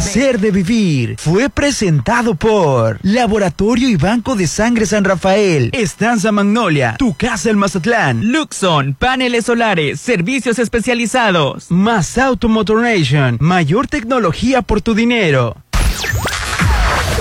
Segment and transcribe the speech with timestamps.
[0.00, 6.94] placer de vivir fue presentado por Laboratorio y Banco de Sangre San Rafael, Estanza Magnolia,
[6.98, 14.94] Tu Casa el Mazatlán, Luxon, paneles solares, servicios especializados, Más Automotoration, mayor tecnología por tu
[14.94, 15.58] dinero.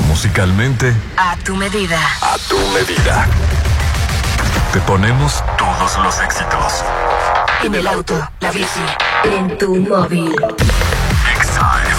[0.08, 2.00] Musicalmente, A tu medida.
[2.22, 3.28] a tu medida.
[4.72, 6.86] Te ponemos todos los éxitos.
[7.62, 8.80] En el auto, la bici,
[9.26, 10.34] en tu móvil.
[11.60, 11.99] Punto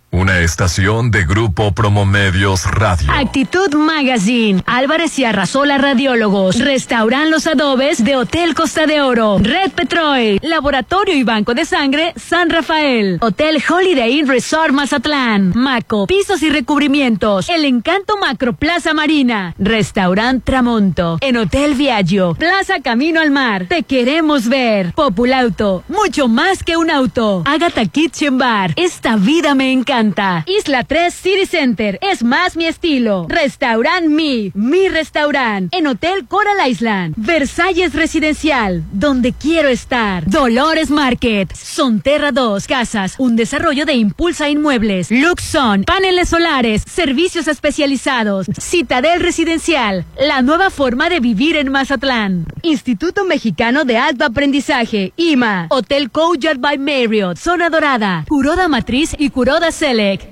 [0.13, 3.09] Una estación de Grupo Promomedios Radio.
[3.13, 9.71] Actitud Magazine, Álvarez y Arrasola Radiólogos, Restauran Los Adobes de Hotel Costa de Oro, Red
[9.71, 16.43] Petrol, Laboratorio y Banco de Sangre San Rafael, Hotel Holiday Inn Resort Mazatlán, Maco, Pisos
[16.43, 23.31] y Recubrimientos, El Encanto Macro Plaza Marina, Restaurant Tramonto, en Hotel Viaggio, Plaza Camino al
[23.31, 29.55] Mar, Te Queremos Ver, Populauto, mucho más que un auto, Agatha Kitchen Bar, Esta Vida
[29.55, 35.85] Me Encanta, Isla 3 City Center, es más mi estilo, Restaurant Mi, mi restaurant, en
[35.85, 43.85] Hotel Coral Island, Versalles Residencial, donde quiero estar, Dolores Market, Sonterra 2 Casas, un desarrollo
[43.85, 51.57] de Impulsa Inmuebles, Luxon, paneles solares, servicios especializados, Citadel Residencial, la nueva forma de vivir
[51.57, 58.67] en Mazatlán, Instituto Mexicano de Alto Aprendizaje, IMA, Hotel Courtyard by Marriott, Zona Dorada, Curoda
[58.67, 59.71] Matriz y Curoda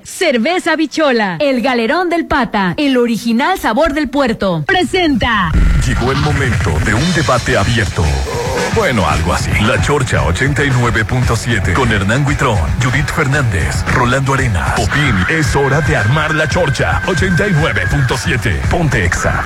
[0.04, 4.64] Cerveza Bichola, El Galerón del Pata, el original sabor del puerto.
[4.66, 5.52] Presenta.
[5.86, 8.06] Llegó el momento de un debate abierto.
[8.74, 9.52] Bueno, algo así.
[9.64, 15.16] La Chorcha 89.7 con Hernán Guitrón, Judith Fernández, Rolando Arenas, Popín.
[15.28, 18.62] Es hora de armar la Chorcha 89.7.
[18.70, 19.44] Ponte Exa.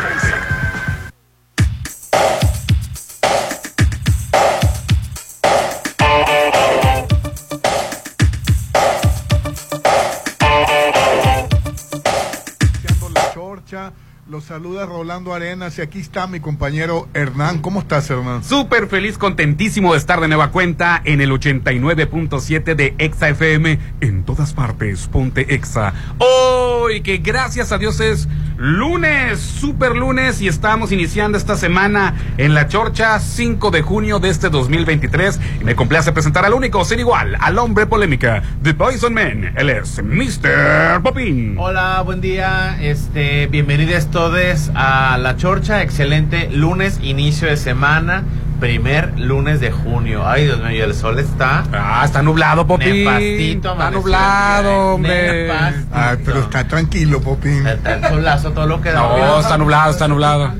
[14.33, 17.59] Los saluda Rolando Arenas y aquí está mi compañero Hernán.
[17.59, 18.43] ¿Cómo estás, Hernán?
[18.43, 24.23] Súper feliz, contentísimo de estar de nueva cuenta en el 89.7 de Exa FM en
[24.23, 25.07] todas partes.
[25.07, 25.93] Ponte Exa.
[26.17, 28.27] Hoy que gracias a Dios es
[28.57, 34.29] lunes, super lunes y estamos iniciando esta semana en la Chorcha 5 de junio de
[34.29, 39.13] este 2023 y me complace presentar al único, sin igual, al hombre polémica, The Poison
[39.13, 39.53] Man.
[39.57, 41.03] Él es Mr.
[41.03, 41.55] Popin.
[41.59, 42.81] Hola, buen día.
[42.81, 43.83] Este, bienvenidos
[44.23, 45.81] todos a La Chorcha.
[45.81, 48.23] Excelente lunes, inicio de semana,
[48.61, 50.25] primer lunes de junio.
[50.25, 53.05] Ay, Dios mío, el sol está Ah, está nublado, Popín.
[53.05, 55.51] Está nublado, hombre.
[55.91, 57.67] Ah, pero está tranquilo, Popín.
[57.67, 59.01] Está el solazo, todo lo que da.
[59.01, 60.53] No, está nublado, está nublado.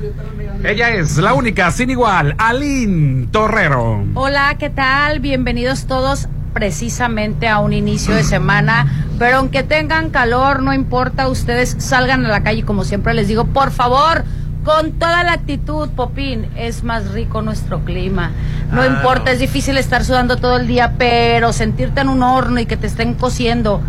[0.62, 4.04] Ella es la única, sin igual, Aline Torrero.
[4.12, 5.20] Hola, ¿qué tal?
[5.20, 11.76] Bienvenidos todos precisamente a un inicio de semana, pero aunque tengan calor, no importa, ustedes
[11.78, 14.24] salgan a la calle como siempre les digo, por favor,
[14.64, 18.30] con toda la actitud, Popín, es más rico nuestro clima.
[18.72, 19.30] No Ah, importa, no.
[19.32, 22.86] es difícil estar sudando todo el día, pero sentirte en un horno y que te
[22.86, 23.82] estén cociendo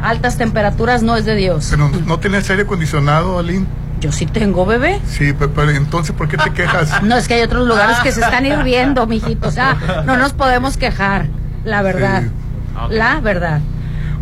[0.00, 1.66] a altas temperaturas no es de Dios.
[1.70, 3.66] Pero no tienes aire acondicionado, Aline.
[4.00, 5.00] Yo sí tengo bebé.
[5.08, 6.90] Sí, pe- pero, entonces, ¿por qué te quejas?
[7.02, 9.48] No, es que hay otros lugares que se están hirviendo, mijito.
[9.48, 11.26] O sea, no nos podemos quejar,
[11.64, 12.22] la verdad.
[12.22, 12.94] Sí.
[12.94, 13.60] La verdad.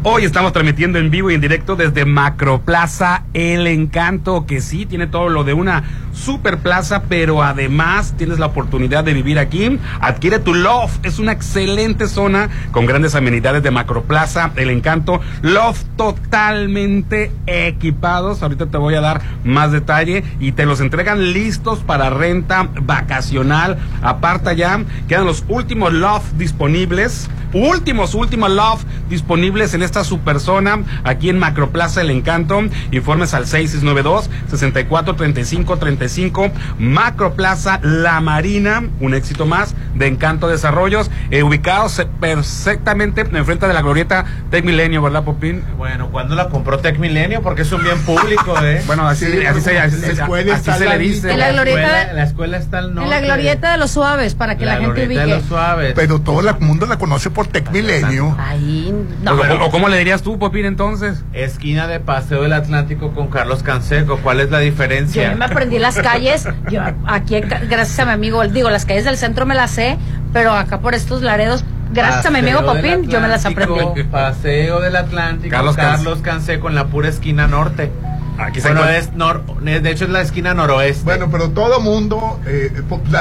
[0.03, 5.09] Hoy estamos transmitiendo en vivo y en directo desde Macroplaza El Encanto, que sí tiene
[5.09, 5.83] todo lo de una
[6.13, 9.79] super plaza, pero además tienes la oportunidad de vivir aquí.
[10.01, 15.21] Adquiere tu loft, es una excelente zona con grandes amenidades de Macroplaza El Encanto.
[15.43, 18.43] Loft totalmente equipados.
[18.43, 23.77] Ahorita te voy a dar más detalle y te los entregan listos para renta vacacional.
[24.03, 27.29] Aparta ya, quedan los últimos loft disponibles.
[27.53, 32.61] Últimos, últimos loft disponibles en esta super zona aquí en Macroplaza El Encanto.
[32.91, 42.05] Informes al 6692 643535 Macroplaza La Marina, un éxito más de Encanto Desarrollos, eh, ubicados
[42.21, 45.63] perfectamente enfrente de la glorieta Tech Milenio, ¿verdad, Popín?
[45.77, 47.43] Bueno, ¿cuándo la compró Tech Milenio?
[47.43, 48.83] Porque es un bien público, ¿eh?
[48.87, 51.33] Bueno, así, Sí, así, se, así, la escuela así está se le dice.
[51.33, 53.05] En la glorieta- escuela, la escuela está al norte.
[53.05, 55.41] En la glorieta de los suaves, para que la, gente glorieta de ubique.
[55.41, 55.93] los suaves.
[55.97, 58.37] Pero todo el mundo la conoce por Tec Milenio.
[58.39, 59.33] Ahí, no.
[59.33, 61.23] o- o cómo le dirías tú, Popín, entonces?
[61.33, 64.19] Esquina de Paseo del Atlántico con Carlos Canseco.
[64.23, 65.31] ¿Cuál es la Yo diferencia?
[65.31, 69.17] ya me aprendí las calles, yo aquí gracias a mi amigo, digo, las calles del
[69.17, 69.97] centro me las sé,
[70.33, 74.03] pero acá por estos laredos, gracias a mi amigo Popín, yo me las aprendí.
[74.05, 77.91] Paseo del Atlántico, Carlos Carlos, Canse- Canseco en la pura esquina norte.
[78.39, 81.05] Aquí se Bueno, encuentra- es nor, de hecho es la esquina noroeste.
[81.05, 82.71] Bueno, pero todo mundo, eh,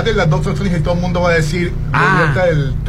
[0.03, 2.33] de las dos opciones y todo el mundo va a decir, Ah,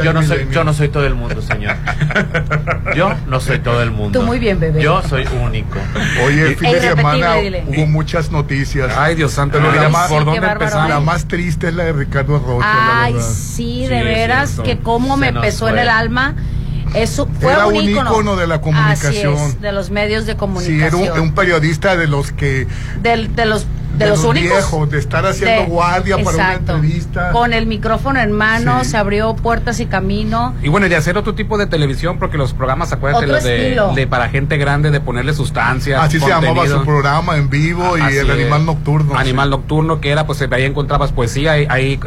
[0.02, 1.76] yo no soy, yo no soy todo el mundo, señor.
[2.96, 4.19] Yo no soy todo el mundo.
[4.20, 4.81] Tú muy bien, bebé.
[4.81, 5.78] Yo soy único.
[6.25, 7.64] Oye, el fin de semana dile.
[7.67, 8.93] hubo muchas noticias.
[8.96, 10.88] Ay, Dios santo, no Ay, dirá sí, más por dónde empezar.
[10.88, 15.14] La más triste es la de Ricardo Rocha, la Ay, sí, de veras, que cómo
[15.19, 16.34] Se me pesó en el alma.
[16.96, 18.10] Eso fue Era un ícono.
[18.10, 19.34] ícono de la comunicación.
[19.34, 21.02] Así es, de los medios de Sí, comunicación.
[21.04, 22.66] era un, un periodista de los que
[23.02, 23.66] Del- de los
[23.98, 27.31] de, de los, los únicos viejos, de estar haciendo guardia para una entrevista.
[27.32, 28.90] Con el micrófono en mano, Sí.
[28.90, 30.54] se abrió puertas y camino.
[30.62, 34.06] Y bueno, y de hacer otro tipo de televisión, porque los programas, acuérdate, los de,
[34.06, 36.00] para gente grande, de ponerle sustancias.
[36.02, 38.31] así se llamaba su programa en vivo y el es.
[38.31, 39.16] animal nocturno.
[39.19, 41.52] Animal nocturno, que era, pues ahí encontrabas poesía.
[41.52, 41.99] Ahí,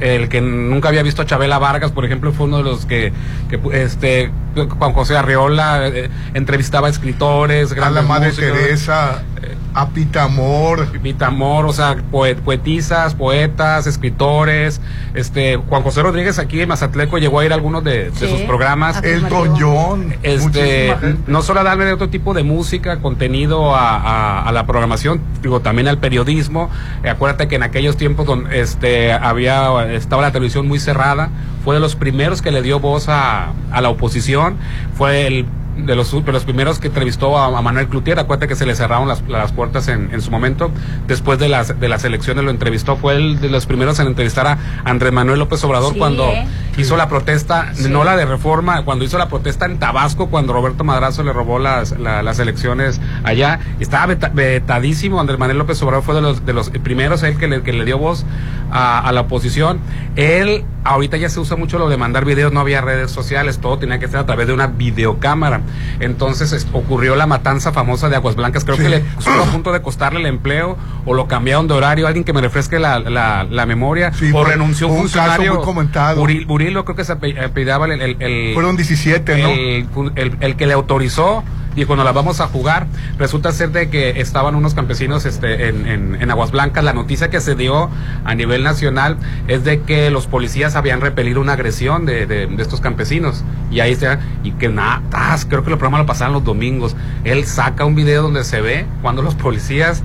[0.00, 3.12] el que nunca había visto a Chabela Vargas, por ejemplo, fue uno de los que,
[3.48, 4.30] que este,
[4.78, 8.52] Juan José Arriola eh, entrevistaba a escritores, a la madre músicos.
[8.52, 10.86] Teresa, Eh, a Pitamor.
[10.88, 14.80] Pipita Amor, o sea, poe- poetisas, poetas, escritores.
[15.14, 19.02] Este, Juan José Rodríguez aquí en Mazatleco llegó a ir a algunos de, sus programas.
[19.04, 20.14] Elton John.
[20.22, 20.94] Este,
[21.26, 25.60] no solo a darle otro tipo de música, contenido a, a- a la programación, digo,
[25.60, 26.70] también al periodismo.
[27.04, 31.28] Eh, acuérdate que en aquellos tiempos donde este, había, estaba la televisión muy cerrada,
[31.64, 34.56] fue de los primeros que le dio voz a, a la oposición,
[34.96, 35.46] fue el
[35.76, 38.74] de los, de los primeros que entrevistó a, a Manuel Cloutier, acuérdate que se le
[38.74, 40.70] cerraron las, las puertas en, en su momento,
[41.06, 44.46] después de las, de las elecciones lo entrevistó, fue el de los primeros en entrevistar
[44.46, 46.46] a Andrés Manuel López Obrador Sí, cuando ¿eh?
[46.78, 47.88] hizo la protesta, Sí.
[47.88, 51.58] no la de reforma, cuando hizo la protesta en Tabasco, cuando Roberto Madrazo le robó
[51.58, 56.46] las, la- las elecciones allá, estaba veta- vetadísimo, Andrés Manuel López Obrador fue de los,
[56.46, 58.24] de los primeros, él que le, que le dio voz
[58.70, 59.78] a, a la oposición,
[60.16, 63.78] él, ahorita ya se usa mucho lo de mandar videos, no había redes sociales, todo
[63.78, 65.60] tenía que ser a través de una videocámara,
[66.00, 68.82] entonces es- ocurrió la matanza famosa de Aguas Blancas, creo Sí.
[68.84, 72.24] que le estuvo a punto de costarle el empleo, o lo cambiaron de horario, alguien
[72.24, 75.64] que me refresque la, la, la memoria, Sí, o renunció un un caso funcionario, muy
[75.64, 76.22] comentado.
[76.24, 79.48] Buril- Burilo creo que se ape- apellidaba el, el, el- Fueron 17, ¿no?
[79.48, 81.42] el, el- el que le autorizó
[81.76, 82.86] dijo nos la vamos a jugar
[83.18, 87.30] resulta ser de que estaban unos campesinos este en, en, en Aguas Blancas la noticia
[87.30, 87.90] que se dio
[88.24, 92.62] a nivel nacional es de que los policías habían repelido una agresión de, de, de
[92.62, 95.02] estos campesinos y ahí está y que nada
[95.48, 98.86] creo que el programa lo pasaban los domingos él saca un video donde se ve
[99.02, 100.02] cuando los policías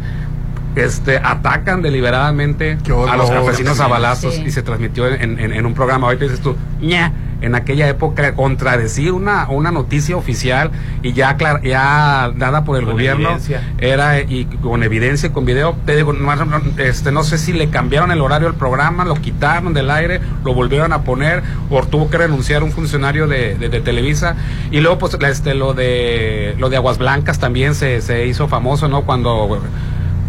[0.76, 2.78] este atacan deliberadamente
[3.10, 4.44] a los campesinos a balazos Sí.
[4.48, 6.08] y se transmitió en, en- en un programa.
[6.08, 10.72] Ahorita dices tú, ña, en aquella época contradecir una, una noticia oficial
[11.04, 13.62] y ya, aclar- ya dada por el Con gobierno evidencia.
[13.80, 15.76] era y con evidencia y con video.
[15.86, 16.32] Te digo, no,
[16.78, 20.54] este, no sé si le cambiaron el horario al programa, lo quitaron del aire, lo
[20.54, 24.36] volvieron a poner o tuvo que renunciar un funcionario de, de- de Televisa.
[24.72, 28.88] Y luego, pues, este, lo de lo de Aguas Blancas también se, se hizo famoso,
[28.88, 29.02] ¿no?
[29.04, 29.62] Cuando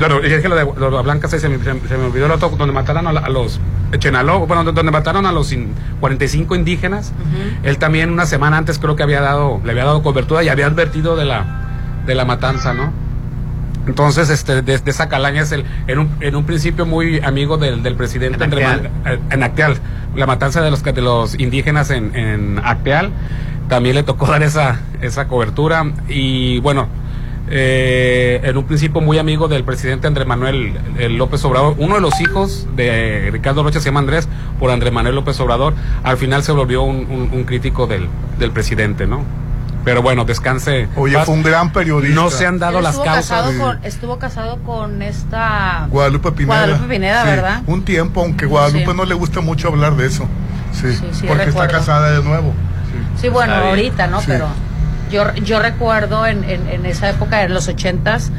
[0.07, 2.27] Claro, y es que lo de, lo de Blancas se, se me, se me olvidó
[2.27, 3.61] el otro, donde mataron a, la- a los
[3.99, 7.13] Chenaló, bueno, donde mataron a los in- 45 indígenas.
[7.63, 10.67] Él también una semana antes creo que había dado, le había dado cobertura y había
[10.67, 11.45] advertido de la,
[12.07, 12.91] de la matanza, ¿no?
[13.87, 17.59] Entonces, este, de, de esa calaña es el, en un, en un principio muy amigo
[17.59, 18.91] del, del presidente En Acteal.
[19.31, 19.77] En Acteal,
[20.15, 23.11] la matanza de los, de los indígenas en, en Acteal,
[23.69, 26.87] también le tocó dar esa, esa cobertura y bueno,
[27.51, 32.01] eh, en un principio muy amigo del presidente Andrés Manuel eh, López Obrador, uno de
[32.01, 36.43] los hijos de Ricardo Rocha se llama Andrés por Andrés Manuel López Obrador, al final
[36.43, 38.09] se volvió un, un- un crítico del,
[38.39, 39.23] del presidente, ¿no?
[39.85, 40.87] Pero bueno, descanse.
[40.95, 41.27] Oye, paz.
[41.27, 42.15] fue un gran periodista.
[42.15, 43.15] No se han dado Él las causas.
[43.17, 43.59] Casado Sí.
[43.59, 45.89] con, estuvo casado con esta.
[45.91, 46.59] Guadalupe Pineda.
[46.67, 47.63] Guadalupe Pineda, Sí, ¿verdad?
[47.67, 48.97] Un tiempo, aunque Guadalupe Sí.
[48.97, 50.29] no le gusta mucho hablar de eso.
[50.73, 51.65] Sí, Sí, sí, porque recuerdo.
[51.65, 52.53] está casada de nuevo.
[53.21, 54.21] Sí, bueno, ahorita, ¿no?
[54.21, 54.27] Sí.
[54.29, 54.47] Pero
[55.13, 58.33] yo, yo recuerdo en, en, esa época de los ochentas,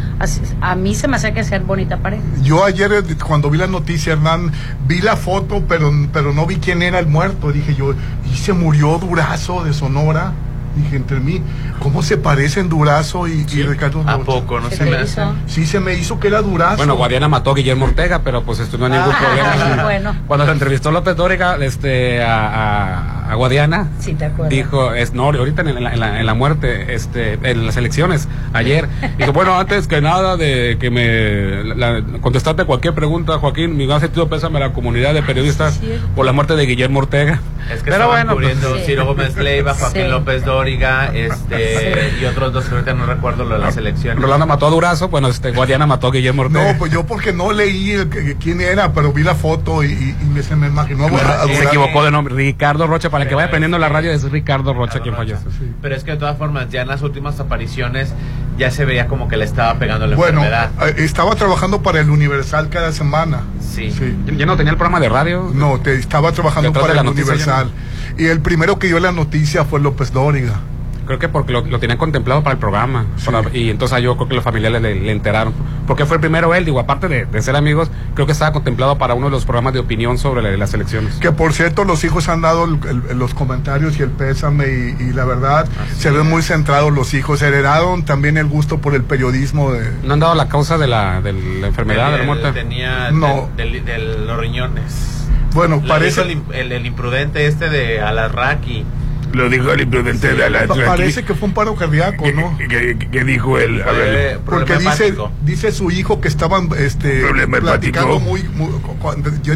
[0.60, 2.24] a mí se me hacía que hacían bonita pareja.
[2.42, 4.52] Yo ayer eh, cuando vi la noticia, Hernán,
[4.88, 7.52] vi la foto, pero, pero no vi quién era el muerto.
[7.52, 7.94] Dije yo,
[8.32, 10.34] ¿y se murió Durazo de Sonora?
[10.76, 11.42] Dije, entre mí,
[11.80, 14.26] ¿cómo se parecen Durazo y, y Ricardo ¿A Rocha?
[14.26, 14.60] poco?
[14.60, 15.22] No ¿Qué se te me hace.
[15.22, 15.34] hizo?
[15.46, 16.78] Sí, se me hizo que era Durazo.
[16.78, 19.84] Bueno, Guadiana mató a Guillermo Ortega, pero pues esto no hay ningún Ah, problema.
[19.84, 20.16] bueno.
[20.28, 23.88] Cuando lo entrevistó López Dóriga este, a, a- a Guadiana.
[24.00, 24.30] Sí, te.
[24.50, 28.28] Dijo, es, no, ahorita en la, en la- en la muerte, este, en las elecciones,
[28.54, 28.88] ayer,
[29.18, 34.02] dijo, bueno, antes que nada de que me la- contestarte cualquier pregunta, Joaquín, mi gran
[34.02, 35.90] sentido pésame a la comunidad de periodistas Sí.
[36.16, 37.40] por la muerte de Guillermo Ortega.
[37.72, 38.84] Es que Pero estaban bueno, pues, cubriendo Sí.
[38.86, 40.08] Ciro Gómez Leiva, Joaquín Sí.
[40.10, 44.22] López Dóriga, este, y otros dos que ahorita no recuerdo lo de las elecciones.
[44.22, 46.74] Rolando mató a Durazo, bueno, este, Guadiana mató a Guillermo Ortega.
[46.74, 49.88] No, pues yo porque no leí el que- quién era, pero vi la foto y,
[49.92, 51.06] y- me, se me imaginó.
[51.06, 51.08] a-
[51.44, 51.68] a se Durán.
[51.68, 55.00] equivocó de nombre, Ricardo Rocha, para el que vaya aprendiendo la radio, es Ricardo Rocha
[55.00, 55.38] quien Rocha.
[55.38, 55.68] falleció.
[55.82, 58.14] Pero es que de todas formas, ya en las últimas apariciones
[58.58, 60.70] ya se veía como que le estaba pegando la Bueno, enfermedad.
[60.90, 63.42] eh, estaba trabajando para el Universal cada semana.
[63.60, 63.92] Sí.
[63.92, 64.16] Sí.
[64.38, 65.52] ¿Ya no tenía el programa de radio?
[65.54, 67.72] No, te, estaba trabajando para el Universal.
[68.18, 70.60] Y el primero que dio la noticia fue López Dóriga.
[71.06, 73.06] Creo que porque lo, lo tenían contemplado para el programa.
[73.26, 75.54] para- y entonces yo creo que los familiares le, le enteraron.
[75.86, 78.98] Porque fue el primero él, digo, aparte de, de ser amigos, creo que estaba contemplado
[78.98, 81.16] para uno de los programas de opinión sobre la- las elecciones.
[81.16, 82.80] Que por cierto, los hijos han dado el-
[83.10, 84.96] el- los comentarios y el pésame.
[84.98, 85.68] Y, y la verdad,
[85.98, 87.42] se ven muy centrados los hijos.
[87.42, 89.74] Heredaron también el gusto por el periodismo.
[89.74, 92.50] De, ¿No han dado la causa de la, de la enfermedad, de la muerte?
[92.54, 93.50] Tenía No.
[93.58, 95.13] de, de- de los riñones.
[95.54, 96.24] Bueno, Lo parece.
[96.26, 98.86] dijo el, el- el imprudente este de Alarraqui.
[99.34, 102.56] Lo dijo el imprudente de la pa- parece que fue un paro cardíaco, ¿no?
[102.58, 103.82] ¿Qué, qué- qué dijo él?
[103.82, 104.40] A ver.
[104.46, 108.70] Porque dice, dice su hijo que estaban este, Problema platicando muy, muy-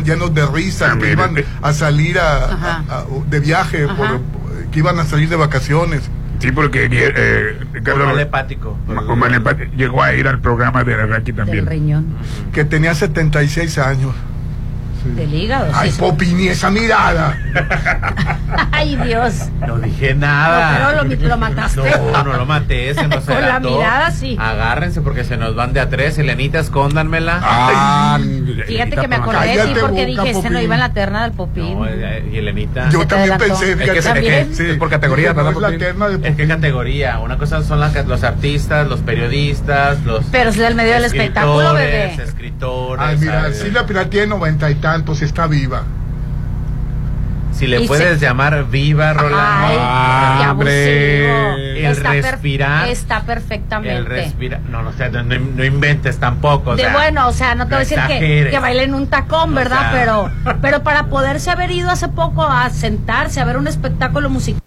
[0.04, 4.22] llenos de risa, Ah, que iban a salir a, a- a- de viaje, por-
[4.72, 6.10] que iban a salir de vacaciones.
[6.40, 8.78] Sí, porque eh, Ricardo Mal hepático.
[9.76, 11.66] Llegó a ir al programa de Araki Del también.
[11.68, 12.06] riñón.
[12.52, 14.12] que tenía 76 años.
[15.16, 15.68] Del hígado.
[15.74, 16.00] Ay, sí.
[16.00, 17.38] Popi, ni esa mirada.
[18.72, 19.34] Ay, Dios.
[19.66, 20.94] No dije nada.
[20.94, 21.82] No, pero lo- lo mataste.
[22.14, 24.38] No, no lo maté, se nos Con la mirada, sí.
[24.40, 26.18] Agárrense porque se nos van de a tres.
[26.18, 27.40] Elenita, escóndanmela.
[27.44, 28.20] Ah,
[28.68, 30.62] Fíjate que me acordé Cállate, porque boca, dije, este no Popín.
[30.64, 31.80] iba en la terna del Popín.
[31.80, 32.90] No, eh, y Elenita.
[32.90, 33.98] Yo también pensé, Es que, fíjate.
[34.00, 34.72] es, es que- ¿También?
[34.72, 35.52] es por categoría, no ¿verdad?
[35.54, 35.80] es la Popín?
[35.80, 36.48] terna de ¿En qué Popín.
[36.48, 37.20] categoría?
[37.20, 40.26] Una cosa son las- los artistas, los periodistas, los.
[40.32, 42.14] Pero es del medio del espectáculo, bebé.
[42.14, 43.06] Escritores.
[43.06, 43.52] Ay, mira.
[43.54, 45.84] Silvia Pinal tiene noventa y tantos y está viva.
[47.52, 49.38] Si le Y puedes se- llamar viva, Rolando.
[49.40, 51.80] Ay, Ah, qué hombre.
[51.80, 52.88] El está per- respirar.
[52.88, 54.02] está el perfectamente.
[54.10, 54.60] respira.
[54.70, 56.72] No, no, o sea, no, inventes tampoco.
[56.72, 59.52] o de bueno, o sea, no te voy a decir que, que bailen un tacón,
[59.54, 59.80] O ¿verdad?
[59.80, 59.92] sea.
[59.92, 64.62] pero, pero para poderse haber ido hace poco a sentarse a ver un espectáculo musical.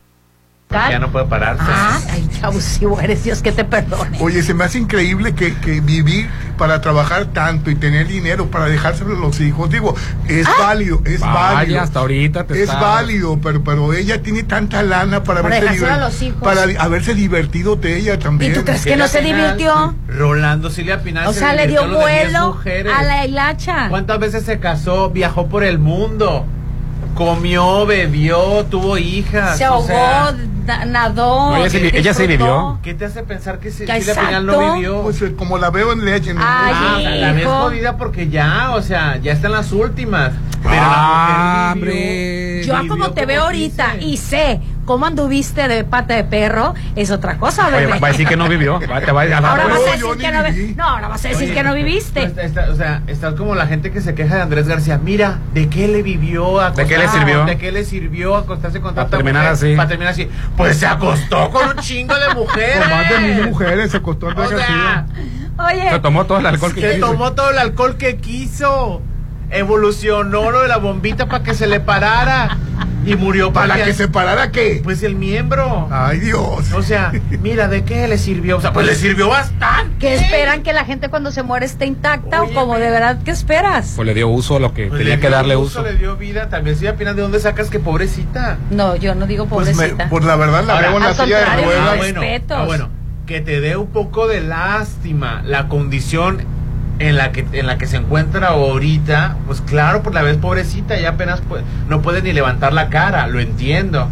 [0.71, 1.65] Ya no puede pararse.
[1.67, 4.19] Ah, ay, abusivo eres, Dios que te perdone.
[4.21, 8.67] Oye, se me hace increíble que, que vivir para trabajar tanto y tener dinero para
[8.67, 9.69] dejárselo a los hijos.
[9.69, 9.97] Digo,
[10.29, 10.53] es Ah.
[10.61, 11.81] válido, es Vaya, válido.
[11.81, 15.75] hasta ahorita te Es está- válido, pero, pero ella tiene tanta lana para, Para haberse,
[15.75, 16.41] dejárselo a los hijos.
[16.41, 18.53] para haberse divertido de ella también.
[18.53, 19.95] ¿Y tú crees que no se Pinal, divirtió?
[20.07, 21.27] Rolando Silvia Pinal.
[21.27, 23.89] O se sea, le dio divirtió lo de 10 vuelo a la hilacha.
[23.89, 25.11] ¿Cuántas veces se casó?
[25.11, 26.47] Viajó por el mundo.
[27.25, 29.59] Comió, bebió, tuvo hijas.
[29.59, 30.35] Se o ahogó, sea,
[30.87, 31.51] nadó.
[31.51, 32.27] No, ella disfrutó.
[32.27, 32.79] vivió.
[32.83, 35.03] ¿Qué te hace pensar que si- Silvia Pinal no vivió?
[35.03, 36.39] Pues eh, como la veo en Legend.
[36.43, 40.33] Ah, o sea, la ves jodida porque ya, o sea, ya están las últimas.
[40.63, 42.01] Pero Ah, la mujer vivió.
[42.01, 42.65] hombre.
[42.65, 44.61] Yo como te como veo ahorita y sé
[44.91, 48.49] cómo anduviste de pata de perro, es otra cosa, Oye, va a decir que no
[48.49, 48.81] vivió.
[48.91, 51.25] Va- te va a Ahora No, vas a decir que no vi- No, ahora vas
[51.25, 52.25] a decir Oye, que no viviste.
[52.25, 54.99] Está- está- o sea, estás como la gente que se queja de Andrés García.
[55.01, 57.45] Mira, ¿de qué le vivió a ¿De qué le sirvió?
[57.45, 59.55] ¿De qué le sirvió acostarse con Para tanta terminar mujer?
[59.55, 59.77] así.
[59.77, 60.29] Para terminar así.
[60.57, 62.79] Pues se acostó con un chingo de mujeres.
[62.81, 65.07] Con más de mil mujeres se costó O sea,
[65.73, 67.07] Oye, Se tomó todo el alcohol que se quiso.
[67.07, 69.03] tomó todo el alcohol que quiso.
[69.53, 72.57] Evolucionó lo de la bombita para que se le parara.
[73.07, 74.81] Y murió ¿Para porque- que se parara qué?
[74.85, 75.89] Pues el miembro.
[75.91, 76.71] Ay, Dios.
[76.73, 78.59] O sea, mira, ¿de qué le sirvió?
[78.59, 79.97] O sea, pues le sirvió bastante.
[79.99, 83.31] ¿qué esperan que la gente cuando se muere esté intacta o como de verdad qué
[83.31, 83.93] esperas?
[83.97, 85.83] Pues le dio uso a lo que Pues tenía que darle uso.
[85.83, 86.49] Le dio vida.
[86.49, 88.59] También Silvia Pinal, ¿de dónde sacas que pobrecita?
[88.71, 90.09] No, yo no digo Pues, me- pobrecita.
[90.11, 91.89] pues la verdad la Ahora, veo en la silla de ruedas.
[91.91, 92.57] Ah, bueno, respetos.
[92.59, 92.89] ah, bueno,
[93.27, 96.39] que te dé un poco de lástima la condición
[97.01, 100.99] en la que en la que se encuentra ahorita, pues claro, por la vez pobrecita,
[101.01, 104.07] ya apenas puede- no puede ni levantar la cara, lo entiendo.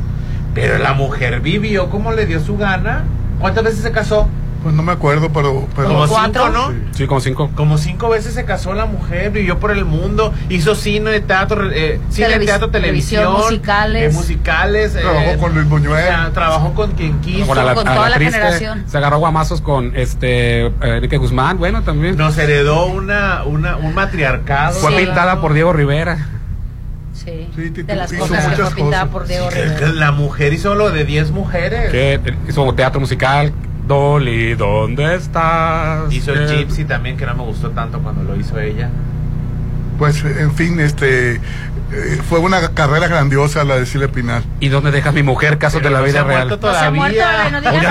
[0.55, 3.05] Pero la mujer vivió como le dio su gana.
[3.41, 4.29] ¿Cuántas veces se casó?
[4.63, 5.69] Pues no me acuerdo, pero...
[5.77, 6.47] pero Como cuatro?
[6.47, 6.71] cinco, ¿no?
[6.73, 6.79] Sí.
[6.93, 7.51] Sí, como cinco.
[7.55, 12.01] Como cinco veces se casó la mujer, vivió por el mundo, hizo cine, teatro, eh,
[12.11, 14.13] cine, Televis- teatro, televisión, televisión, musicales.
[14.13, 16.03] eh, musicales, eh, Trabajó con Luis Buñuel.
[16.03, 17.47] o sea, trabajó con quien quiso.
[17.47, 18.85] Con la, con a toda la triste, generación.
[18.89, 22.17] Se agarró guamazos con este eh, Enrique Guzmán, bueno, también.
[22.17, 24.75] Nos heredó una, una, un matriarcado.
[24.81, 25.05] Fue Sí.
[25.07, 26.19] pintada por Diego Rivera.
[27.15, 29.89] Sí, Sí, te- de las hizo cosas que fue pintada por Diego Rivera.
[29.93, 31.91] La mujer hizo lo de 10 mujeres.
[31.91, 33.53] Que hizo teatro musical.
[33.89, 36.13] Dolly, ¿dónde estás?
[36.13, 38.91] Hizo el Eh, Gypsy también, que no me gustó tanto cuando lo hizo ella.
[39.99, 41.41] pues, en fin, este, eh,
[42.29, 44.45] fue una carrera grandiosa la de Silvia Pinal.
[44.61, 45.59] ¿Y dónde dejas mi mujer?
[45.59, 46.49] Casos de la no se vida ha real.
[46.49, 47.83] No se ha muerto, bebé, no digas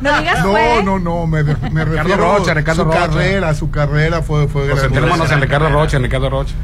[0.00, 0.44] No digas.
[0.44, 3.06] No No, no, me, me refiero Rocha, Ricardo su Rocha.
[3.06, 5.34] carrera, su carrera fue, fue Pues grandiosa.
[5.34, 6.54] en Ricardo Rocha, en Ricardo Rocha.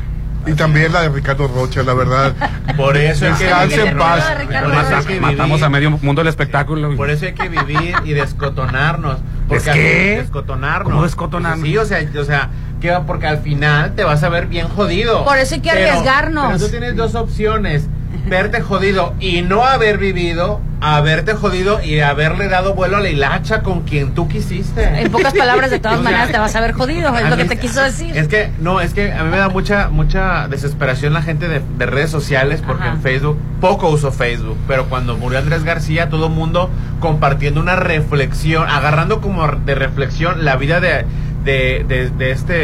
[0.46, 2.34] Y también la de Ricardo Rocha, la verdad.
[2.76, 5.04] Por eso hay que Descanse en paz.
[5.06, 6.94] que Matamos a medio mundo del espectáculo.
[6.96, 9.18] Por eso hay que vivir y descotonarnos.
[9.48, 10.16] Porque ¿Es qué?
[10.18, 10.90] Descotonarnos.
[10.92, 11.66] ¿Cómo descotonarnos?
[11.66, 15.24] Sí, o sea, o sea, que porque al final te vas a ver bien jodido.
[15.24, 16.46] Por eso hay que arriesgarnos.
[16.46, 17.88] Pero tú tienes dos opciones.
[18.26, 23.62] Verte jodido y no haber vivido, haberte jodido y haberle dado vuelo a la hilacha
[23.62, 25.00] con quien tú quisiste.
[25.00, 27.16] En pocas palabras, de todas O sea, maneras, te vas a ver jodido.
[27.16, 28.16] Es lo que te quiso decir.
[28.16, 31.60] Es que, no, es que a mí me da mucha mucha desesperación la gente de,
[31.78, 32.92] de redes sociales porque Ajá.
[32.92, 37.76] en Facebook, poco uso Facebook, pero cuando murió Andrés García, todo el mundo compartiendo una
[37.76, 41.04] reflexión, agarrando como de reflexión la vida de,
[41.44, 42.54] de, de, de este,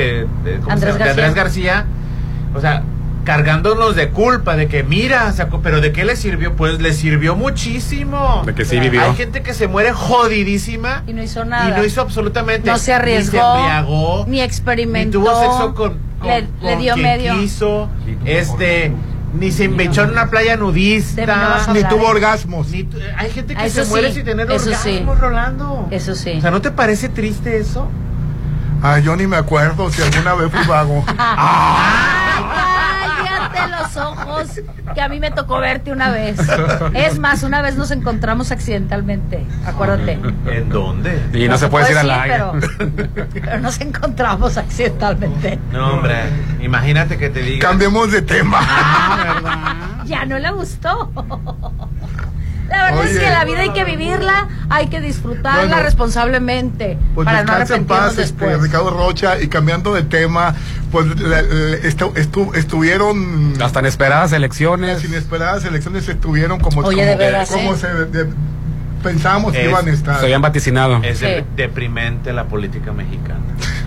[0.44, 1.10] de, ¿cómo Andrés se llama?
[1.10, 1.84] Andrés García,
[2.54, 2.82] o sea,
[3.24, 6.56] cargándonos de culpa, de que mira, sacó, pero ¿de qué le sirvió?
[6.56, 8.42] Pues le sirvió muchísimo.
[8.46, 9.02] De que sí vivió.
[9.02, 11.68] Hay gente que se muere jodidísima Y no hizo nada.
[11.68, 15.18] y no hizo absolutamente No se Ni se arriesgó, embriagó, ni experimentó.
[15.18, 16.30] ni tuvo sexo con, con-
[16.62, 17.34] le, dio quien medio.
[17.34, 17.90] quiso,
[18.24, 18.92] este,
[19.38, 22.10] ni se embechó en una playa no nudista, Ni tuvo ¿eh?
[22.12, 22.68] orgasmos.
[22.68, 25.20] ni tu- hay gente que Ah, Eso se muere sí, sin tener eso orgasmos, sí.
[25.20, 25.86] Rolando.
[25.90, 26.32] Eso sí.
[26.38, 27.86] O sea, ¿no te parece triste eso?
[28.82, 31.04] Ah, yo ni me acuerdo si alguna vez fui vago.
[33.52, 34.60] Cállate los ojos,
[34.94, 36.38] que a mí me tocó verte una vez.
[36.94, 40.18] Es más, una vez nos encontramos accidentalmente, acuérdate.
[40.46, 41.22] ¿En dónde?
[41.32, 42.44] Y no, se puede decir al aire.
[42.78, 45.58] pero, pero nos encontramos accidentalmente.
[45.72, 46.24] No, hombre,
[46.60, 47.68] imagínate que te diga.
[47.68, 48.60] Cambiemos de tema.
[50.04, 51.10] Ya no le gustó.
[52.68, 57.24] La verdad es que la vida hay que vivirla, hay que disfrutarla Bueno, responsablemente Pues
[57.24, 58.60] para no en paz, este, después.
[58.60, 59.40] Ricardo Rocha.
[59.40, 60.54] Y cambiando de tema,
[60.92, 63.58] pues la- la- estu- estu- estuvieron.
[63.58, 64.96] Las tan esperadas elecciones.
[65.02, 67.78] Las inesperadas elecciones estuvieron como, Oye, como, de veras, como ¿eh?
[67.78, 68.32] se de-
[69.02, 70.18] pensábamos que Es- iban a estar.
[70.18, 71.00] Se habían vaticinado.
[71.02, 73.40] Es de- deprimente la política mexicana.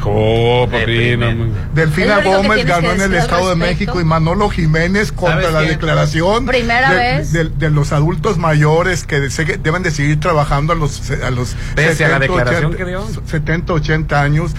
[0.04, 1.36] Oh, papi, Deprimente.
[1.36, 3.56] no, muy- Delfina Gómez ganó en el Estado de.
[3.56, 7.32] México y Manolo Jiménez contra ¿Sabes la declaración Primera de, vez.
[7.34, 11.56] de- de los adultos mayores que se- deben de seguir trabajando a los a los
[11.76, 13.06] Pese a la declaración que dio.
[13.26, 14.56] 70, 80 años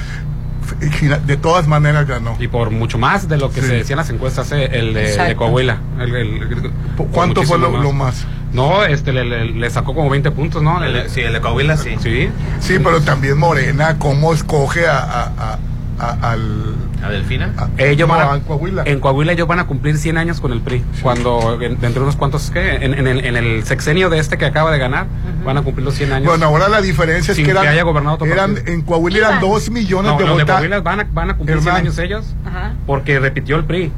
[1.27, 2.37] de todas maneras ganó.
[2.39, 3.67] Y por mucho más de lo que Sí.
[3.67, 5.79] se decían las encuestas, eh, el de, de Coahuila.
[6.01, 8.25] El- el- el- por ¿Cuánto fue lo más?
[8.53, 10.83] No, este le, le- le sacó como 20 puntos, ¿no?
[10.85, 11.97] El- sí, el de Coahuila sí.
[12.03, 12.29] Sí.
[12.61, 15.59] Sí, pero también Morena, cómo escoge a, a- a-
[15.99, 17.53] a- al ¿A Delfina?
[17.57, 18.83] a- Ellos no, van a- a Coahuila.
[18.87, 20.85] En Coahuila ellos van a cumplir 100 años con el PRI.
[21.03, 22.77] Cuando, en- dentro de unos cuantos, ¿qué?
[22.77, 25.07] En, en el, en el sexenio de este que acaba de ganar,
[25.45, 26.27] van a cumplir los 100 años.
[26.29, 29.31] Bueno, ahora la diferencia es que eran, que haya gobernado otro eran en Coahuila eran
[29.33, 29.41] Iban.
[29.41, 30.47] dos millones no, de votantes.
[30.55, 31.79] Coahuila van a, van a cumplir 100 Hermano.
[31.87, 32.75] años ellos, Ajá.
[32.87, 33.91] porque repitió el PRI.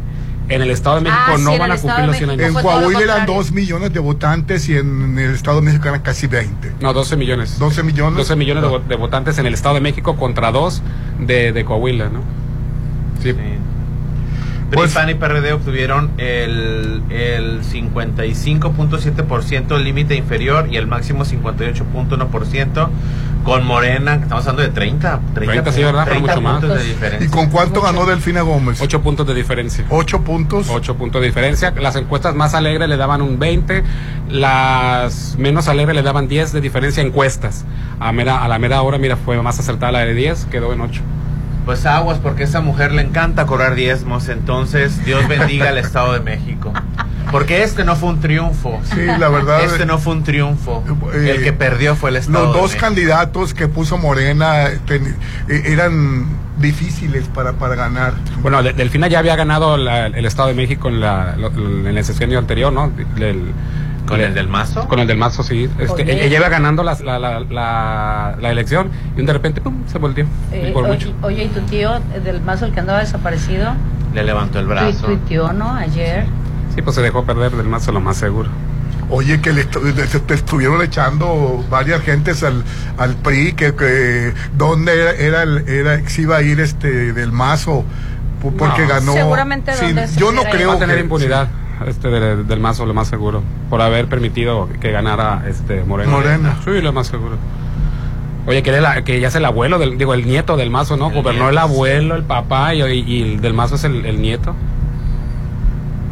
[0.49, 2.33] En el Estado de México Ah, sí, no en van a cumplir los 100 México
[2.45, 2.49] años.
[2.49, 3.35] En lo Coahuila eran contrario.
[3.35, 6.73] dos millones de votantes y en el Estado de México eran casi 20.
[6.81, 7.59] No, 12 millones.
[7.59, 8.19] 12 millones.
[8.19, 10.83] 12 millones de, vo- de votantes en el Estado de México contra dos
[11.19, 12.21] de, de Coahuila, ¿no?
[13.23, 13.33] Sí.
[13.33, 13.39] Sí.
[14.73, 21.25] Pues- PRI, PAN y PRD obtuvieron el, el 55.7% el límite inferior y el máximo
[21.25, 22.89] 58.1%
[23.45, 25.21] con Morena, que estamos hablando de 30.
[25.35, 26.09] 30, sí, ¿verdad?
[26.09, 26.61] Fue mucho más.
[26.61, 27.27] puntos de diferencia.
[27.27, 28.81] ¿Y con cuánto ganó Delfina Gómez?
[28.81, 29.85] 8 puntos de diferencia.
[29.91, 30.69] Ocho puntos.
[30.71, 31.71] 8 puntos de diferencia.
[31.79, 33.85] Las encuestas más alegres le daban un 20,
[34.31, 37.67] las menos alegres le daban 10 de diferencia encuestas.
[38.01, 40.81] A, mera, a la mera hora, mira, fue más acertada la de 10, quedó en
[40.81, 41.03] 8.
[41.65, 46.13] Pues aguas, porque a esa mujer le encanta cobrar diezmos, entonces Dios bendiga al Estado
[46.13, 46.73] de México.
[47.31, 48.81] Porque este no fue un triunfo.
[48.95, 49.65] Sí, la verdad.
[49.65, 50.85] Este no fue un triunfo.
[51.15, 52.87] Eh, el que perdió fue el Estado Los de dos México.
[52.87, 55.17] candidatos que puso Morena ten-
[55.49, 56.27] eh, eran
[56.59, 58.13] difíciles para, para ganar.
[58.43, 61.87] Bueno, De- Delfina ya había ganado la- el Estado de México en, la, lo- en
[61.97, 62.93] el sexenio anterior, ¿no?
[64.07, 64.87] ¿Con el del mazo?
[64.87, 65.69] Con el del mazo, sí.
[65.79, 69.83] Este, ella iba ganando la, la, la, la- la elección y de repente ¡pum!
[69.91, 70.27] se volteó.
[70.53, 71.15] Eh, y por oye, mucho.
[71.23, 73.73] oye, ¿y tu tío del mazo, el que andaba desaparecido?
[74.13, 75.07] Le levantó el brazo.
[75.07, 75.73] Tuiteó, ¿no?
[75.75, 76.27] Ayer.
[76.75, 78.51] Sí, pues se dejó perder del mazo lo más seguro.
[79.11, 82.63] Oye, que le, te estuvieron echando varias gentes al,
[82.99, 87.31] al PRI, que, que dónde era, era, el- era, si iba a ir este del
[87.33, 87.85] mazo,
[88.43, 88.89] po- porque No.
[88.89, 89.13] ganó.
[89.13, 91.49] Seguramente Sí, donde se yo no creo Va a tener que- impunidad
[91.87, 93.43] este de- del mazo, lo más seguro.
[93.71, 96.11] Por haber permitido que ganara este Morena.
[96.11, 96.57] Morena.
[96.65, 97.37] Sí, lo más seguro.
[98.47, 101.09] Oye, que, la- que ya es el abuelo, del, digo, el nieto del mazo, ¿no?
[101.09, 101.73] El Gobernó nieto, el sí.
[101.75, 104.55] abuelo, el papá y, y el del mazo es el, el nieto.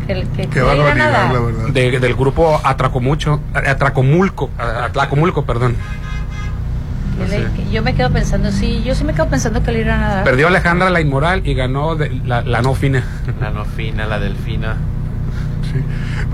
[0.06, 1.32] Que, que, que iba a la verdad.
[1.72, 5.76] De- del grupo Atracomucho, Atracomulco, Atlacomulco, perdón.
[7.28, 10.14] Le- yo me quedo pensando, sí, yo sí me quedo pensando que le irán a
[10.16, 10.24] dar.
[10.24, 13.04] Perdió Alejandra la inmoral y ganó de- la, la no fina.
[13.40, 14.76] La no fina, la delfina.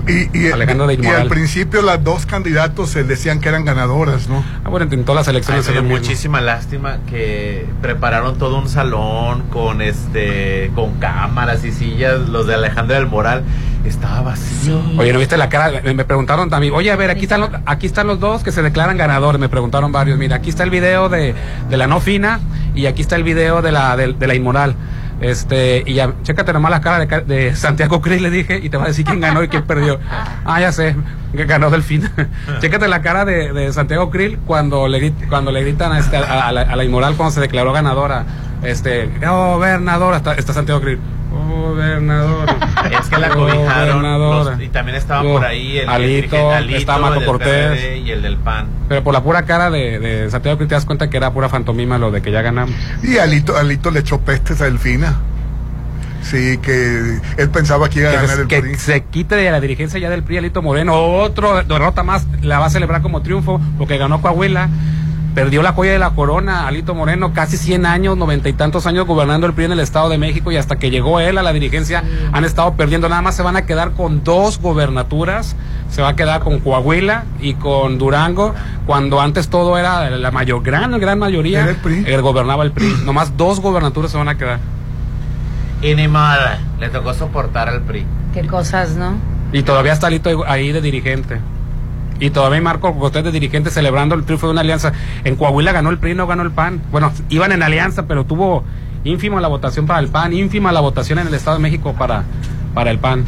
[0.07, 4.27] Y, y, Alejandro de y al principio las dos candidatos se decían que eran ganadoras,
[4.27, 4.43] ¿no?
[4.63, 5.89] Ah, bueno, en todas las Ay, elecciones mismo.
[5.89, 12.55] muchísima lástima que prepararon todo un salón con este con cámaras y sillas, los de
[12.55, 13.43] Alejandra del Moral
[13.85, 14.81] estaba vacío.
[14.97, 15.81] Oye, ¿no viste la cara?
[15.83, 18.51] Me, me preguntaron también, oye, a ver, aquí están, los, aquí están los dos que
[18.51, 19.39] se declaran ganadores.
[19.39, 20.17] Me preguntaron varios.
[20.17, 21.33] Mira, aquí está el video de,
[21.69, 22.39] de la no fina
[22.75, 24.75] y aquí está el video de la, de, de la inmoral.
[25.21, 28.85] Este, y ya, chécate nomás la cara de, Santiago Cris, le dije, y te va
[28.85, 29.99] a decir quién ganó y quién perdió.
[30.45, 30.95] Ah, ya sé,
[31.35, 32.09] que ganó Delfín.
[32.59, 36.47] chécate la cara de, de Santiago Krill cuando le, cuando le gritan a, este, a,
[36.47, 38.25] a la, a la inmoral cuando se declaró ganadora.
[38.63, 40.99] Este, oh, gobernadora, está, está Santiago Krill.
[41.31, 42.55] Gobernadora.
[42.99, 47.13] Es que la cobijaron los- y también estaba por ahí el Alito, el está Marco
[47.15, 47.47] el del Cortés.
[47.79, 48.67] PRD y el del PAN.
[48.87, 51.49] Pero por la pura cara de, de Santiago Krill te das cuenta que era pura
[51.49, 52.73] fantomima lo de que ya ganamos.
[53.03, 55.15] Y Alito, Alito le echó pestes a Delfina.
[56.21, 58.75] Sí, que él pensaba que iba a Que, ganar se, el que PRI.
[58.75, 60.93] se quite de la dirigencia ya del PRI Alito Moreno.
[60.95, 64.69] Otro derrota más la va a celebrar como triunfo porque ganó Coahuila.
[65.39, 69.07] Perdió la joya de la corona, Alito Moreno, casi 100 años, noventa y tantos años
[69.07, 71.53] gobernando el PRI en el Estado de México y hasta que llegó él a la
[71.53, 73.07] dirigencia han estado perdiendo.
[73.07, 75.55] Nada más se van a quedar con dos gobernaturas.
[75.89, 78.53] Se va a quedar con Coahuila y con Durango,
[78.85, 81.61] cuando antes todo era la mayor, gran, gran mayoría.
[81.61, 82.03] Era el PRI.
[82.05, 82.93] eh, gobernaba el PRI.
[83.05, 84.59] Nomás dos gobernaturas se van a quedar.
[85.81, 88.05] Y ni mal, le tocó soportar al PRI.
[88.33, 89.13] Qué cosas, ¿no?
[89.53, 91.39] Y todavía está Alito ahí de dirigente.
[92.19, 94.91] Y todavía Marco Cortés de dirigente celebrando el triunfo de una alianza.
[95.23, 96.81] En Coahuila ganó el PRI, no ganó el PAN.
[96.91, 98.63] Bueno, iban en alianza, pero tuvo
[99.05, 102.23] ínfima la votación para el PAN, ínfima la votación en el Estado de México para,
[102.73, 103.23] para el PAN.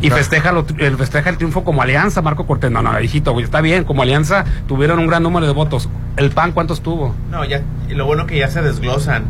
[0.00, 2.70] Y festeja, lo- el, festeja el triunfo como alianza, Marco Cortés.
[2.72, 5.88] No, no, hijito, está bien, como alianza tuvieron un gran número de votos.
[6.16, 7.14] ¿El PAN cuántos tuvo?
[7.30, 9.24] No, ya, lo bueno que ya se desglosan.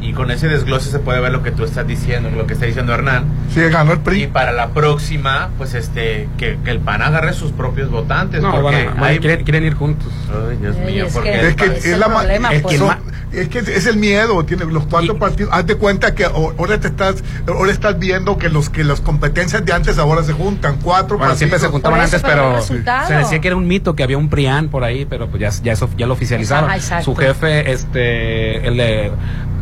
[0.00, 2.66] Y con ese desglose se puede ver lo que tú estás diciendo, lo que está
[2.66, 3.24] diciendo Hernán.
[3.52, 4.26] Sí, ganó el Y PRI.
[4.28, 8.40] para la próxima, pues este, que, que el PAN agarre sus propios votantes.
[8.42, 10.12] No, porque bueno, bueno, hay- quieren, quieren ir juntos.
[10.30, 12.78] Ay, Dios mío, es porque que- Es que es el la ma- problema, es, pues.
[12.78, 12.96] son-
[13.32, 15.50] es que es el miedo, tiene los cuatro Y- partidos.
[15.52, 17.16] Haz de cuenta que ahora te estás,
[17.48, 21.34] ahora estás viendo que los que las competencias de antes ahora se juntan cuatro Bueno,
[21.34, 22.74] siempre se juntaban antes, pero se
[23.14, 25.72] decía que era un mito, que había un PRIAN por ahí, pero pues ya, ya,
[25.72, 26.70] eso, ya lo oficializaron.
[26.70, 27.02] Ajá.
[27.02, 29.10] Su jefe, este, el de,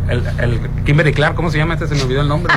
[0.08, 1.86] el, el Kimberly Clark, ¿cómo se llama este?
[1.88, 2.52] Se me olvidó el nombre.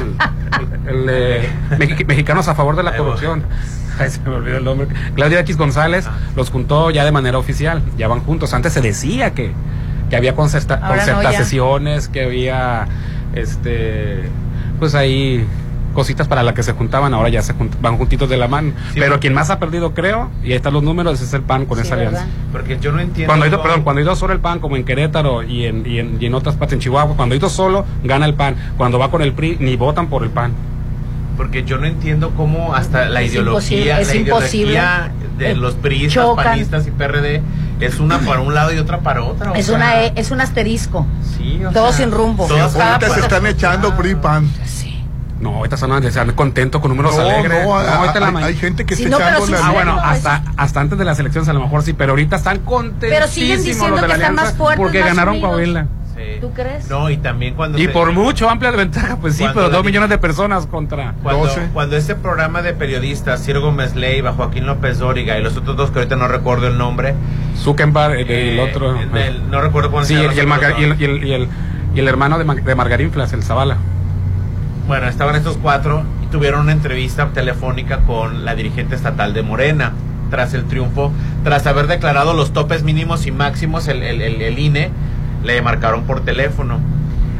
[0.88, 3.44] El, el Mexi- Mexicanos a favor de la corrupción.
[4.00, 4.88] Ay, se me olvidó el nombre.
[5.16, 8.54] Claudia X González los juntó ya de manera oficial, ya van juntos.
[8.54, 9.52] Antes se decía que,
[10.10, 10.88] que había concerta, no,
[11.44, 12.88] sesiones, que había,
[13.34, 14.24] este,
[14.80, 15.46] pues ahí
[15.98, 18.72] cositas para las que se juntaban, ahora ya se junt- van juntitos de la mano.
[18.94, 21.66] Sí, Pero quien más ha perdido, creo, y ahí están los números, es el PAN
[21.66, 22.22] con Sí, esa ¿verdad?
[22.22, 22.32] alianza.
[22.52, 23.32] porque yo no entiendo.
[23.32, 25.88] Cuando ha ido, perdón, cuando ha ido solo el PAN, como en Querétaro y en,
[25.88, 28.56] y en, y en otras partes, en Chihuahua, cuando ha ido solo, gana el PAN.
[28.78, 30.52] Cuando va con el PRI, ni votan por el PAN.
[31.36, 35.56] Porque yo no entiendo cómo hasta la Es ideología, imposible, es la ideología de imposible.
[35.56, 36.46] los priistas, Chocan.
[36.46, 37.42] panistas y PRD
[37.80, 39.52] es una para un lado y otra para otra.
[39.54, 41.06] Es, sea, una, E, es un asterisco.
[41.38, 42.48] sí, o todo sea, sin rumbo.
[42.48, 44.48] todos Cada Ahorita se están echando PRI PAN.
[44.66, 44.87] Sí.
[45.40, 47.64] No, ahorita están, están contentos con números No, alegres.
[47.64, 49.68] no, ahorita en la hay, hay gente que Sí, está no, pero echando sí la
[49.68, 52.38] Ah, bueno, No, hasta, hasta antes de las elecciones a lo mejor sí, pero ahorita
[52.38, 55.34] están contentísimos Pero siguen diciendo los de la que están más fuertes, porque más ganaron
[55.36, 55.50] unidos.
[55.52, 55.88] Coahuila.
[56.42, 56.90] ¿Tú crees?
[56.90, 60.10] No, y también cuando Y se- por mucho, amplia ventaja, pues sí, pero dos millones
[60.10, 61.14] de personas contra...
[61.22, 61.70] Cuando, 12.
[61.74, 65.92] cuando este programa de periodistas, Ciro Gómez Leiva, Joaquín López Dóriga y los otros dos
[65.92, 67.14] que ahorita no recuerdo el nombre,
[67.56, 68.94] Zuckerberg, el, el eh, otro...
[69.14, 71.28] del- no recuerdo cuál Sí, se y llama el, y el, y el, y el-
[71.28, 71.50] y el-
[71.96, 73.78] y el hermano de, Mar- de Margarinflas, el Zavala.
[74.88, 79.92] Bueno, estaban estos cuatro y tuvieron una entrevista telefónica con la dirigente estatal de Morena
[80.30, 81.12] tras el triunfo,
[81.44, 84.90] tras haber declarado los topes mínimos y máximos, el, el- el- el INE
[85.44, 86.80] le marcaron por teléfono.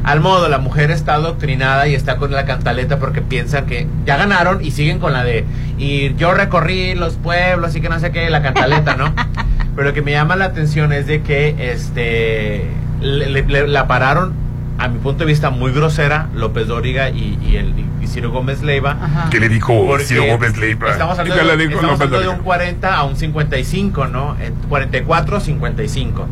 [0.04, 4.16] Al modo, la mujer está adoctrinada y está con la cantaleta porque piensan que ya
[4.16, 5.44] ganaron y siguen con la de
[5.78, 9.14] y yo recorrí los pueblos y que no sé qué, la cantaleta, ¿no?
[9.76, 12.64] Pero lo que me llama la atención es de que este
[13.02, 14.34] le- le- le- la pararon
[14.78, 18.62] a mi punto de vista muy grosera López Dóriga y, y el y Ciro Gómez
[18.62, 18.98] Leiva.
[19.02, 19.30] Ajá.
[19.30, 20.90] ¿Qué le dijo Ciro Gómez Leiva?
[20.90, 24.38] Estamos hablando, ¿Qué de, le dijo estamos hablando de un 40 a un 55, ¿no?
[24.40, 26.28] En 44, 55.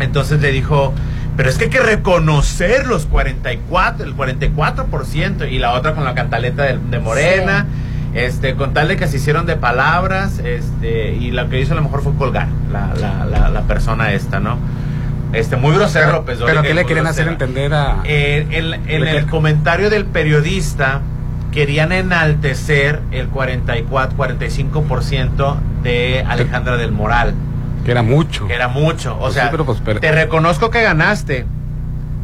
[0.00, 0.94] Entonces le dijo,
[1.36, 6.14] pero es que hay que reconocer los 44, el 44%, y la otra con la
[6.14, 7.66] cantaleta de, de Morena,
[8.14, 11.76] este, con tal de que se hicieron de palabras, este, y lo que hizo a
[11.76, 14.58] lo mejor fue colgar la, la, la, la persona esta, ¿no?
[15.32, 17.98] Este, muy grosero López Pero Dóriga ¿qué le quieren hacer entender a...?
[18.04, 21.00] Eh, en en ¿De el comentario del periodista
[21.52, 27.34] querían enaltecer el 44, 45% de Alejandra del Moral.
[27.84, 28.46] Que era mucho.
[28.46, 29.16] que era mucho.
[29.16, 31.46] O Pues sea, sí, pero, pues, pero- te reconozco que ganaste,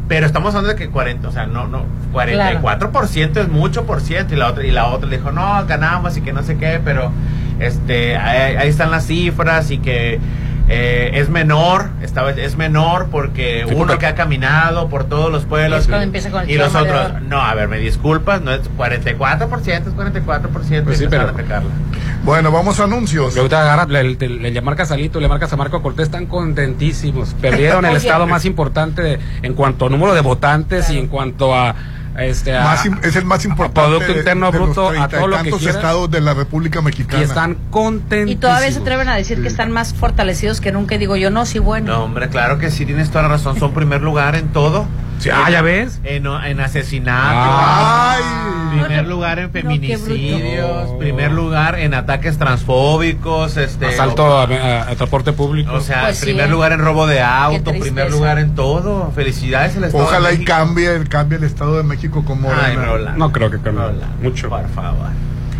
[0.07, 4.33] pero estamos hablando de que 40, o sea, no, no, 44% es mucho por ciento.
[4.33, 6.79] Y la otra, y la otra le dijo, no, ganamos y que no sé qué,
[6.83, 7.11] pero
[7.59, 10.19] este, ahí, ahí están las cifras y que
[10.69, 15.05] eh, es menor, esta vez es menor porque Sí, uno porque- que ha caminado por
[15.05, 16.11] todos los pueblos con
[16.49, 20.83] y los otros, no, a ver, me disculpas, no es 44%, es 44%.
[20.83, 21.69] Pues sí, pero- a pecarla.
[22.23, 23.37] Bueno, vamos a anuncios.
[23.37, 27.33] Agarra, le, le- le- le marcas a Lito, le marcas a Marco Cortés, están contentísimos.
[27.39, 31.55] Perdieron el estado más importante de- en cuanto a número de votantes y en cuanto
[31.55, 31.75] a
[32.17, 35.07] este a- Más es el más importante Producto de- Interno de los Bruto, a treinta
[35.07, 35.75] y todo lo que tantos quieras.
[35.77, 37.21] estados de la República Mexicana.
[37.21, 38.31] y están contentísimos.
[38.31, 40.95] Y todavía se atreven a decir que están más fortalecidos que nunca.
[40.95, 41.93] Y digo yo, no, sí, bueno.
[41.93, 43.59] No, hombre, claro que sí, tienes toda la razón.
[43.59, 44.85] Son primer lugar en todo.
[45.19, 45.99] Sí, ah, En- ya ves.
[46.03, 47.31] En, en asesinatos.
[47.35, 48.17] Ah.
[48.17, 48.79] Ay.
[48.79, 50.91] Primer lugar en feminicidios.
[50.99, 53.57] primer lugar en ataques transfóbicos.
[53.57, 55.73] Este, Asalto a, a- a transporte público.
[55.73, 56.51] O sea, Pues primer ¿eh?
[56.51, 57.71] lugar en robo de auto.
[57.71, 59.11] Primer lugar en todo.
[59.15, 62.77] Felicidades al Estado Ojalá de y cambie, cambie el Estado de México como Ay,
[63.15, 63.83] no creo que cambie
[64.21, 64.49] mucho.
[64.49, 65.07] Por favor.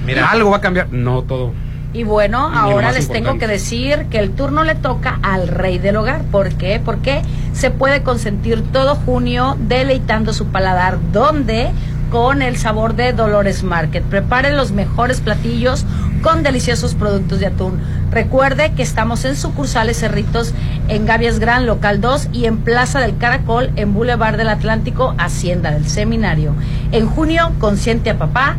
[0.05, 0.87] Mira, Algo va a cambiar.
[0.91, 1.53] No todo.
[1.93, 5.79] Y bueno, Y ahora les tengo que decir que el turno le toca al rey
[5.79, 6.21] del hogar.
[6.23, 6.81] ¿Por qué?
[6.83, 7.21] Porque
[7.53, 10.99] se puede consentir todo junio deleitando su paladar.
[11.11, 11.71] ¿Dónde?
[12.11, 14.03] Con el sabor de Dolores Market.
[14.03, 15.85] Prepare los mejores platillos
[16.21, 17.79] con deliciosos productos de atún.
[18.11, 20.53] Recuerde que estamos en sucursales Cerritos,
[20.87, 25.71] en Gavias Gran, local 2, y en Plaza del Caracol, en Boulevard del Atlántico, Hacienda
[25.71, 26.53] del Seminario.
[26.91, 28.55] En junio, consiente a papá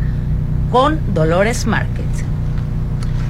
[0.71, 2.05] con Dolores Market.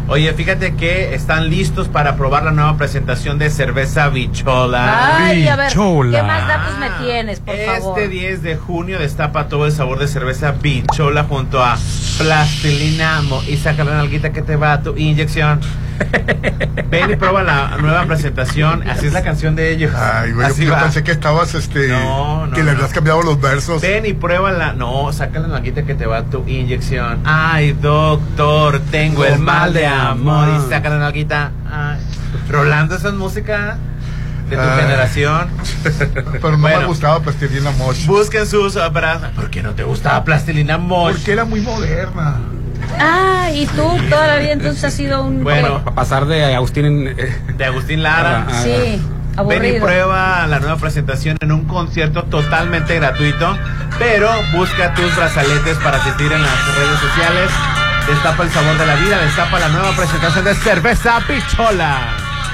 [0.10, 5.18] Oye, fíjate que están listos para probar la nueva presentación de cerveza Bichola.
[5.28, 5.72] Ay, a ver.
[5.72, 8.10] ¿qué más datos me tienes, por este favor?
[8.10, 11.78] 10 de junio destapa todo el sabor de cerveza Bichola junto a
[12.18, 15.60] Plastilina Mo- y saca la nalguita que te va a tu inyección.
[16.90, 18.88] Ven y prueba la nueva presentación.
[18.90, 19.94] Así es la canción de ellos.
[19.96, 20.82] Ay, güey, Así yo va.
[20.82, 22.78] pensé que estabas, este, No, no, que le no.
[22.78, 23.82] habías cambiado los versos.
[23.82, 24.74] Ven y pruébala.
[24.74, 27.20] No, saca la nalguita que te va tu inyección.
[27.26, 30.50] Ay, doctor, tengo el mal de amor.
[30.66, 31.52] Y saca la nalguita.
[31.72, 32.00] Ay.
[32.50, 33.78] Rolando, esa es música
[34.50, 34.82] de tu Ay.
[34.82, 35.48] generación.
[36.32, 36.88] Pero no me Bueno.
[36.88, 38.08] gustaba Plastilina Mosh.
[38.08, 39.22] Busquen sus obras.
[39.36, 41.14] ¿Por qué no te gustaba Plastilina Mosh?
[41.18, 42.38] Porque era muy moderna.
[43.00, 45.44] Ah, y tú toda la vida entonces has sido un...
[45.44, 48.46] Bueno, A pasar de Agustín en, eh, de Agustín Lara.
[48.50, 49.02] Ah, Sí, Ven
[49.36, 49.86] y aburrido.
[49.86, 53.58] prueba la nueva presentación en un concierto totalmente gratuito,
[53.98, 57.50] pero busca tus brazaletes para asistir en las redes sociales.
[58.08, 61.98] Destapa el sabor de la vida, destapa la nueva presentación de cerveza Pichola.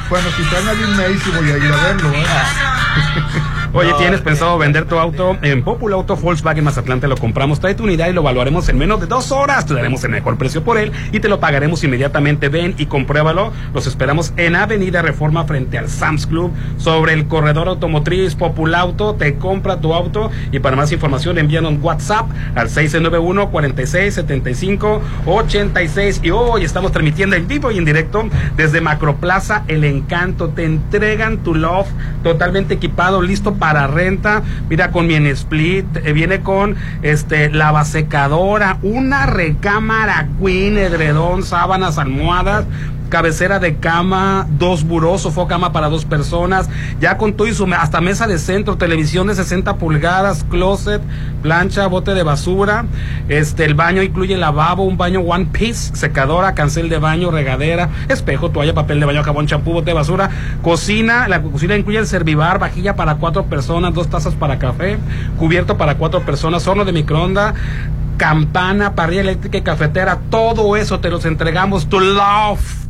[0.10, 2.26] Bueno, si traen a Lil Macy voy a ir a verlo, ¿eh?
[3.78, 5.38] Oye, ¿tienes pensado vender tu auto?
[5.42, 7.60] En Popular Auto Volkswagen Mazatlán te lo compramos.
[7.60, 9.66] Trae tu unidad y lo evaluaremos en menos de dos horas.
[9.66, 12.48] Te daremos el mejor precio por él y te lo pagaremos inmediatamente.
[12.48, 13.52] Ven y compruébalo.
[13.74, 19.16] Los esperamos en Avenida Reforma frente al Sam's Club sobre el corredor automotriz Popular Auto.
[19.16, 26.22] Te compra tu auto y para más información envíanos WhatsApp al 691 46 75 86
[26.24, 28.24] y hoy estamos transmitiendo en vivo y en directo
[28.56, 30.48] desde Macroplaza El Encanto.
[30.48, 31.88] Te entregan tu Love
[32.24, 34.42] totalmente equipado, listo para renta.
[34.70, 41.98] Mira con mi en split, eh, viene con este lavasecadora, una recámara queen, edredón, sábanas,
[41.98, 42.66] almohadas
[43.10, 47.66] cabecera de cama, dos burós, sofá cama para dos personas, ya con todo y su,
[47.66, 51.02] hasta mesa de centro, televisión de 60 pulgadas, closet,
[51.42, 52.86] plancha, bote de basura,
[53.30, 58.50] este, el baño incluye lavabo, un baño one piece, secadora, cancel de baño, regadera, espejo,
[58.50, 60.30] toalla, papel de baño, jabón, champú, bote de basura,
[60.62, 64.98] cocina, la cocina incluye el servivar, vajilla para cuatro personas, dos tazas para café,
[65.38, 67.54] cubierto para cuatro personas, horno de microondas,
[68.18, 72.85] campana, parrilla eléctrica y cafetera, todo eso te los entregamos, to love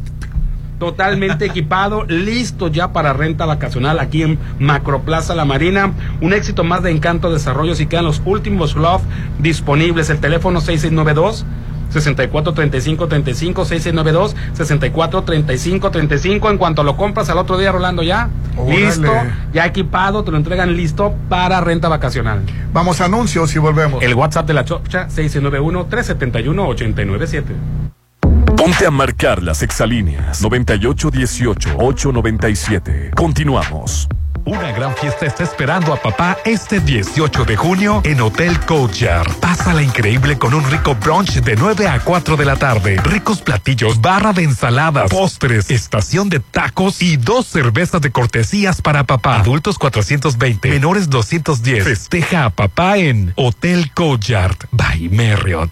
[0.80, 5.94] totalmente equipado, listo ya para renta vacacional aquí en Macroplaza La Marina.
[6.22, 9.02] Un éxito más de Encanto Desarrollo si quedan los últimos Love
[9.40, 10.10] disponibles.
[10.10, 11.46] El teléfono 6692
[11.90, 18.86] 6435 35 6692 6435 35 en cuanto lo compras al otro día Rolando ya Órale.
[18.86, 19.12] listo
[19.54, 22.42] ya equipado te lo entregan listo para renta vacacional
[22.74, 24.04] Vamos a anuncios y volvemos.
[24.04, 27.54] el WhatsApp de la Chocha 691 371 897
[28.58, 33.14] Ponte a marcar las exalíneas 9818-897.
[33.14, 34.08] Continuamos.
[34.46, 39.34] Una gran fiesta está esperando a papá este 18 de junio en Hotel Courtyard.
[39.38, 42.98] Pásala increíble con un rico brunch de 9 a 4 de la tarde.
[43.04, 49.04] Ricos platillos, barra de ensaladas, postres, estación de tacos y dos cervezas de cortesías para
[49.04, 49.40] papá.
[49.40, 51.84] Adultos 420, menores 210.
[51.84, 55.72] Festeja a papá en Hotel Courtyard by Marriott.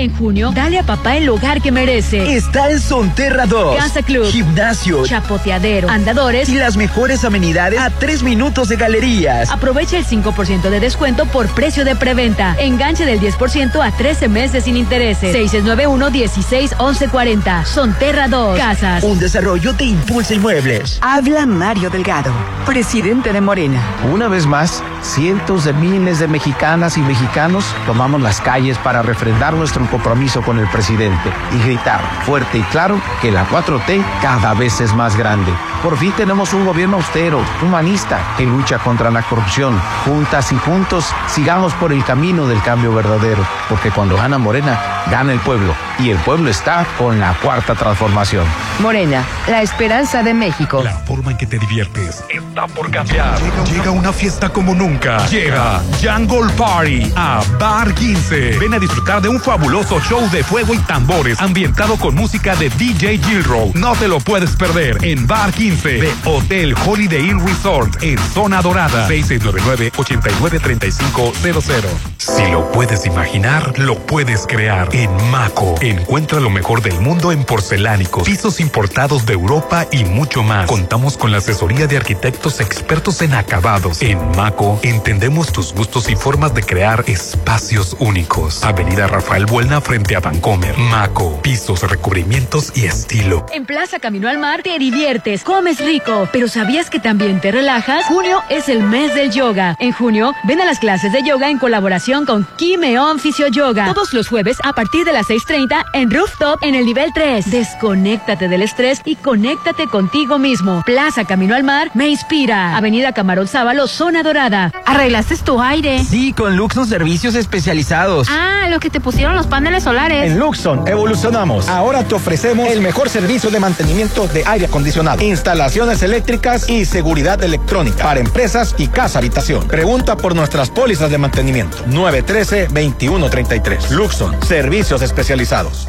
[0.00, 2.34] En junio, dale a papá el hogar que merece.
[2.34, 3.76] Está en Sonterra 2.
[3.76, 4.24] Casa Club.
[4.24, 5.04] Gimnasio.
[5.04, 5.90] Chapoteadero.
[5.90, 6.48] Andadores.
[6.48, 9.50] Y las mejores amenidades a tres minutos de galerías.
[9.50, 12.56] Aprovecha el 5% de descuento por precio de preventa.
[12.58, 15.36] Enganche del 10% a 13 meses sin intereses.
[15.52, 17.66] 691-16-1140.
[17.66, 18.56] Sonterra 2.
[18.56, 19.04] Casas.
[19.04, 20.98] Un desarrollo de Impulsa Inmuebles.
[21.02, 22.32] Habla Mario Delgado,
[22.64, 23.82] presidente de Morena.
[24.10, 29.52] Una vez más, cientos de miles de mexicanas y mexicanos tomamos las calles para refrendar
[29.52, 34.80] nuestro compromiso con el presidente y gritar fuerte y claro que la 4T cada vez
[34.80, 35.52] es más grande.
[35.82, 39.80] Por fin tenemos un gobierno austero, humanista, que lucha contra la corrupción.
[40.04, 44.78] Juntas y juntos sigamos por el camino del cambio verdadero, porque cuando gana Morena,
[45.10, 48.44] gana el pueblo y el pueblo está con la cuarta transformación.
[48.80, 50.82] Morena, la esperanza de México.
[50.82, 53.38] La forma en que te diviertes está por cambiar.
[53.40, 55.26] Llega, llega una fiesta como nunca.
[55.28, 58.58] Llega Jungle Party a Bar 15.
[58.58, 62.68] Ven a disfrutar de un fabuloso show de fuego y tambores ambientado con música de
[62.68, 63.72] DJ Gilrow.
[63.74, 68.60] No te lo puedes perder en Bar 15 de Hotel Holiday Inn Resort en Zona
[68.60, 71.84] Dorada 6699-893500.
[72.18, 75.76] Si lo puedes imaginar, lo puedes crear en Maco.
[75.80, 80.66] Encuentra lo mejor del mundo en porcelánicos, pisos importados de Europa y mucho más.
[80.66, 84.02] Contamos con la asesoría de arquitectos expertos en acabados.
[84.02, 88.64] En Maco entendemos tus gustos y formas de crear espacios únicos.
[88.64, 90.76] Avenida Rafael Buelna frente a Vancomer.
[90.76, 93.46] Maco, pisos, recubrimientos y estilo.
[93.52, 98.06] En Plaza Camino al Mar te diviertes, comes rico, pero ¿sabías que también te relajas?
[98.06, 99.76] Junio es el mes del yoga.
[99.78, 103.92] En junio, ven a las clases de yoga en colaboración con Kimeon Fisio Yoga.
[103.92, 107.50] Todos los jueves a partir de las 6.30 en Rooftop en el nivel 3.
[107.50, 110.82] Desconéctate del estrés y conéctate contigo mismo.
[110.86, 112.74] Plaza Camino al Mar me inspira.
[112.74, 114.72] Avenida Camarón Sábalo, Zona Dorada.
[114.86, 116.02] ¿Arreglaste tu aire?
[116.04, 118.28] Sí, con Luxon Servicios Especializados.
[118.30, 120.30] Ah, lo que te pusieron los paneles solares.
[120.30, 121.68] En Luxon evolucionamos.
[121.68, 125.20] Ahora te ofrecemos el mejor servicio de mantenimiento de aire acondicionado,
[125.50, 129.66] instalaciones eléctricas y seguridad electrónica para empresas y casa habitación.
[129.66, 131.76] Pregunta por nuestras pólizas de mantenimiento.
[131.86, 133.90] 913-2133.
[133.90, 135.88] Luxon, servicios especializados.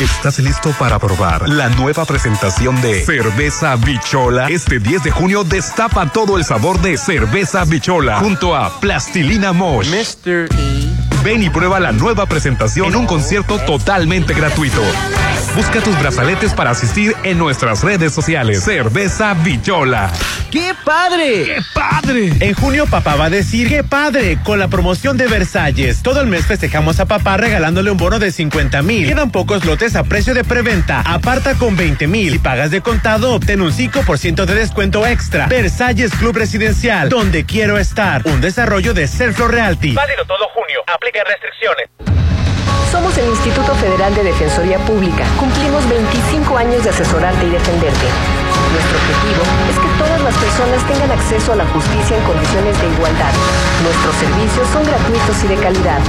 [0.00, 4.48] ¿Estás listo para probar la nueva presentación de Cerveza Bichola?
[4.48, 9.88] Este 10 de junio destapa todo el sabor de Cerveza Bichola junto a Plastilina Mosh.
[9.88, 10.48] Mr.
[11.24, 14.82] Ven y prueba la nueva presentación en un concierto totalmente gratuito.
[15.56, 18.62] Busca tus brazaletes para asistir en nuestras redes sociales.
[18.62, 20.10] Cerveza Bichola.
[20.50, 21.44] ¡Qué padre!
[21.44, 22.32] ¡Qué padre!
[22.40, 24.38] En junio papá va a decir ¡Qué padre!
[24.44, 26.02] Con la promoción de Versalles.
[26.02, 29.08] Todo el mes festejamos a papá regalándole un bono de 50 mil.
[29.08, 31.00] Quedan pocos lotes a precio de preventa.
[31.00, 32.32] Aparta con 20 mil.
[32.32, 35.46] Si pagas de contado, obtén un 5% de descuento extra.
[35.46, 38.22] Versalles Club Residencial, donde quiero estar.
[38.26, 39.94] Un desarrollo de Serflo Realty.
[39.94, 40.63] Válido todo junio.
[40.86, 41.88] Aplica restricciones.
[42.92, 45.24] Somos el Instituto Federal de Defensoría Pública.
[45.40, 48.06] Cumplimos 25 años de asesorarte y defenderte.
[48.70, 52.86] Nuestro objetivo es que todas las personas tengan acceso a la justicia en condiciones de
[52.86, 53.32] igualdad.
[53.82, 56.00] Nuestros servicios son gratuitos y de calidad.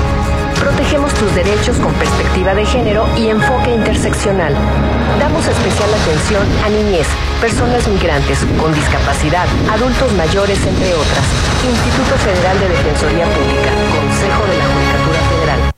[0.60, 4.54] Protegemos tus derechos con perspectiva de género y enfoque interseccional.
[5.20, 7.08] Damos especial atención a niñez,
[7.40, 11.26] personas migrantes, con discapacidad, adultos mayores, entre otras.
[11.66, 13.72] Instituto Federal de Defensoría Pública,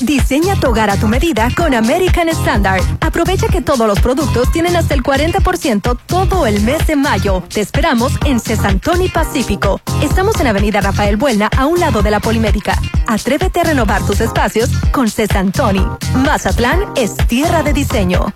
[0.00, 2.82] Diseña tu hogar a tu medida con American Standard.
[3.00, 7.42] Aprovecha que todos los productos tienen hasta el 40% todo el mes de mayo.
[7.52, 9.80] Te esperamos en Cesantoni Pacífico.
[10.02, 12.80] Estamos en Avenida Rafael Buelna, a un lado de la Polimédica.
[13.06, 15.86] Atrévete a renovar tus espacios con Cesantoni.
[16.14, 18.32] Mazatlán es tierra de diseño.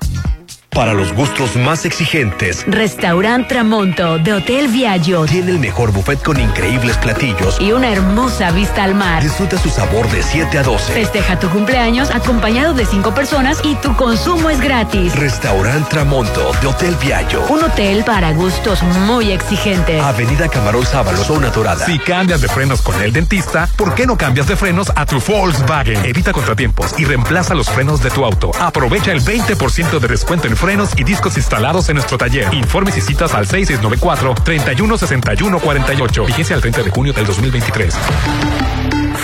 [0.75, 6.41] Para los gustos más exigentes, Restaurant Tramonto de Hotel Viaggio tiene el mejor buffet con
[6.41, 7.61] increíbles platillos.
[7.61, 9.23] y una hermosa vista al mar.
[9.23, 10.93] Disfruta su sabor de 7 a 12.
[10.93, 15.15] Festeja tu cumpleaños acompañado de cinco personas y tu consumo es gratis.
[15.15, 17.47] Restaurant Tramonto de Hotel Viallo.
[17.51, 20.03] Un hotel para gustos muy exigentes.
[20.03, 21.87] Avenida Camarón Sábalo, zona dorada.
[21.87, 25.21] Si cambias de frenos con el dentista, ¿por qué no cambias de frenos a tu
[25.21, 26.05] Volkswagen?
[26.05, 28.51] Evita contratiempos y reemplaza los frenos de tu auto.
[28.59, 32.55] Aprovecha el 20% de descuento en frenos y discos instalados en nuestro taller.
[32.55, 36.27] Informes y citas al 6694-316148.
[36.27, 37.95] Vigencia al 30 de junio del 2023.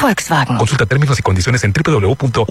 [0.02, 0.58] Volkswagen.
[0.58, 2.46] Consulta términos y condiciones en www.w.com.mx.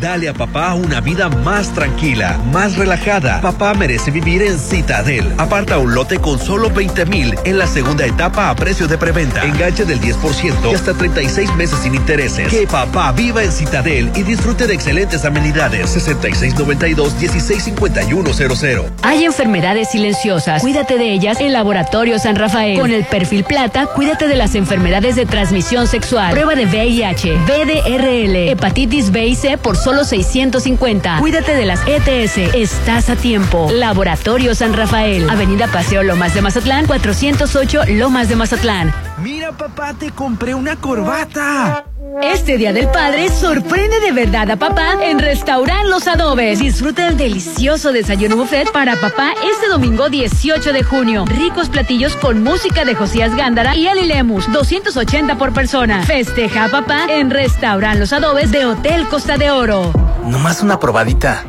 [0.00, 3.40] Dale a papá una vida más tranquila, más relajada.
[3.40, 5.32] Papá merece vivir en Citadel.
[5.38, 9.44] Aparta un lote con solo 20 mil en la segunda etapa a precio de preventa.
[9.44, 12.48] Enganche del 10% y hasta 36 meses sin intereses.
[12.48, 15.96] Que papá viva en Citadel y disfrute de excelentes amenidades.
[15.96, 18.90] 6692-165100.
[19.02, 20.60] Hay enfermedades silenciosas.
[20.60, 22.80] Cuídate de ellas en Laboratorio San Rafael.
[22.80, 26.32] Con el perfil plata, cuídate de las enfermedades de transmisión sexual.
[26.32, 31.18] Prueba de VIH, VDRL, hepatitis B y C por solo 650.
[31.20, 32.38] Cuídate de las ETS.
[32.54, 33.68] Estás a tiempo.
[33.70, 35.28] Laboratorio San Rafael.
[35.28, 38.94] Avenida Paseo Lomas de Mazatlán, 408 Lomas de Mazatlán.
[39.18, 41.84] Mira, papá, te compré una corbata.
[42.22, 46.58] Este Día del Padre sorprende de verdad a papá en Restaurant Los Adobes.
[46.58, 51.24] Disfruta del delicioso desayuno buffet para papá este domingo 18 de junio.
[51.26, 56.02] Ricos platillos con música de Josías Gándara y Eli Lemus, 280 por persona.
[56.02, 59.92] Festeja a papá en Restaurant Los Adobes de Hotel Costa de Oro.
[60.24, 61.44] Nomás una probadita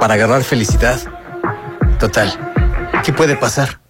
[0.00, 0.98] para agarrar felicidad.
[1.98, 2.32] Total,
[3.04, 3.80] ¿qué puede pasar?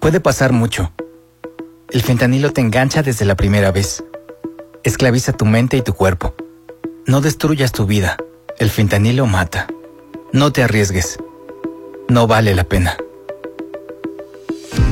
[0.00, 0.92] Puede pasar mucho.
[1.90, 4.02] El fentanilo te engancha desde la primera vez.
[4.84, 6.34] Esclaviza tu mente y tu cuerpo.
[7.06, 8.18] No destruyas tu vida.
[8.58, 9.66] El fentanilo mata.
[10.32, 11.18] No te arriesgues.
[12.08, 12.98] No vale la pena.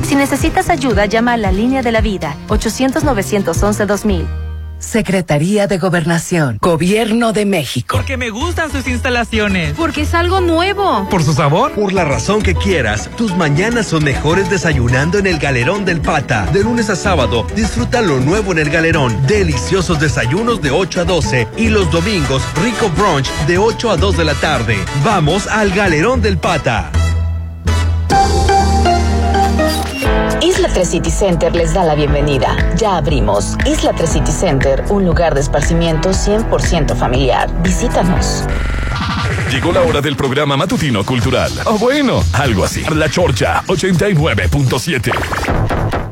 [0.01, 4.42] Si necesitas ayuda, llama a la línea de la vida, 800-911-2000.
[4.83, 6.57] Secretaría de Gobernación.
[6.61, 7.97] Gobierno de México.
[7.97, 9.73] Porque me gustan sus instalaciones.
[9.75, 11.07] Porque es algo nuevo.
[11.09, 11.71] ¿Por su sabor?
[11.71, 16.45] Por la razón que quieras, tus mañanas son mejores desayunando en el Galerón del Pata.
[16.53, 19.25] De lunes a sábado, disfruta lo nuevo en el Galerón.
[19.25, 24.17] Deliciosos desayunos de 8 a 12 y los domingos, rico brunch de 8 a 2
[24.17, 24.77] de la tarde.
[25.03, 26.91] Vamos al Galerón del Pata.
[30.43, 32.57] Isla 3 City Center les da la bienvenida.
[32.75, 33.55] Ya abrimos.
[33.65, 37.49] Isla 3 City Center, un lugar de esparcimiento 100% familiar.
[37.63, 38.43] Visítanos.
[39.49, 41.53] Llegó la hora del programa matutino cultural.
[41.63, 42.83] O bueno, algo así.
[42.93, 46.02] La Chorcha 89.7.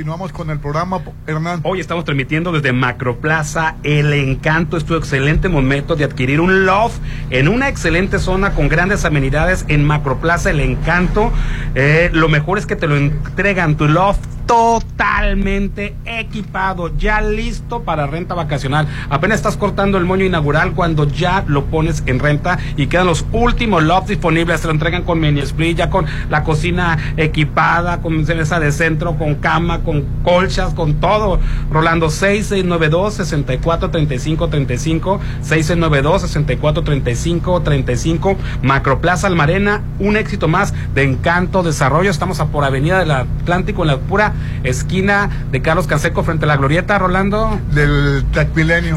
[0.00, 1.60] continuamos con el programa, Hernán.
[1.62, 4.78] Hoy estamos transmitiendo desde Macroplaza El Encanto.
[4.78, 6.96] Es tu excelente momento de adquirir un loft
[7.28, 11.30] en una excelente zona con grandes amenidades en Macroplaza El Encanto.
[11.74, 18.08] Eh, lo mejor es que te lo entregan tu loft totalmente equipado, ya listo para
[18.08, 18.88] renta vacacional.
[19.08, 23.24] Apenas estás cortando el moño inaugural cuando ya lo pones en renta y quedan los
[23.30, 24.60] últimos lots disponibles.
[24.60, 29.16] Se lo entregan con mini split, ya con la cocina equipada, con mesa de centro,
[29.16, 31.38] con cama, con colchas, con todo.
[31.70, 42.10] Rolando 6692 6435 35 6692 6435 35 Macroplaza Almarena, un éxito más de Encanto Desarrollo.
[42.10, 46.48] Estamos a por Avenida del Atlántico en la pura esquina de Carlos Canseco frente a
[46.48, 47.58] la Glorieta, Rolando.
[47.72, 48.94] Del Tecmilenio.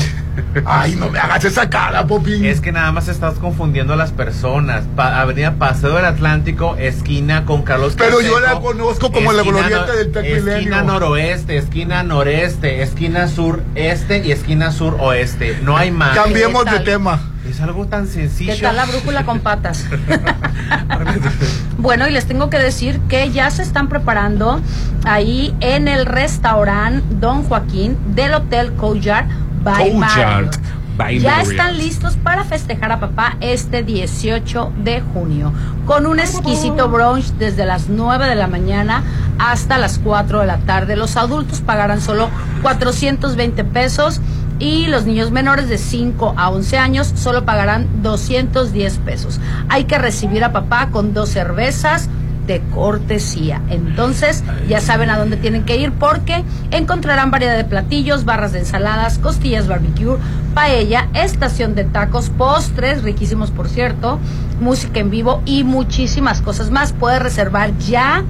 [0.66, 2.44] Ay, no me hagas esa cara, Popín.
[2.46, 4.84] Es que nada más estás confundiendo a las personas.
[4.96, 9.86] Pa- Avenida Paseo del Atlántico, esquina con Carlos Pero yo la conozco como la glorieta
[9.86, 10.54] no- del Tecmilenio.
[10.54, 15.60] Esquina noroeste, esquina noreste, esquina sureste y esquina suroeste.
[15.64, 16.16] No hay más.
[16.16, 17.20] Cambiemos ¿Qué de tema.
[17.50, 18.54] Es algo tan sencillo.
[18.54, 19.86] ¿Qué tal la brújula con patas?
[21.78, 24.62] bueno, y les tengo que decir que ya se están preparando
[25.04, 29.26] ahí en el restaurante Don Joaquín del Hotel Couchard
[29.64, 31.52] by Couchard Ya Marriott.
[31.52, 35.52] están listos para festejar a papá este 18 de junio
[35.86, 39.04] con un exquisito brunch desde las 9 de la mañana
[39.40, 40.96] hasta las 4 de la tarde.
[40.96, 42.30] Los adultos pagarán solo
[42.62, 44.22] 420 pesos
[44.64, 49.42] y los niños menores de 5 a 11 años solo pagarán 210 pesos.
[49.68, 52.10] Hay que recibir a papá con dos cervezas
[52.48, 53.62] de cortesía.
[53.70, 58.60] Entonces, ya saben a dónde tienen que ir porque encontrarán variedad de platillos, barras de
[58.60, 60.18] ensaladas, costillas barbecue,
[60.54, 64.18] paella, estación de tacos, postres, riquísimos por cierto,
[64.62, 66.94] música en vivo y muchísimas cosas más.
[66.94, 68.24] Puede reservar ya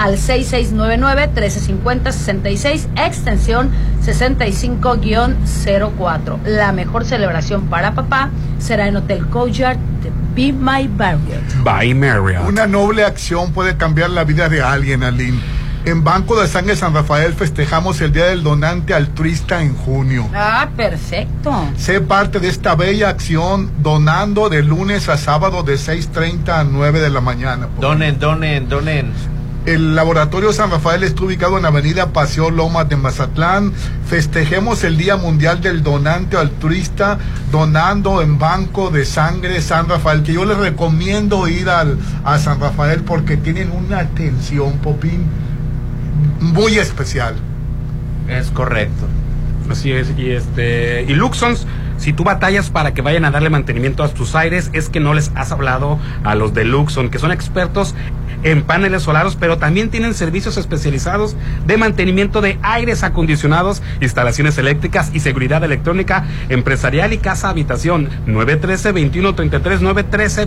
[0.00, 3.70] al 6699-1350-66, extensión
[4.02, 6.42] 65-04.
[6.44, 11.44] La mejor celebración para papá será en Hotel Couchard de Be My Marriott.
[11.62, 12.48] By Marriott.
[12.48, 15.38] Una noble acción puede cambiar la vida de alguien, Aline.
[15.84, 20.30] En Banco de Sangre San Rafael festejamos el Día del Donante Altruista en junio.
[20.34, 21.52] Ah, perfecto.
[21.76, 27.00] Sé parte de esta bella acción donando de lunes a sábado de 6.30 a 9
[27.00, 27.68] de la mañana.
[27.78, 29.12] Donen, donen, donen.
[29.66, 33.74] El laboratorio San Rafael está ubicado en Avenida Paseo Lomas de Mazatlán.
[34.08, 37.18] Festejemos el Día Mundial del Donante Altruista
[37.52, 42.58] donando en Banco de Sangre San Rafael, que yo les recomiendo ir al, a San
[42.58, 45.26] Rafael porque tienen una atención, Popín,
[46.40, 47.34] muy especial.
[48.28, 49.06] Es correcto.
[49.70, 51.66] Así es, y este, y Luxons,
[51.98, 55.12] si tú batallas para que vayan a darle mantenimiento a tus aires, es que no
[55.12, 57.94] les has hablado a los de Luxon, que son expertos
[58.42, 61.36] en paneles solares, pero también tienen servicios especializados
[61.66, 69.80] de mantenimiento de aires acondicionados, instalaciones eléctricas y seguridad electrónica empresarial y casa habitación 913-2133,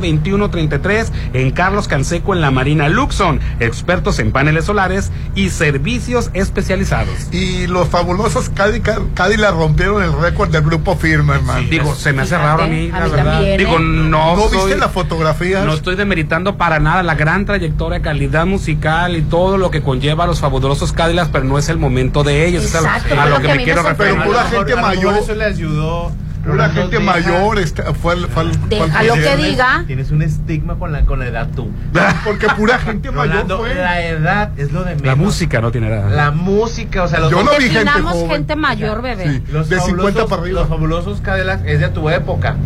[0.01, 7.27] 913-2133 en Carlos Canseco en la Marina Luxon, expertos en paneles solares y servicios especializados.
[7.31, 11.67] Y los fabulosos Cadillac, Cadillac rompieron el récord del grupo firme, hermano.
[11.69, 13.33] Digo, se me hace raro a mí, a la mí verdad.
[13.33, 13.81] también, Digo, ¿eh?
[13.81, 15.65] no, ¿No soy- viste las fotografías?
[15.65, 20.23] no estoy demeritando para nada la gran trayectoria, calidad musical y todo lo que conlleva
[20.23, 22.63] a los fabulosos Cadillacs, pero no es el momento de ellos.
[22.63, 24.13] es a, Exacto, a fue lo lo que que a me quiero referir.
[24.13, 25.17] Pero pura A lo gente a lo mayor.
[25.17, 26.11] Eso le ayudó.
[26.43, 29.83] Pura Rolando, gente deja- mayor está- fue, al- fue al- fue al Déjalo que diga.
[29.87, 31.71] Tienes un estigma con la, con la edad tú.
[32.25, 33.75] Porque pura gente mayor Rolando, fue.
[33.75, 35.05] la edad es lo de menos.
[35.05, 36.09] La música no tiene nada.
[36.09, 37.89] La música, o sea, los Yo no vi gente
[38.29, 39.35] gente mayor, bebé.
[39.37, 40.59] Sí, Los de 50 fabulosos- para arriba.
[40.59, 42.57] Los fabulosos Cadillacs es de tu época.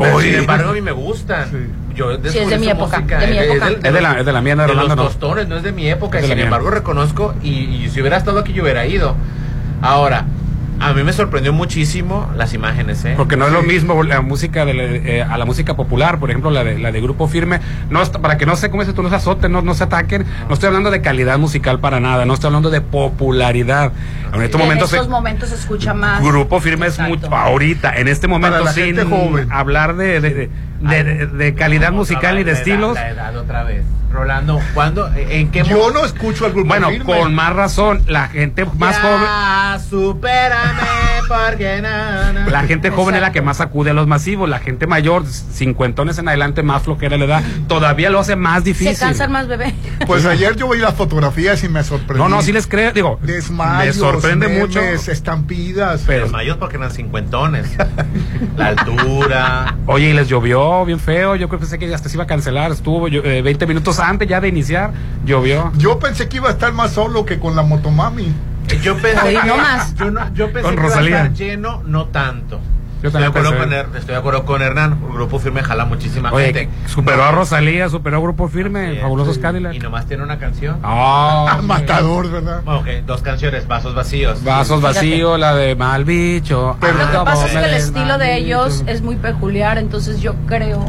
[0.00, 0.30] Pero, Oye.
[0.30, 1.48] sin embargo, a mí me gustan.
[1.94, 3.64] Yo Sí, es de mi su época, música, de mi es- época.
[3.66, 5.62] del- Es de la- es de la mía, de de Rolando, los tostones, no es
[5.62, 6.18] de mi época.
[6.18, 6.44] Es de la Sin mía.
[6.46, 7.50] embargo, reconozco y,
[7.84, 9.14] y si hubiera estado aquí yo hubiera ido.
[9.82, 10.24] Ahora,
[10.80, 13.14] a mí me sorprendió muchísimo las imágenes, ¿eh?
[13.16, 16.30] Porque no es lo mismo la música de la- eh, a la música popular, por
[16.30, 17.60] ejemplo, la de, la de grupo firme.
[17.90, 19.84] No, está- para que no se, como dices tú, no se azoten, no, no se
[19.84, 20.24] ataquen.
[20.48, 23.92] No estoy hablando de calidad musical para nada, no estoy hablando de popularidad.
[24.32, 24.92] En estos en momentos.
[24.92, 26.22] estos momentos se escucha más.
[26.22, 29.48] Grupo firme es mucho ahorita, en este momento, sin gente joven.
[29.52, 30.50] hablar de, de, de-
[30.80, 32.94] de- de- de calidad musical y de edad, estilos.
[32.94, 33.82] La edad otra vez.
[34.10, 35.08] Rolando, ¿cuándo?
[35.14, 37.04] ¿En qué Yo no escucho al grupo Bueno, firme.
[37.04, 39.20] con más razón, la gente más joven.
[39.22, 42.46] Ya, supérame, porque na, na.
[42.50, 46.18] La gente joven es la que más acude a los masivos, la gente mayor, cincuentones
[46.18, 48.96] en adelante, más flojera le da, todavía lo hace más difícil.
[48.96, 49.74] Se cansan más, bebé.
[50.06, 52.20] Pues ayer yo vi las fotografías y me sorprendí.
[52.20, 54.80] No, no, sí les creo, digo, Desmayos, me sorprende memes, mucho.
[54.80, 56.02] estampidas.
[56.06, 57.68] Pero, Los mayos porque eran cincuentones.
[58.56, 59.76] La altura.
[59.86, 62.26] oye, y les llovió bien feo, yo creo que pensé que hasta se iba a
[62.26, 64.90] cancelar, estuvo yo- eh, 20 minutos antes ya de iniciar,
[65.24, 65.72] llovió.
[65.76, 68.32] Yo pensé que iba a estar más solo que con la motomami.
[68.82, 69.32] Yo pensé.
[69.34, 71.16] Yo, no, yo pensé Con que iba a Rosalía.
[71.22, 72.60] estar lleno, no tanto.
[73.02, 74.98] Yo Estoy de, también acuerdo con, Her- estoy de acuerdo con Hernán.
[75.08, 76.68] El grupo firme jala muchísima Oye, gente.
[76.86, 79.72] superó a Rosalía, superó a Grupo Firme, Fabulosos Cadillac.
[79.72, 80.76] Y nomás tiene una canción.
[80.82, 82.60] Ah, Matador, ¿verdad?
[82.66, 84.44] Ok, dos canciones, Vasos Vacíos.
[84.44, 86.76] Vasos vacíos, la de Mal Bicho.
[86.78, 90.34] Lo que Ah, pasa es que el estilo de ellos es muy peculiar, entonces yo
[90.46, 90.84] creo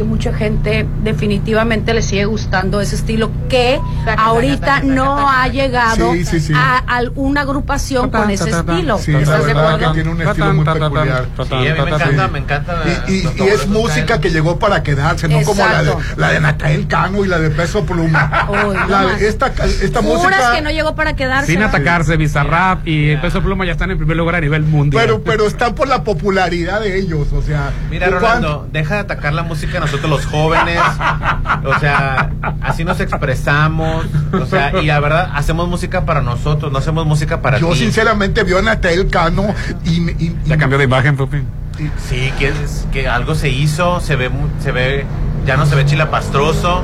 [0.00, 3.78] que mucha gente definitivamente le sigue gustando ese estilo que
[4.16, 6.52] ahorita no ha llegado Sí, sí, sí.
[6.56, 8.96] a alguna agrupación con ese estilo.
[8.96, 9.78] Sí, la ¿Estás de acuerdo?
[9.88, 11.26] que tiene un estilo muy peculiar.
[11.36, 12.82] Sí, a mí me encanta, me encanta.
[13.08, 16.52] Y, y- los y es música que llegó para quedarse, no como la de, la
[16.54, 18.48] de Cano y la de Peso Pluma.
[18.88, 19.52] La de- esta,
[20.00, 20.52] música.
[20.54, 21.52] que no llegó para quedarse.
[21.52, 25.02] Sin atacarse, Bizarrap y Peso Pluma ya están en primer lugar a nivel mundial.
[25.04, 27.70] Pero, pero están por la popularidad de ellos, o sea.
[27.90, 30.78] Mira, ¿cuán- Rolando, deja de atacar la música nosotros los jóvenes.
[31.64, 32.30] O sea,
[32.62, 34.06] así nos expresamos.
[34.32, 37.78] O sea, y la verdad, hacemos música para nosotros, no hacemos música para Yo ti.
[37.80, 41.42] sinceramente vio a Natael Cano y, me- y- Ya cambió de imagen, Pupi.
[42.08, 45.04] Sí, que, es- que algo se hizo, se ve, mu- se ve,
[45.46, 46.82] ya no se ve chilapastroso.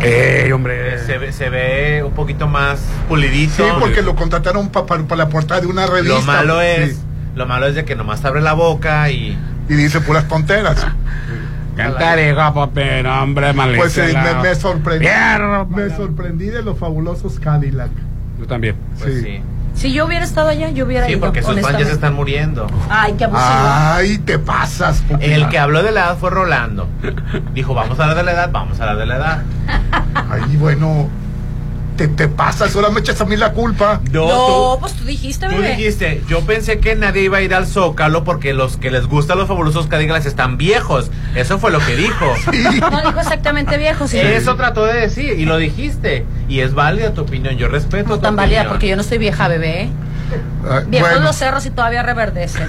[0.00, 0.98] ¡Ey, hombre!
[1.06, 3.64] Se ve, se ve un poquito más pulidito.
[3.64, 6.16] Sí, porque lo contrataron para la portada de una revista.
[6.18, 7.02] Lo malo es, Sí.
[7.36, 9.38] lo malo es de que nomás abre la boca y.
[9.68, 10.76] Y dice puras tonteras.
[11.76, 13.82] Cantaré, guapo, pero hombre, malísimo.
[13.82, 15.06] Pues eh, me, me sorprendí.
[15.70, 17.90] Me sorprendí de los fabulosos Cadillac.
[18.38, 18.76] Yo también.
[18.98, 19.40] Pues sí.
[19.74, 21.20] Si yo hubiera estado allá, yo hubiera Sí, ido.
[21.20, 22.68] porque sus fans ya se están muriendo.
[22.88, 23.44] Ay, qué abusivo.
[23.50, 25.02] Ay, te pasas.
[25.08, 25.24] Pupi.
[25.24, 26.88] El que habló de la edad fue Rolando.
[27.54, 29.42] Dijo, vamos a hablar de la edad, vamos a hablar de la edad.
[30.30, 31.08] Ay, bueno.
[31.96, 34.00] Te, te pasas, ahora me echas a mí la culpa.
[34.10, 35.76] No, No, tú- pues tú dijiste, Tú bebé.
[35.76, 39.38] dijiste, yo pensé que nadie iba a ir al Zócalo porque los que les gustan
[39.38, 41.10] los fabulosos Cadillacs están viejos.
[41.36, 42.34] Eso fue lo que dijo.
[42.90, 44.18] No dijo exactamente viejo, sí.
[44.18, 46.24] Eso trató de decir y lo dijiste.
[46.48, 49.18] Y es válida tu opinión, yo respeto No tu tan válida porque yo no estoy
[49.18, 49.88] vieja, bebé.
[50.68, 52.68] Ay, Viejos bueno, los cerros y todavía reverdecen.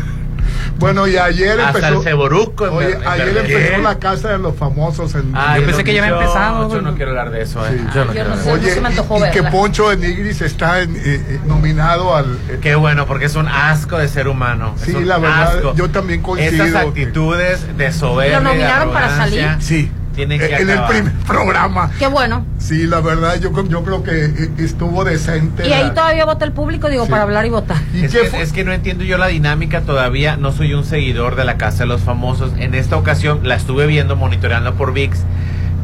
[0.77, 1.97] Bueno, y ayer Hasta empezó.
[1.99, 2.67] el ceboruco.
[2.67, 5.31] en Oye, en ayer empezó la casa de los famosos en.
[5.35, 7.65] Ay, Yo pensé no, que ya había yo- empezado, Yo no quiero hablar de eso,
[7.65, 7.71] eh.
[7.71, 7.85] Sí.
[7.93, 8.51] Yo no Yo quiero no sé.
[8.51, 9.43] Oye, antojó y, y que.
[9.43, 12.37] Poncho de Nigris está en- eh, eh, nominado al.
[12.49, 14.75] eh, Qué bueno, porque es un asco de ser humano.
[14.77, 15.75] Sí, es un la verdad, asco.
[15.75, 16.65] yo también coincido.
[16.65, 18.39] Esas actitudes de soberbia.
[18.39, 19.47] ¿Lo nominaron para salir?
[19.59, 19.91] sí.
[20.15, 21.91] Tienen que en el primer programa.
[21.99, 22.45] Qué bueno.
[22.57, 25.67] Sí, la verdad, yo, creo- yo creo que estuvo decente.
[25.67, 27.11] Y ahí la- todavía vota el público, digo, Sí.
[27.11, 27.77] para hablar y votar.
[27.93, 28.41] ¿Y Es qué que, fue?
[28.41, 30.37] es que no entiendo yo la dinámica todavía.
[30.37, 32.53] No soy un seguidor de la Casa de los Famosos.
[32.57, 35.19] En esta ocasión la estuve viendo, monitoreando por VIX.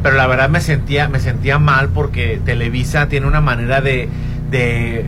[0.02, 4.08] Pero la verdad me sentía, me sentía mal porque Televisa tiene una manera de,
[4.50, 5.06] de,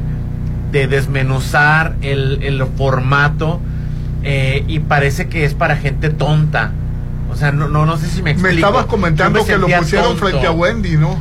[0.71, 3.61] de desmenuzar el, el formato
[4.23, 6.71] eh, y parece que es para gente tonta.
[7.35, 8.55] O sea, no, no, no sé si me explico.
[8.55, 10.27] Me estabas comentando me que lo pusieron tonto.
[10.27, 11.13] frente a Wendy, ¿no?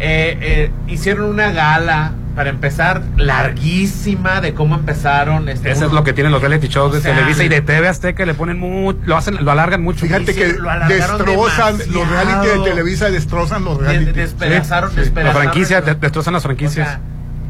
[0.00, 5.48] Eh, eh, hicieron una gala, para empezar, larguísima de cómo empezaron.
[5.48, 7.86] Este, Eso es lo que tienen los reality shows de sea, Televisa y de TV
[7.88, 10.06] Azteca, le ponen mu- lo hacen, lo alargan mucho.
[10.06, 10.54] Fíjate que
[10.88, 14.12] destrozan los reality de Televisa, destrozan los de- reality.
[14.12, 16.88] despedazaron, Sí, La despedazaron franquicia, de- destrozan las o franquicias.
[16.88, 17.00] sea,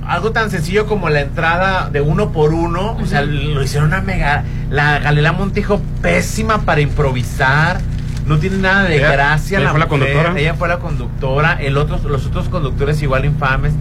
[0.06, 4.00] algo tan sencillo como la entrada de uno por uno, o sea, lo hicieron una
[4.00, 4.44] mega.
[4.70, 7.80] La Galila Montijo pésima para improvisar.
[8.30, 9.58] No tiene nada de Ella- gracia.
[9.58, 10.34] ella fue la conductora.
[10.38, 11.58] Ella fue la conductora.
[11.60, 13.72] El otro, los otros conductores igual infames.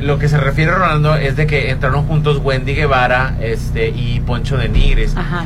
[0.00, 4.56] Lo que se refiere Rolando es de que entraron juntos Wendy Guevara este, y Poncho
[4.58, 5.16] de Nigres.
[5.16, 5.44] Ajá.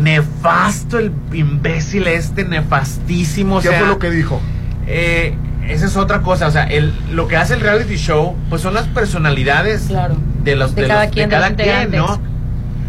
[0.00, 3.56] Nefasto el imbécil este, nefastísimo.
[3.56, 4.40] o ¿Qué sea, fue lo que dijo?
[4.86, 5.34] eh,
[5.68, 8.74] esa es otra cosa, o sea, el, lo que hace el reality show, pues son
[8.74, 10.16] las personalidades Claro.
[10.42, 12.20] de los De de, cada los- quien, de cada quien, ¿no?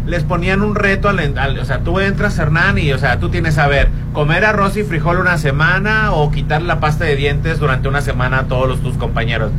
[0.06, 3.58] Les ponían un reto al, o sea, tú entras Hernán y, o sea, tú tienes
[3.58, 7.88] a ver, comer arroz y frijol una semana o quitar la pasta de dientes durante
[7.88, 9.50] una semana a todos los, tus compañeros.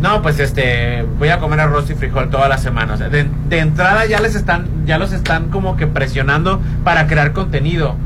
[0.00, 2.96] No, pues este, voy a comer arroz y frijol toda la semana.
[2.96, 7.96] De, entrada ya les están, ya los están como que presionando para crear contenido.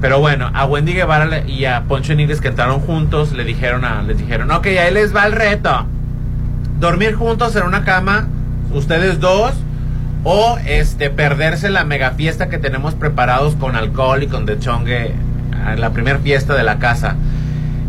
[0.00, 4.00] Pero bueno, a Wendy Guevara y a Poncho Nigres que entraron juntos, le dijeron a,
[4.00, 5.84] les dijeron, ok, ahí les va el reto.
[6.78, 8.26] Dormir juntos en una cama,
[8.72, 9.52] ustedes dos,
[10.24, 15.14] o este perderse la mega fiesta que tenemos preparados con alcohol y con dechongue
[15.68, 17.16] en la primera fiesta de la casa.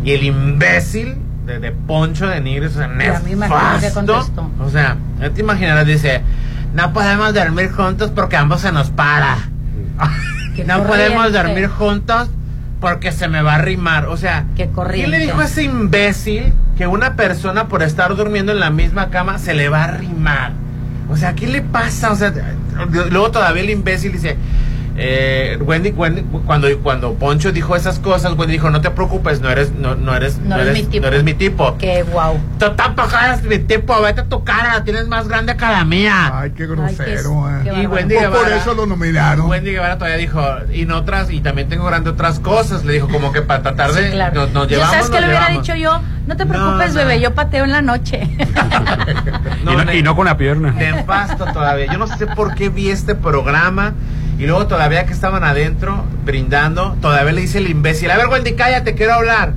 [0.04, 1.16] Y el imbécil
[1.46, 2.50] de, de Poncho de que
[3.36, 4.96] nefasto, o sea,
[5.34, 6.22] te imaginarás, dice,
[6.74, 9.36] no podemos dormir juntos porque ambos se nos para.
[10.66, 12.28] No podemos dormir juntos
[12.78, 14.04] porque se me va a arrimar.
[14.04, 18.52] O sea, Qué ¿quién le dijo a ese imbécil que una persona por estar durmiendo
[18.52, 20.52] en la misma cama se le va a arrimar?
[21.10, 22.12] O sea, ¿qué le pasa?
[22.12, 22.32] O sea,
[23.10, 24.36] luego todavía el imbécil dice,
[24.96, 29.48] Eh, Wendy, Wendy, cuando, cuando Poncho dijo esas cosas, Wendy dijo, no te preocupes, no
[29.50, 31.02] eres, no, no eres, No eres mi tipo.
[31.02, 31.78] no eres mi tipo.
[31.78, 32.38] Qué guau.
[32.58, 35.84] Tú tampoco eres mi tipo, vete a tu cara, la tienes más grande que la
[35.86, 36.30] mía.
[36.34, 37.72] Ay, qué grosero, Ay, qué- eh.
[37.74, 39.48] qué Y Wendy Por- por Guevara, eso lo nominaron.
[39.48, 40.42] Wendy Guevara todavía dijo,
[40.74, 43.92] y no otras, y también tengo grandes otras cosas, le dijo como que para tratar
[43.92, 44.42] de, Sí, claro.
[44.42, 46.00] nos, nos Yo, llevamos, ¿Sabes qué le hubiera dicho yo?
[46.26, 47.00] No te preocupes, no.
[47.00, 48.20] bebé, yo pateo en la noche.
[49.62, 50.70] y, no, y no con la pierna.
[50.72, 51.86] Nefasto todavía.
[51.90, 53.94] Yo no sé por qué vi este programa.
[54.42, 58.54] Y luego todavía que estaban adentro brindando, todavía le dice el imbécil, a ver Wendy,
[58.54, 59.52] cállate, quiero hablar.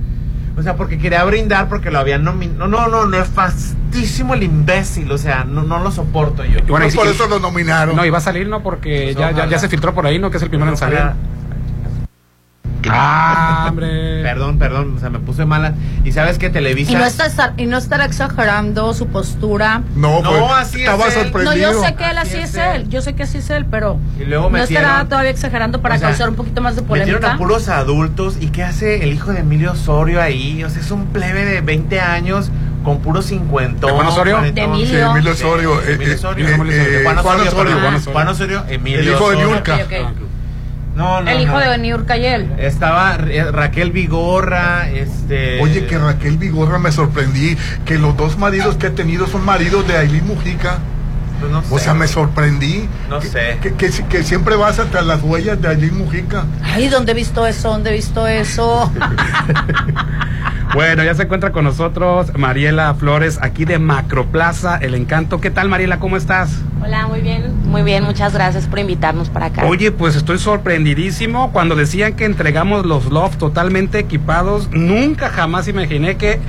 [0.55, 2.67] O sea, porque quería brindar porque lo habían nominado.
[2.67, 5.11] No, no, no, nefastísimo el imbécil.
[5.11, 6.59] O sea, no, no lo soporto yo.
[6.59, 7.95] Y bueno, y- por eso lo nominaron.
[7.95, 8.61] No, y va a salir, ¿no?
[8.61, 10.29] Porque Pues ya, ya, ya se filtró por ahí, ¿no?
[10.29, 10.99] Que es el primero en salir.
[12.91, 14.21] Ah, hombre.
[14.23, 15.73] Perdón, perdón, o sea, me puse mala.
[16.03, 16.49] ¿Y sabes qué?
[16.49, 16.91] Televisa.
[16.91, 19.81] y no está y no estar exagerando su postura.
[19.95, 21.13] No, No, pues, así es estaba él.
[21.13, 21.71] sorprendido.
[21.71, 22.89] No, yo sé que él así, Así es es él.
[22.89, 25.99] Yo sé que así es él, pero Y luego no estará todavía exagerando para O
[25.99, 27.33] sea, causar un poquito más de Metieron polémica.
[27.33, 28.37] a puros adultos.
[28.39, 30.63] ¿Y qué hace el hijo de Emilio Osorio ahí?
[30.63, 32.49] O sea, es un plebe de 20 años
[32.83, 33.85] con puros 50.
[33.87, 34.41] ¿De Juan Osorio?
[34.41, 34.85] De Emilio.
[34.87, 35.81] Sí, Emilio Osorio.
[35.81, 36.47] Eh, Emilio eh, Osorio.
[36.47, 38.01] eh, eh, Juan Osorio.
[38.11, 39.47] Juan Osorio, Emilio El hijo de Osorio.
[39.47, 39.75] Niurka.
[39.75, 39.81] Ok,
[40.21, 40.24] ok.
[40.95, 41.59] No, no, el hijo no.
[41.59, 42.53] de Niurka y él.
[42.57, 45.61] Estaba eh, Raquel Vigorra, este...
[45.61, 49.85] Oye, que Raquel Vigorra me sorprendí que los dos maridos que he tenido son maridos
[49.87, 50.79] de Aileen Mujica.
[51.39, 51.83] Pues no O sé.
[51.85, 52.87] sea, me sorprendí.
[53.09, 53.57] No que, sé.
[53.61, 56.45] Que, que, que siempre vas hasta las huellas de Aileen Mujica.
[56.63, 57.69] Ay, ¿dónde he visto eso?
[57.69, 58.91] ¿Dónde he visto eso?
[60.73, 65.39] Bueno, ya se encuentra con nosotros Mariela Flores, aquí de Macroplaza, El Encanto.
[65.39, 65.99] ¿Qué tal, Mariela?
[65.99, 66.49] ¿Cómo estás?
[66.83, 69.63] Hola, muy bien, muy bien, muchas gracias por invitarnos para acá.
[69.65, 71.53] Oye, pues estoy sorprendidísimo.
[71.53, 76.39] Cuando decían que entregamos los loft totalmente equipados, nunca jamás imaginé que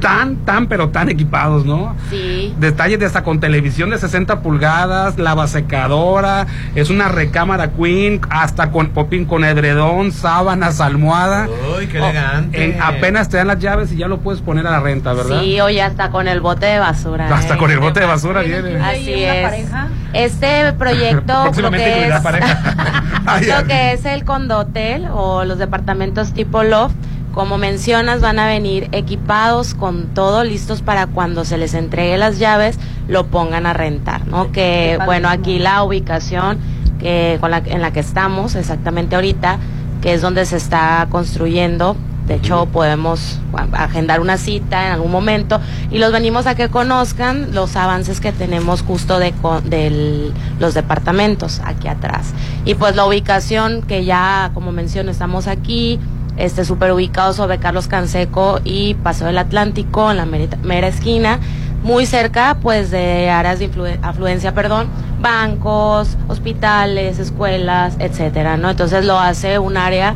[0.00, 1.94] tan, tan, pero tan equipados, ¿no?
[2.10, 8.70] Sí, Detalles de hasta con televisión de 60 pulgadas, lavasecadora, es una recámara queen, hasta
[8.70, 11.48] con popín con edredón, sábanas, almohada.
[11.78, 12.64] Uy, qué Oh, elegante.
[12.64, 15.40] en- apenas te dan las llaves y ya lo puedes poner a la renta, ¿verdad?
[15.40, 17.34] sí, oye, hasta con el bote de basura.
[17.34, 17.58] Hasta ¿eh?
[17.58, 18.76] con el bote de basura viene.
[18.82, 19.42] Así ¿Y una es.
[19.50, 19.88] pareja?
[20.12, 23.02] Este proyecto lo Próximamente que es, pareja.
[23.60, 26.94] lo que es el condotel o los departamentos tipo loft,
[27.38, 32.40] como mencionas, van a venir equipados con todo listos para cuando se les entregue las
[32.40, 34.50] llaves lo pongan a rentar, ¿no?
[34.50, 36.58] Que bueno, aquí la ubicación
[36.98, 39.58] que con la, en la que estamos exactamente ahorita,
[40.02, 41.94] que es donde se está construyendo.
[42.26, 43.38] De hecho, podemos
[43.72, 45.60] agendar una cita en algún momento
[45.92, 49.32] y los venimos a que conozcan los avances que tenemos justo de
[49.64, 52.34] del- los departamentos aquí atrás.
[52.64, 56.00] Y pues la ubicación que ya, como menciono, estamos aquí,
[56.38, 61.38] este súper ubicado sobre Carlos Canseco y Paseo del Atlántico, en la mera, mera esquina,
[61.82, 64.88] muy cerca pues de áreas de afluencia, perdón,
[65.20, 68.70] bancos, hospitales, escuelas, etcétera, ¿no?
[68.70, 70.14] Entonces lo hace un área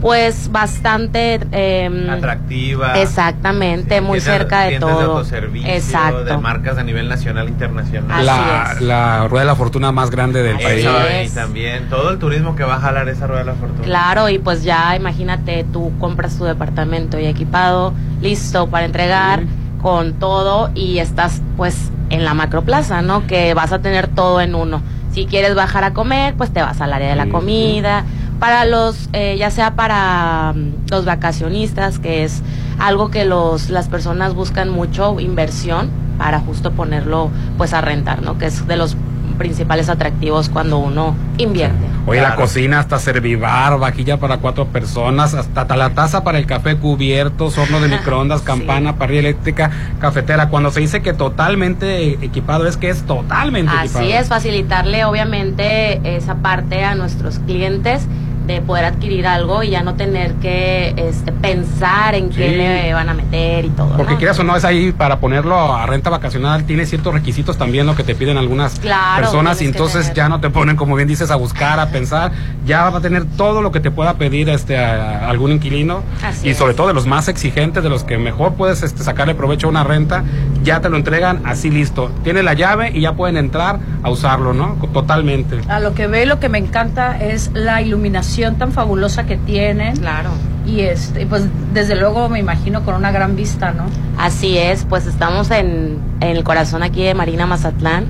[0.00, 3.00] pues bastante em, Atractiva.
[3.00, 5.16] Exactamente, muy Tiene cerca de todo.
[5.16, 6.24] autoservicio, Exacto.
[6.24, 8.24] De marcas a nivel nacional, internacional.
[8.24, 10.86] La, la rueda de la fortuna más grande del país.
[10.86, 11.34] Así es.
[11.34, 11.88] también.
[11.88, 13.84] Todo el turismo que va a jalar esa rueda de la fortuna.
[13.84, 19.42] Claro, y pues ya imagínate, tú compras tu departamento ya equipado, listo para entregar,
[19.82, 23.26] con todo y estás pues en la macroplaza, ¿no?
[23.26, 24.82] Que vas a tener todo en uno.
[25.12, 28.04] Si quieres bajar a comer, pues te vas al área de la comida.
[28.38, 32.42] Para los, eh, ya sea para mm, los vacacionistas, que es
[32.78, 38.38] algo que los, las personas buscan mucho, inversión, para justo ponerlo pues a rentar, ¿no?
[38.38, 38.96] Que es de los
[39.38, 41.76] principales atractivos cuando uno invierte.
[42.06, 42.42] Oye, la Claro.
[42.42, 47.80] cocina hasta servivar, vajilla para cuatro personas, hasta la taza para el café cubiertos, horno
[47.80, 49.70] de microondas, campana, parrilla eléctrica,
[50.00, 50.48] cafetera.
[50.48, 53.98] Cuando se dice que totalmente equipado, es que es totalmente equipado.
[54.04, 58.06] Así es, facilitarle obviamente esa parte a nuestros clientes
[58.46, 62.56] de poder adquirir algo y ya no tener que este, pensar en qué Sí.
[62.56, 63.96] le van a meter y todo.
[63.96, 64.18] Porque ¿no?
[64.18, 67.94] quieras o no, es ahí para ponerlo a renta vacacional, tiene ciertos requisitos también lo
[67.96, 71.30] que te piden algunas Claro, personas y entonces ya no te ponen, como bien dices,
[71.30, 72.30] a buscar, a pensar,
[72.64, 76.02] ya va a tener todo lo que te pueda pedir este a- a algún inquilino
[76.22, 76.56] Así y es.
[76.56, 79.70] sobre todo de los más exigentes, de los que mejor puedes este, sacarle provecho a
[79.70, 80.22] una renta,
[80.66, 82.10] ya te lo entregan así listo.
[82.24, 84.76] Tiene la llave y ya pueden entrar a usarlo, ¿no?
[84.92, 85.60] Totalmente.
[85.68, 89.36] A lo que veo y lo que me encanta es la iluminación tan fabulosa que
[89.38, 89.96] tienen.
[89.96, 90.30] Claro.
[90.66, 93.84] Y este, pues desde luego me imagino con una gran vista, ¿no?
[94.18, 98.06] Así es, pues estamos en, en el corazón aquí de Marina Mazatlán,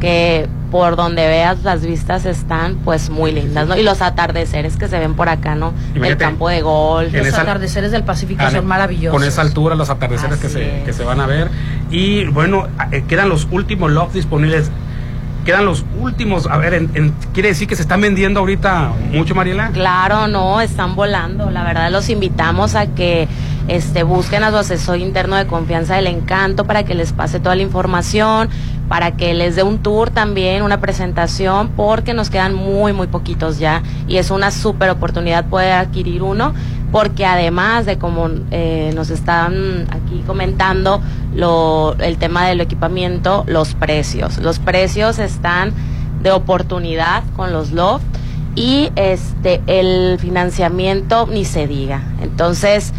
[0.00, 3.76] que por donde veas las vistas están pues muy lindas, ¿no?
[3.76, 5.74] Y los atardeceres que se ven por acá, ¿no?
[5.94, 7.12] El campo de golf.
[7.12, 9.12] Los esa- atardeceres del Pacífico Ah, son maravillosos.
[9.20, 10.84] Con esa altura, los atardeceres que se, es.
[10.84, 11.50] que se van a ver.
[11.92, 14.70] Y bueno, eh, quedan los últimos lots disponibles.
[15.44, 16.46] quedan los últimos.
[16.46, 19.70] A ver, en- en- ¿quiere decir que se están vendiendo ahorita mucho, Mariela?
[19.72, 21.50] Claro, no, están volando.
[21.50, 23.26] La verdad los invitamos a que
[23.68, 27.54] este busquen a su asesor interno de confianza del encanto para que les pase toda
[27.54, 28.48] la información,
[28.88, 33.58] para que les dé un tour también, una presentación, porque nos quedan muy, muy poquitos
[33.58, 36.52] ya y es una súper oportunidad poder adquirir uno,
[36.90, 41.00] porque además de como eh, nos están aquí comentando
[41.34, 44.38] lo, el tema del equipamiento, los precios.
[44.38, 45.72] Los precios están
[46.22, 48.04] de oportunidad con los loft
[48.54, 52.02] y este el financiamiento ni se diga.
[52.20, 52.92] Entonces,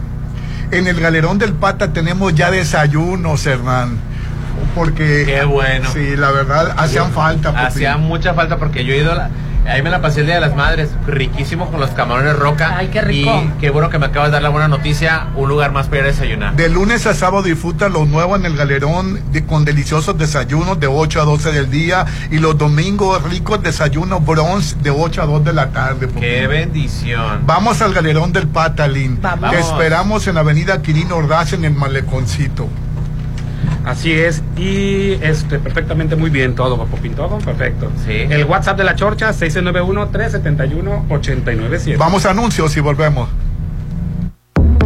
[0.70, 3.98] En el galerón del Pata tenemos ya desayunos, Hernán.
[4.76, 5.24] Porque.
[5.26, 5.90] Qué bueno.
[5.92, 7.50] Sí, la verdad, hacían falta.
[7.52, 7.66] Popín.
[7.66, 9.30] Hacía mucha falta porque yo he ido a la-
[9.68, 12.76] Ahí me la pasé el Día de las Madres, riquísimo con los camarones roca.
[12.78, 13.44] Ay, qué rico.
[13.44, 15.98] Y qué bueno que me acabas de dar la buena noticia, un lugar más para
[16.00, 16.56] ir a desayunar.
[16.56, 20.88] De lunes a sábado disfruta lo nuevo en el galerón de- con deliciosos desayunos de
[20.88, 25.44] 8 a 12 del día y los domingos ricos desayunos bronze de 8 a 2
[25.44, 26.08] de la tarde.
[26.20, 27.42] Qué bendición.
[27.46, 29.20] Vamos al galerón del Patalín.
[29.22, 29.52] Vamos.
[29.52, 32.70] Te esperamos en la avenida Quirino Ordaz en el Maleconcito.
[33.86, 37.90] Así es, y este, perfectamente muy bien todo, Popín, todo perfecto.
[38.06, 38.26] Sí.
[38.30, 41.98] El WhatsApp de la Chorcha, 691-371-897.
[41.98, 43.30] Vamos a anuncios y volvemos.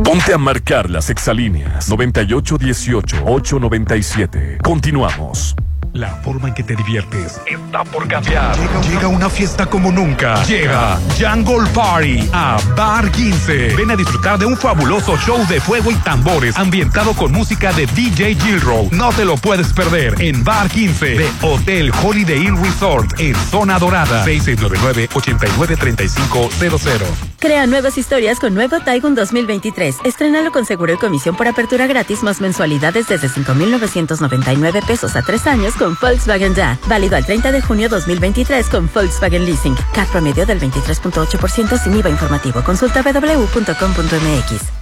[0.04, 4.58] Ponte a marcar las exalíneas 9818-897.
[4.62, 5.56] Continuamos.
[5.94, 8.58] La forma en que te diviertes está por cambiar.
[8.58, 10.42] Llega, llega una fiesta como nunca.
[10.46, 13.76] Llega Jungle Party a Bar 15.
[13.76, 17.88] Ven a disfrutar de un fabuloso show de fuego y tambores ambientado con música de
[17.88, 18.88] DJ Gilrow.
[18.92, 23.78] No te lo puedes perder en Bar 15 de Hotel Holiday Inn Resort en Zona
[23.78, 24.26] Dorada.
[24.26, 27.04] 669-893500.
[27.38, 29.98] Crea nuevas historias con nuevo Taigun 2023.
[30.06, 35.48] Estrenalo con seguro y comisión por apertura gratis más mensualidades desde 5,999 pesos a tres
[35.48, 36.78] años con Volkswagen Ya.
[36.88, 39.76] Válido al 30 de junio 2023 con Volkswagen Leasing.
[39.94, 42.64] CAT promedio del 23.8% sin IVA informativo.
[42.64, 44.81] Consulta www.com.mx.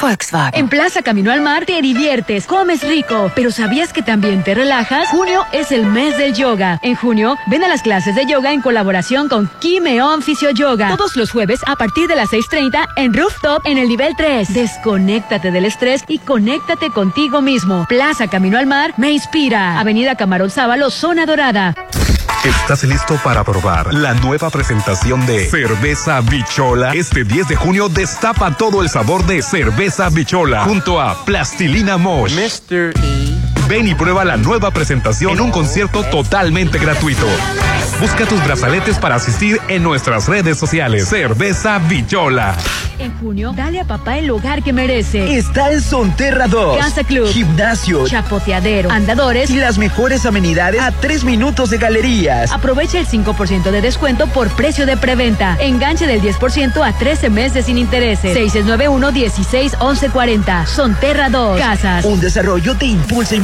[0.00, 0.58] Volkswagen.
[0.58, 5.08] En Plaza Camino al Mar te diviertes, comes rico, pero ¿sabías que también te relajas?
[5.08, 6.78] Junio es el mes del yoga.
[6.82, 10.96] En junio, ven a las clases de yoga en colaboración con Kimeon Fisio Yoga.
[10.96, 14.52] Todos los jueves a partir de las 6.30 en Rooftop en el nivel 3.
[14.52, 17.86] Desconéctate del estrés y conéctate contigo mismo.
[17.88, 19.78] Plaza Camino al Mar me inspira.
[19.78, 21.74] Avenida Camarón Sábalo, Zona Dorada.
[22.44, 26.94] ¿Estás listo para probar la nueva presentación de Cerveza Bichola?
[26.94, 32.32] Este 10 de junio destapa todo el sabor de Cerveza Bichola junto a Plastilina Mosh.
[32.32, 32.92] Mr.
[33.70, 37.28] Ven y prueba la nueva presentación en un concierto totalmente gratuito.
[38.00, 41.08] Busca tus brazaletes para asistir en nuestras redes sociales.
[41.08, 42.56] Cerveza Bichola.
[42.98, 45.38] En junio, dale a papá el hogar que merece.
[45.38, 46.76] Está en Sonterra 2.
[46.76, 47.26] Casa Club.
[47.28, 48.06] Gimnasio.
[48.06, 48.90] Chapoteadero.
[48.90, 49.48] Andadores.
[49.48, 52.52] Y las mejores amenidades a tres minutos de galerías.
[52.52, 55.56] Aprovecha el 5% de descuento por precio de preventa.
[55.60, 58.36] Enganche del 10% a 13 meses sin intereses.
[58.36, 60.66] 6691-161140.
[60.66, 61.58] Sonterra 2.
[61.58, 62.04] Casas.
[62.04, 63.34] Un desarrollo de Impulsa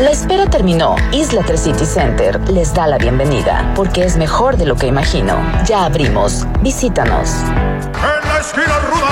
[0.01, 0.97] La espera terminó.
[1.12, 5.36] Isla 3 City Center les da la bienvenida porque es mejor de lo que imagino.
[5.66, 6.45] Ya abrimos.
[6.61, 7.30] Visítanos.
[7.30, 9.11] En la esquina ruda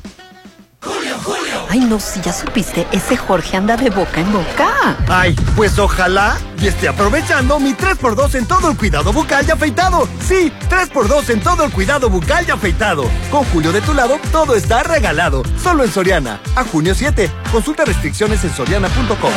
[1.69, 4.97] Ay, no, si ya supiste, ese Jorge anda de boca en boca.
[5.07, 10.07] Ay, pues ojalá y esté aprovechando mi 3x2 en todo el cuidado bucal y afeitado.
[10.27, 13.05] Sí, 3x2 en todo el cuidado bucal y afeitado.
[13.31, 15.43] Con Julio de tu lado, todo está regalado.
[15.61, 16.39] Solo en Soriana.
[16.55, 17.31] A junio 7.
[17.51, 19.31] Consulta restricciones en soriana.com.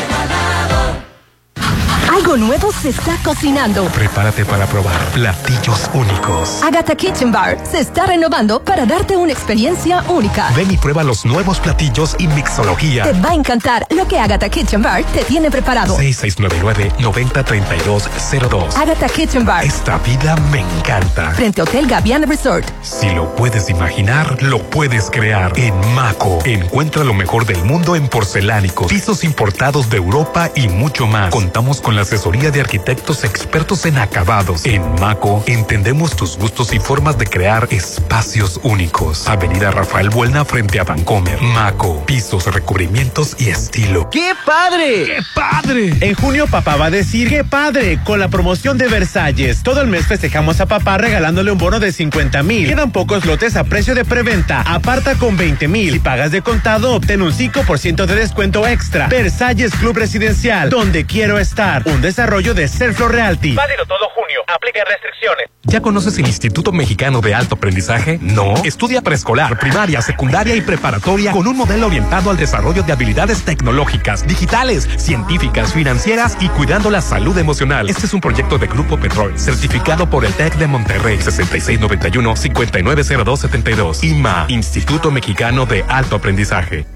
[2.13, 3.85] Algo nuevo se está cocinando.
[3.87, 6.63] Prepárate para probar platillos únicos.
[6.63, 10.51] Agatha Kitchen Bar se está renovando para darte una experiencia única.
[10.55, 13.05] Ven y prueba los nuevos platillos y mixología.
[13.05, 15.97] Te va a encantar lo que Agatha Kitchen Bar te tiene preparado.
[15.99, 18.77] 6699-903202.
[18.77, 19.65] Agatha Kitchen Bar.
[19.65, 21.31] Esta vida me encanta.
[21.33, 22.67] Frente a Hotel Gaviana Resort.
[22.83, 25.53] Si lo puedes imaginar, lo puedes crear.
[25.57, 31.07] En Maco, encuentra lo mejor del mundo en porcelánicos, pisos importados de Europa y mucho
[31.07, 31.31] más.
[31.31, 34.65] Contamos con la asesoría de arquitectos expertos en acabados.
[34.65, 39.29] En Maco, entendemos tus gustos y formas de crear espacios únicos.
[39.29, 41.41] Avenida Rafael Buelna frente a Vancomer.
[41.41, 44.09] Maco, pisos, recubrimientos y estilo.
[44.11, 45.05] ¡Qué padre!
[45.07, 45.97] ¡Qué padre!
[46.01, 47.99] En junio papá va a decir ¡Qué padre!
[48.05, 49.63] Con la promoción de Versalles.
[49.63, 52.69] Todo el mes festejamos a papá regalándole un bono de 50 mil.
[52.69, 54.63] Quedan pocos lotes a precio de preventa.
[54.63, 55.93] Aparta con 20 mil.
[55.93, 59.07] Si pagas de contado, obtén un 5% de descuento extra.
[59.09, 61.84] Versalles Club Residencial, donde quiero estar.
[61.87, 63.55] Un desarrollo de Serflo Realty.
[63.55, 64.41] Válido todo junio.
[64.47, 65.51] Aplica restricciones.
[65.65, 68.19] ¿Ya conoces el Instituto Mexicano de Alto Aprendizaje?
[68.23, 68.55] No.
[68.65, 74.27] Estudia preescolar, primaria, secundaria y preparatoria con un modelo orientado al desarrollo de habilidades tecnológicas,
[74.27, 77.91] digitales, científicas, financieras y cuidando la salud emocional.
[77.91, 84.05] Este es un proyecto de Grupo Petrol, certificado por el TEC de Monterrey 6691-590272.
[84.05, 86.87] IMA, Instituto Mexicano de Alto Aprendizaje.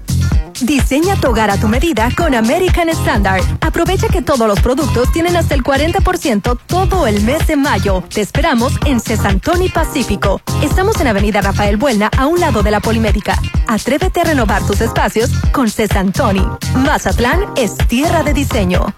[0.61, 3.41] Diseña tu hogar a tu medida con American Standard.
[3.61, 8.03] Aprovecha que todos los productos tienen hasta el 40% todo el mes de mayo.
[8.13, 10.41] Te esperamos en Cesantoni Pacífico.
[10.61, 13.39] Estamos en Avenida Rafael Buelna, a un lado de la Polimédica.
[13.67, 16.45] Atrévete a renovar tus espacios con Cesantoni.
[16.75, 18.93] Mazatlán es tierra de diseño.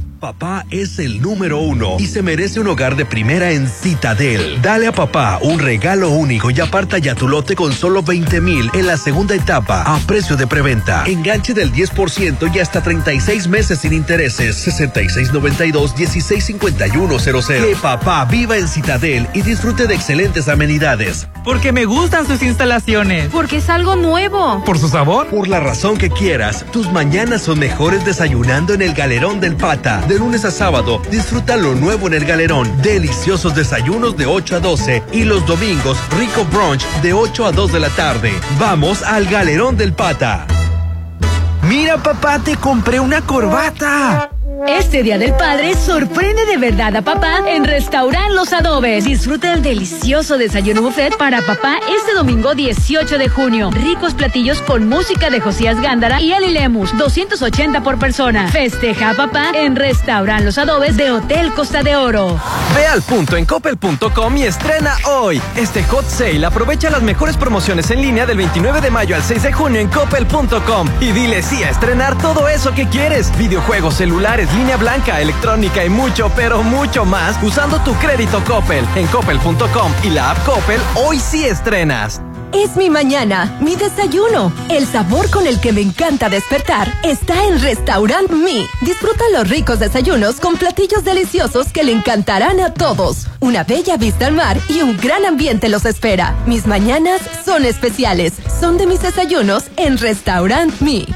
[0.21, 4.61] Papá es el número uno y se merece un hogar de primera en Citadel.
[4.61, 8.69] Dale a papá un regalo único y aparta ya tu lote con solo 20 mil
[8.75, 11.05] en la segunda etapa a precio de preventa.
[11.07, 14.63] Enganche del 10% y hasta 36 meses sin intereses.
[14.67, 17.65] 6692-165100.
[17.65, 21.27] Que papá viva en Citadel y disfrute de excelentes amenidades.
[21.43, 23.29] Porque me gustan sus instalaciones.
[23.31, 24.63] Porque es algo nuevo.
[24.65, 25.29] ¿Por su sabor?
[25.29, 30.03] Por la razón que quieras, tus mañanas son mejores desayunando en el Galerón del Pata.
[30.11, 32.69] De lunes a sábado, disfruta lo nuevo en el Galerón.
[32.81, 37.71] Deliciosos desayunos de 8 a 12 y los domingos, rico brunch de 8 a 2
[37.71, 38.33] de la tarde.
[38.59, 40.47] Vamos al Galerón del Pata.
[41.61, 44.29] Mira, papá, te compré una corbata.
[44.67, 49.05] Este Día del Padre sorprende de verdad a papá en Restaurant Los Adobes.
[49.05, 53.71] Disfruta el delicioso desayuno buffet para papá este domingo 18 de junio.
[53.71, 58.47] Ricos platillos con música de Josías Gándara y Eli Lemus, 280 por persona.
[58.49, 62.39] Festeja a papá en Restaurant Los Adobes de Hotel Costa de Oro.
[62.75, 65.41] Ve al punto en coppel.com y estrena hoy.
[65.55, 69.43] Este hot sale aprovecha las mejores promociones en línea del 29 de mayo al 6
[69.43, 73.35] de junio en coppel.com y dile sí a estrenar todo eso que quieres.
[73.37, 78.85] Videojuegos, celulares, línea blanca, electrónica y mucho, pero mucho más usando tu crédito Coppel.
[78.95, 82.21] En coppel.com y la app Coppel, hoy sí estrenas.
[82.53, 84.51] Es mi mañana, mi desayuno.
[84.69, 88.67] El sabor con el que me encanta despertar está en Restaurant Mi.
[88.81, 93.27] Disfruta los ricos desayunos con platillos deliciosos que le encantarán a todos.
[93.39, 96.35] Una bella vista al mar y un gran ambiente los espera.
[96.45, 98.33] Mis mañanas son especiales.
[98.59, 101.07] Son de mis desayunos en Restaurant Mi.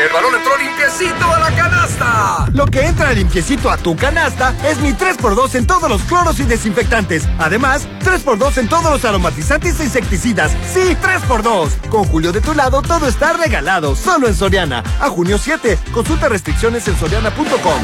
[0.00, 2.46] El balón entró limpiecito a la canasta.
[2.52, 6.44] Lo que entra limpiecito a tu canasta es mi 3x2 en todos los cloros y
[6.44, 7.28] desinfectantes.
[7.38, 10.52] Además, 3x2 en todos los aromatizantes e insecticidas.
[10.72, 11.88] Sí, 3x2.
[11.90, 13.96] Con Julio de tu lado, todo está regalado.
[13.96, 14.84] Solo en Soriana.
[15.00, 15.76] A junio 7.
[15.92, 17.82] Consulta restricciones en soriana.com.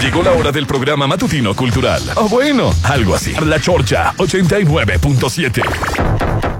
[0.00, 2.02] Llegó la hora del programa matutino cultural.
[2.16, 3.32] O bueno, algo así.
[3.34, 6.59] La Chorcha 89.7.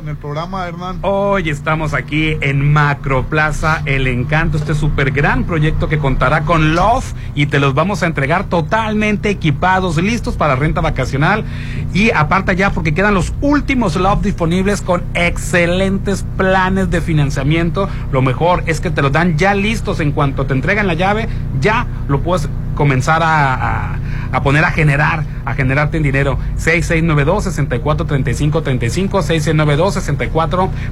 [0.00, 0.98] con el programa, Hernán.
[1.02, 7.12] Hoy estamos aquí en Macroplaza El Encanto, este super gran proyecto que contará con Love
[7.34, 11.44] y te los vamos a entregar totalmente equipados, listos para renta vacacional
[11.92, 17.86] y aparte ya porque quedan los últimos Love disponibles con excelentes planes de financiamiento.
[18.10, 21.28] Lo mejor es que te los dan ya listos en cuanto te entregan la llave,
[21.60, 23.98] ya lo puedes comenzar a,
[24.32, 26.38] a poner a generar, a generarte en dinero.
[26.58, 29.22] 6692-643535,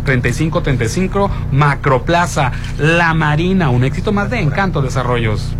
[0.09, 5.55] 6692-643535, Macroplaza, La Marina, un éxito más de Encanto Desarrollos.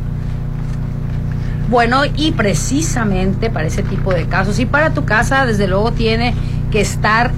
[1.69, 6.35] Bueno, y precisamente para ese tipo de casos y para tu casa, desde luego tiene
[6.71, 7.31] que estar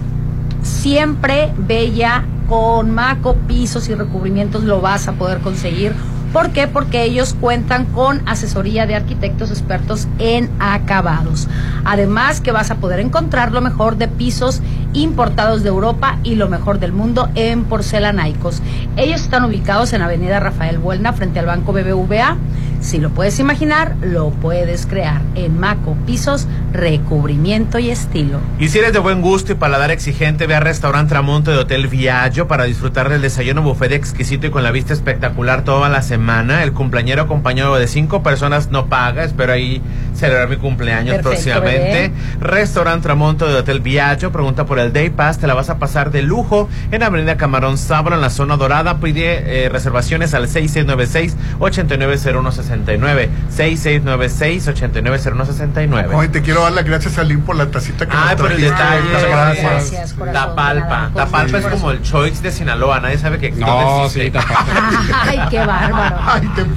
[0.62, 5.94] siempre bella con maco, pisos y recubrimientos lo vas a poder conseguir
[6.32, 6.68] ¿Por qué?
[6.68, 11.48] Porque ellos cuentan con asesoría de arquitectos expertos en acabados.
[11.84, 14.62] Además que vas a poder encontrar lo mejor de pisos
[14.92, 18.62] importados de Europa y lo mejor del mundo en porcelanaicos.
[18.96, 22.36] Ellos están ubicados en Avenida Rafael Buelna frente al Banco BBVA.
[22.80, 25.20] Si lo puedes imaginar, lo puedes crear.
[25.34, 28.40] En Maco Pisos, recubrimiento y estilo.
[28.58, 31.88] Y si eres de buen gusto y paladar exigente, ve a Restaurante Tramonto de Hotel
[31.88, 36.19] Viaggio para disfrutar del desayuno buffet exquisito y con la vista espectacular toda la semana.
[36.62, 39.24] El cumpleañero acompañado de cinco personas no paga.
[39.24, 39.80] Espero ahí
[40.14, 42.12] celebrar mi cumpleaños Perfecto, próximamente.
[42.40, 44.32] Restaurante Tramonto de Hotel Viaggio.
[44.32, 45.38] Pregunta por el Day Pass.
[45.38, 48.98] Te la vas a pasar de lujo en Avenida Camarón Sabro en la zona dorada.
[48.98, 53.28] Pide eh, reservaciones al 6696-890169.
[53.56, 56.14] 6696-890169.
[56.14, 58.52] Oye, te quiero dar las gracias a Lynn por la tacita que Ay, nos por
[58.52, 59.02] el detalle.
[59.02, 59.70] Muchas gracias.
[59.70, 60.88] Gracias, corazón, Tapalpa.
[60.88, 61.80] nada, Tapalpa es corazón.
[61.80, 63.00] como el Choix de Sinaloa.
[63.00, 64.24] Nadie sabe que No, existe.
[64.26, 64.66] sí, Tapalpa.
[65.22, 66.16] Ay, qué bárbaro.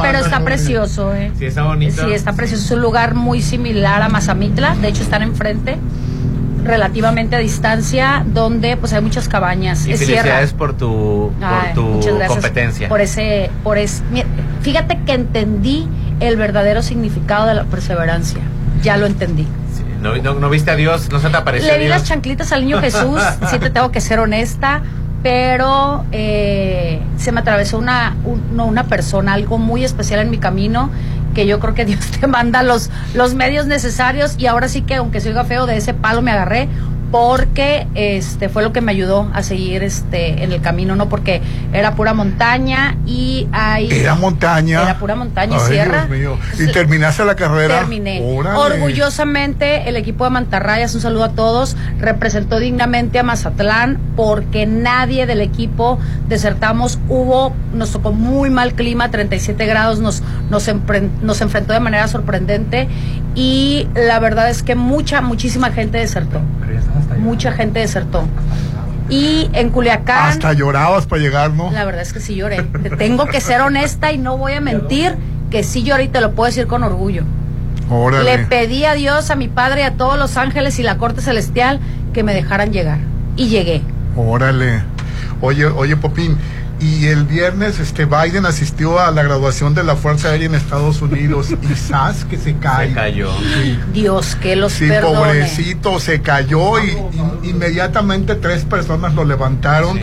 [0.01, 1.31] Pero está precioso, ¿eh?
[1.38, 2.05] Sí, está bonito.
[2.05, 2.64] Sí, está precioso.
[2.65, 4.76] Es un lugar muy similar a Mazamitla.
[4.76, 5.78] De hecho, están enfrente,
[6.64, 9.86] relativamente a distancia, donde pues hay muchas cabañas.
[9.86, 10.22] Y es sierra.
[10.24, 12.90] felicidades por tu, por Ay, tu competencia.
[12.90, 14.04] Por ese, por ese.
[14.62, 15.88] Fíjate que entendí
[16.20, 18.40] el verdadero significado de la perseverancia.
[18.82, 19.48] Ya lo entendí.
[20.02, 22.66] No, no, no viste a Dios, no se te apareció Le di las chanclitas al
[22.66, 24.82] niño Jesús, sí te tengo que ser honesta,
[25.24, 30.40] pero eh, se me atravesó una, un- no, una persona, algo muy especial en mi
[30.40, 30.90] camino,
[31.34, 34.35] que yo creo que Dios te manda los, los medios necesarios.
[34.38, 36.69] Y ahora sí que aunque se oiga feo, de ese palo me agarré
[37.14, 41.44] porque este fue lo que me ayudó a seguir este en el camino no porque
[41.72, 44.81] era pura montaña y hay Era montaña.
[44.81, 46.38] era pura montaña y Ay, sierra Dios mío.
[46.57, 47.77] ¿Y terminaste la carrera?
[47.81, 48.19] Terminé.
[48.26, 48.57] Órale.
[48.57, 55.27] Orgullosamente, el equipo de Mantarrayas, un saludo a todos, representó dignamente a Mazatlán porque nadie
[55.27, 55.99] del equipo
[56.30, 56.98] desertamos.
[57.10, 62.07] Hubo, nos tocó muy mal clima, 37 grados, nos, nos, empre- nos enfrentó de manera
[62.07, 62.88] sorprendente
[63.35, 66.41] y la verdad es que mucha, muchísima gente desertó.
[67.19, 68.23] Mucha gente desertó.
[69.10, 70.30] Y en Culiacán.
[70.30, 71.72] Hasta llorabas para llegar, ¿no?
[71.72, 72.61] La verdad es que sí lloré.
[72.64, 75.15] Te tengo que ser honesta y no voy a mentir
[75.49, 77.23] que sí lloré y te lo puedo decir con orgullo.
[77.90, 78.38] Órale.
[78.38, 81.22] Le pedí a Dios, a mi padre y a todos los ángeles y la corte
[81.22, 81.80] celestial
[82.14, 82.99] que me dejaran llegar.
[83.35, 83.81] Y llegué.
[84.15, 84.81] Órale.
[85.41, 86.38] Oye, oye, Popín.
[86.84, 91.01] Y el viernes este Biden asistió a la graduación de la Fuerza Aérea en Estados
[91.01, 92.26] Unidos y ¡zas!
[92.26, 92.89] que se cae.
[92.89, 93.31] Se cayó.
[93.39, 93.80] Sí.
[93.93, 95.15] Dios que los Sí, perdone.
[95.18, 96.89] pobrecito, se cayó y,
[97.43, 99.97] y- inmediatamente tres personas lo levantaron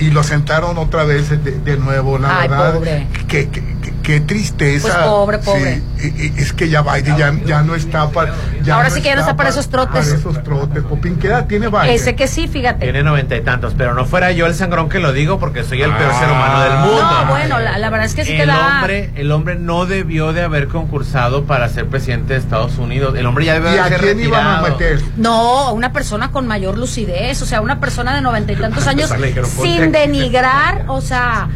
[0.00, 2.18] y lo sentaron otra vez de, de nuevo.
[2.18, 3.06] La Ay, verdad, pobre.
[3.28, 4.88] Qué, qué- qué- qué tristeza.
[4.88, 5.82] Pues pobre, pobre.
[5.98, 8.32] Sí, es que ya Biden ya, ya no está para.
[8.72, 10.06] Ahora sí que ya no está para esos trotes.
[10.06, 10.82] Para esos trotes.
[10.84, 11.90] Popín, ¿qué edad tiene Biden?
[11.90, 12.86] Ese que sí, fíjate.
[12.86, 15.82] Tiene noventa y tantos, pero no fuera yo el sangrón que lo digo porque soy
[15.82, 17.02] el peor ser humano del mundo.
[17.02, 18.78] No, bueno, la, la verdad es que sí te el da.
[18.78, 23.14] hombre, el hombre no debió de haber concursado para ser presidente de Estados Unidos.
[23.14, 25.02] El hombre ya debe ¿Y de a ser quién iban a meter?
[25.18, 29.12] No, una persona con mayor lucidez, o sea, una persona de noventa y tantos años
[29.60, 31.50] sin denigrar, o sea,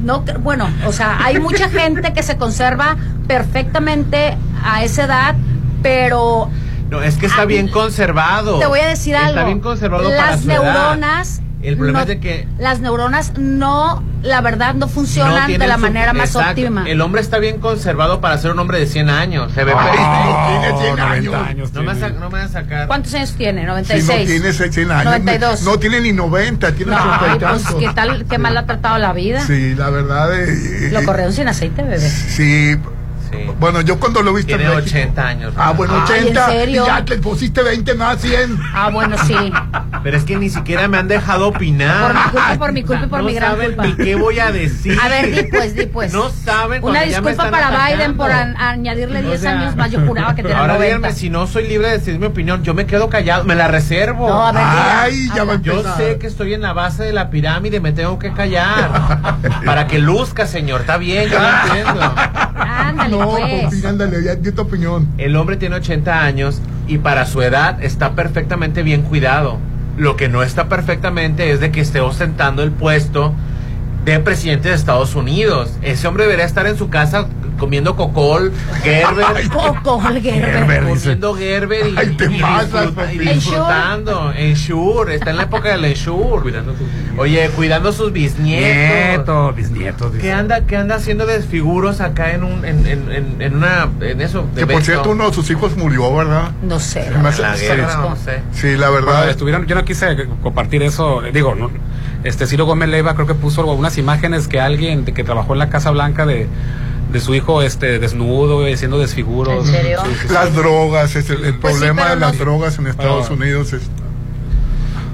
[0.00, 2.96] no, bueno, o sea, hay mucha gente que se conserva
[3.26, 5.34] perfectamente a esa edad,
[5.82, 6.48] pero
[6.90, 8.58] No, es que está bien conservado.
[8.58, 9.44] te voy a decir Está algo.
[9.46, 11.40] bien conservado para Las edad.
[11.62, 15.66] El problema no- es de que las neuronas no, la verdad, no funcionan no de
[15.66, 16.50] la su- manera más Exacto.
[16.60, 16.84] óptima.
[16.88, 19.52] El hombre está bien conservado para ser un hombre de 100 años.
[19.52, 20.00] Se ve perfecto.
[20.48, 21.72] tiene 100 años.
[21.72, 22.86] No me, sa- no me vas a sacar.
[22.88, 23.60] ¿Cuántos años tiene?
[23.60, 24.26] Si no 96.
[24.28, 25.04] tiene 100 años.
[25.04, 25.62] 92.
[25.62, 27.80] No, no tiene ni 90, tiene No, 80 y ay, pues tantos.
[27.80, 29.40] qué tal, qué mal ha tratado la vida.
[29.46, 30.32] Sí, la verdad.
[30.40, 32.00] eh, Lo eh, corrieron sin aceite, bebé.
[32.00, 32.76] Sí.
[33.58, 35.54] Bueno, yo cuando lo he visto Tiene en México- 80 años.
[35.56, 36.46] Ah, bueno, Ay, ¿en 80.
[36.48, 36.82] serio?
[36.82, 38.58] Y ya te pusiste 20 más 100.
[38.74, 39.52] Ah, bueno, sí.
[40.02, 42.12] Pero es que ni siquiera me han dejado opinar.
[42.12, 43.86] Por mi culpa, por mi culpa y por no mi gran saben culpa.
[43.86, 44.98] ni qué voy a decir.
[45.00, 46.12] A ver, di pues, di pues.
[46.12, 47.96] No saben Una ya disculpa para atacando.
[47.96, 49.90] Biden por an- añadirle 10 O sea, años más.
[49.92, 50.96] Yo juraba que tenía Ahora 90.
[50.96, 53.68] díganme, si no soy libre de decir mi opinión, yo me quedo callado, me la
[53.68, 54.28] reservo.
[54.28, 54.62] No, a ver.
[54.64, 57.92] Ay, ya va a Yo sé que estoy en la base de la pirámide, me
[57.92, 58.90] tengo que callar.
[59.64, 60.80] para que luzca, señor.
[60.82, 62.14] Está bien, yo lo entiendo.
[62.56, 63.64] Ándale, No, pues.
[63.64, 65.08] Popín, ándale, ya di tu opinión.
[65.18, 69.58] El hombre tiene 80 años y para su edad está perfectamente bien cuidado.
[69.96, 73.34] Lo que no está perfectamente es de que esté ostentando el puesto
[74.04, 75.70] de presidente de Estados Unidos.
[75.82, 77.26] Ese hombre debería estar en su casa
[77.62, 78.52] comiendo cocol,
[78.82, 79.48] Gerber.
[79.52, 80.82] Poco, Gerber.
[80.82, 84.32] comiendo Gerber y, Ay, te y pasas, disfruta- y disfrutando.
[84.36, 86.52] Ensure, está en la época del Ensure.
[87.16, 89.16] Oye, cuidando sus bisnietos.
[89.16, 90.12] Nietos, bisnietos.
[90.20, 94.20] ¿Qué anda, qué anda haciendo desfiguros acá en un, en, en, en, en una, en
[94.20, 94.44] eso?
[94.56, 96.50] de Que por cierto, uno de sus hijos murió, ¿verdad?
[96.62, 97.08] No sé.
[97.38, 98.40] La guerra, no sé.
[98.52, 99.30] Sí, la Bueno, verdad.
[99.30, 101.70] estuvieron, yo no quise compartir eso, digo, no,
[102.24, 105.58] Este Ciro Gómez Leiva creo que puso unas imágenes que alguien de que trabajó en
[105.60, 106.46] la Casa Blanca de,
[107.12, 109.68] de su hijo este desnudo y haciendo desfiguros.
[109.68, 110.00] ¿En serio?
[110.04, 110.34] Sí, sí, sí.
[110.34, 113.28] Las drogas, es el, el Pues problema de no- las drogas en Estados.
[113.30, 113.82] Unidos es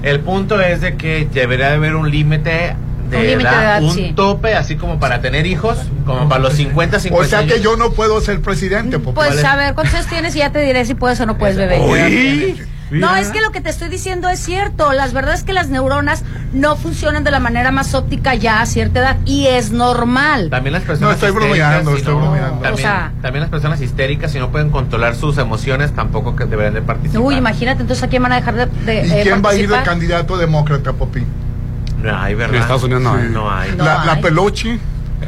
[0.02, 2.76] El punto es de que debería de haber un límite
[3.10, 4.12] de Un límite edad, de edad, un sí.
[4.14, 7.76] tope, así como para tener hijos, como para los 50, 50 O sea que yo
[7.76, 8.98] no puedo ser presidente.
[8.98, 10.36] Pues a ver, ¿cuántos años tienes?
[10.36, 11.78] Y ya te diré si puedes o no puedes, bebé.
[12.90, 14.92] No, es que lo que te estoy diciendo es cierto.
[14.92, 18.66] Las verdad es que las neuronas no funcionan de la manera más óptica ya a
[18.66, 20.48] cierta edad y es normal.
[20.50, 22.50] También las No, personas estoy histéricas, bromeando, si estoy no- bromeando.
[22.60, 26.44] También, O sea- también las personas histéricas, si no pueden controlar sus emociones, tampoco que
[26.46, 27.20] deberían de participar.
[27.22, 29.54] Uy, imagínate, entonces a quién van a dejar de, de, ¿Y eh, quién va a
[29.54, 31.24] ir de candidato democráta, Popi?
[32.02, 32.54] No hay, ¿verdad?
[32.56, 33.28] En Estados Unidos no hay.
[33.28, 33.70] No hay.
[33.72, 34.22] No la, la hay.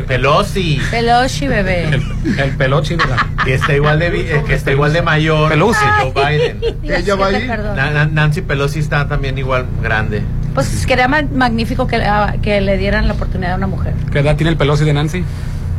[0.07, 0.81] Pelosi.
[0.91, 2.01] Pelosi, bebé.
[2.39, 3.17] El pelochi, ¿verdad?
[3.45, 4.07] Que está igual de,
[4.37, 5.81] eh, que está igual de mayor Pelosi.
[5.85, 6.61] que Joe Biden.
[6.83, 7.47] Ella va que.
[7.47, 10.23] Na- Na- Nancy Pelosi está también igual grande.
[10.55, 13.95] Pues sería ma- magnífico que, ah, que le dieran la oportunidad a una mujer.
[14.13, 15.25] ¿Qué edad tiene el pelosi de Nancy?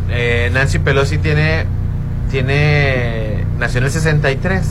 [0.09, 1.65] Eh, Nancy Pelosi tiene
[2.29, 4.65] tiene nació en el 63.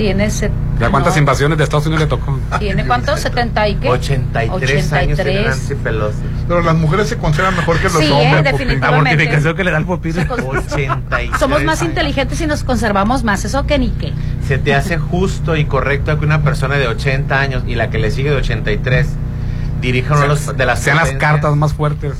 [0.00, 0.50] Tiene, se-
[0.80, 2.38] ¿Ya cuántas no, invasiones de Estados Unidos le tocó?
[2.58, 3.22] ¿Tiene cuántos?
[3.22, 3.88] ¿70 y qué?
[3.90, 5.46] 83, años tiene 83.
[5.46, 6.16] Nancy Pelosi.
[6.48, 8.30] Pero las mujeres se consideran mejor que los Sí, eh, hombres.
[8.52, 8.64] Popi.
[8.64, 8.90] definitivamente.
[8.90, 10.20] La mortificación que le da el popito.
[10.20, 11.90] 83 Somos más años.
[11.90, 13.44] inteligentes y nos conservamos más.
[13.44, 14.14] Eso que ni qué.
[14.48, 17.98] ¿Se te hace justo y correcto que una persona de 80 años y la que
[17.98, 19.06] le sigue de 83
[19.82, 22.14] dirija uno de, los- de las Sean las cartas más fuertes.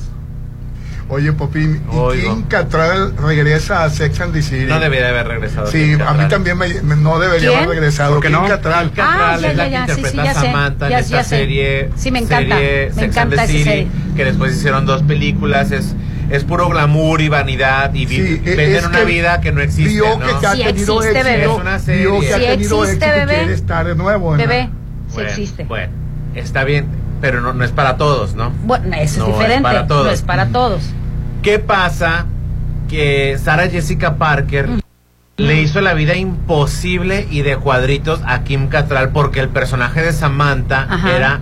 [1.11, 2.35] Oye, Popi, ¿y Oigo.
[2.35, 4.67] Kim Cattrall regresa a Sex and the City?
[4.67, 5.67] No debería haber regresado.
[5.67, 7.65] Sí, Kim a mí también me, me- no debería ¿Quién?
[7.65, 8.15] haber regresado.
[8.15, 8.47] ¿Por qué Kim no?
[8.47, 10.47] Cattrall Ah, ya, es la ya, que sí, interpreta sí, ya sé.
[10.47, 11.29] Samantha Ya- en esta sé.
[11.29, 11.91] serie.
[11.97, 12.55] Sí, me encanta.
[12.57, 13.89] serie Me Sex encanta and the City, serie.
[14.17, 15.73] que después hicieron dos películas.
[15.73, 15.97] Es,
[16.31, 19.51] es puro glamour y vanidad y vi- Sí, e- venden es una que vida que
[19.51, 19.93] no existe.
[19.93, 20.25] Vio ¿no?
[20.25, 21.43] que ya ha Sí tenido existe, bebé.
[21.43, 22.05] Es una Vio serie.
[22.21, 23.35] que ha Sí tenido existe, éxito bebé.
[23.39, 24.37] quiere estar de nuevo.
[24.37, 24.63] la- Bebé,
[25.09, 25.65] sí Bueno, existe.
[25.65, 25.93] Bueno,
[26.37, 26.87] está bien,
[27.21, 28.53] pero no, no es para todos, ¿no?
[28.63, 29.63] Bueno, eso No, es es diferente.
[29.65, 30.05] para todos.
[30.07, 30.83] No es para todos.
[31.43, 32.27] ¿Qué pasa?
[32.89, 34.81] Que Sarah Jessica Parker Mm.
[35.37, 40.13] le hizo la vida imposible y de cuadritos a Kim Cattrall porque el personaje de
[40.13, 41.17] Samantha Ajá.
[41.17, 41.41] era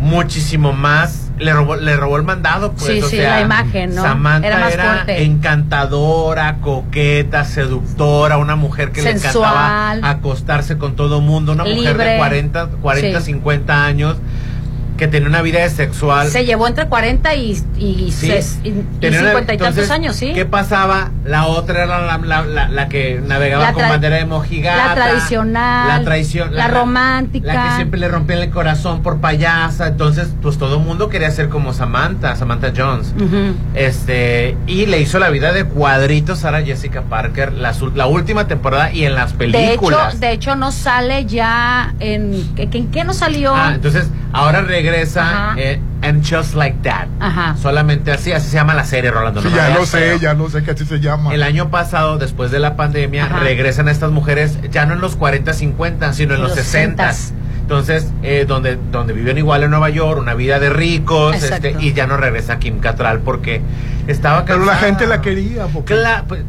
[0.00, 3.94] muchísimo más le robó le robó el mandado pues Sí, o sí, sea, la imagen,
[3.94, 4.02] ¿no?
[4.02, 5.22] Samantha Era era, más fuerte.
[5.24, 9.20] encantadora coqueta seductora una mujer que Sensual.
[9.22, 9.28] le
[9.98, 13.26] encantaba acostarse con todo mundo una mujer de 40 40 Sí.
[13.26, 14.16] 50 años
[14.96, 18.28] que tenía una vida sexual Se llevó entre 40 y, y, Sí.
[18.30, 20.32] ses- y- y Tenía una- 50 y tantos años, ¿sí?
[20.32, 21.10] ¿Qué pasaba?
[21.24, 24.88] La otra era la, la- la- la que navegaba con bandera de mojigata.
[24.88, 26.54] la tradicional, La traición.
[26.54, 27.52] la romántica.
[27.52, 29.88] La que siempre le rompía el corazón por payasa.
[29.88, 33.12] Entonces, pues todo el mundo quería ser como Samantha, Samantha Jones.
[33.74, 38.92] Este, y le hizo la vida de cuadritos a Jessica Parker la, la última temporada
[38.92, 40.20] y en las De hecho, películas.
[40.20, 43.54] de hecho no sale ya en ¿en, en qué no salió?
[43.54, 45.54] Ah, entonces, ahora regresa Ajá.
[45.58, 47.06] eh, And Just Like That.
[47.20, 47.56] Ajá.
[47.60, 49.40] Solamente así, así se llama la serie, Rolando.
[49.42, 51.32] Sí, no ya lo sé, ya lo sé que así se llama.
[51.34, 53.40] El año pasado, después de la pandemia, Ajá.
[53.40, 57.12] regresan estas mujeres ya no en los 40, 50, sino en En los, los 60.
[57.12, 57.36] 60.
[57.62, 61.66] Entonces, eh, donde, donde viven igual en Nueva York, una vida de ricos, Exacto.
[61.68, 63.60] este, y ya no regresa Kim Cattrall porque
[64.06, 64.86] estaba Pero la cansada.
[64.86, 65.66] gente la quería.
[65.66, 65.92] Popi.
[65.94, 66.42] Cla- pues,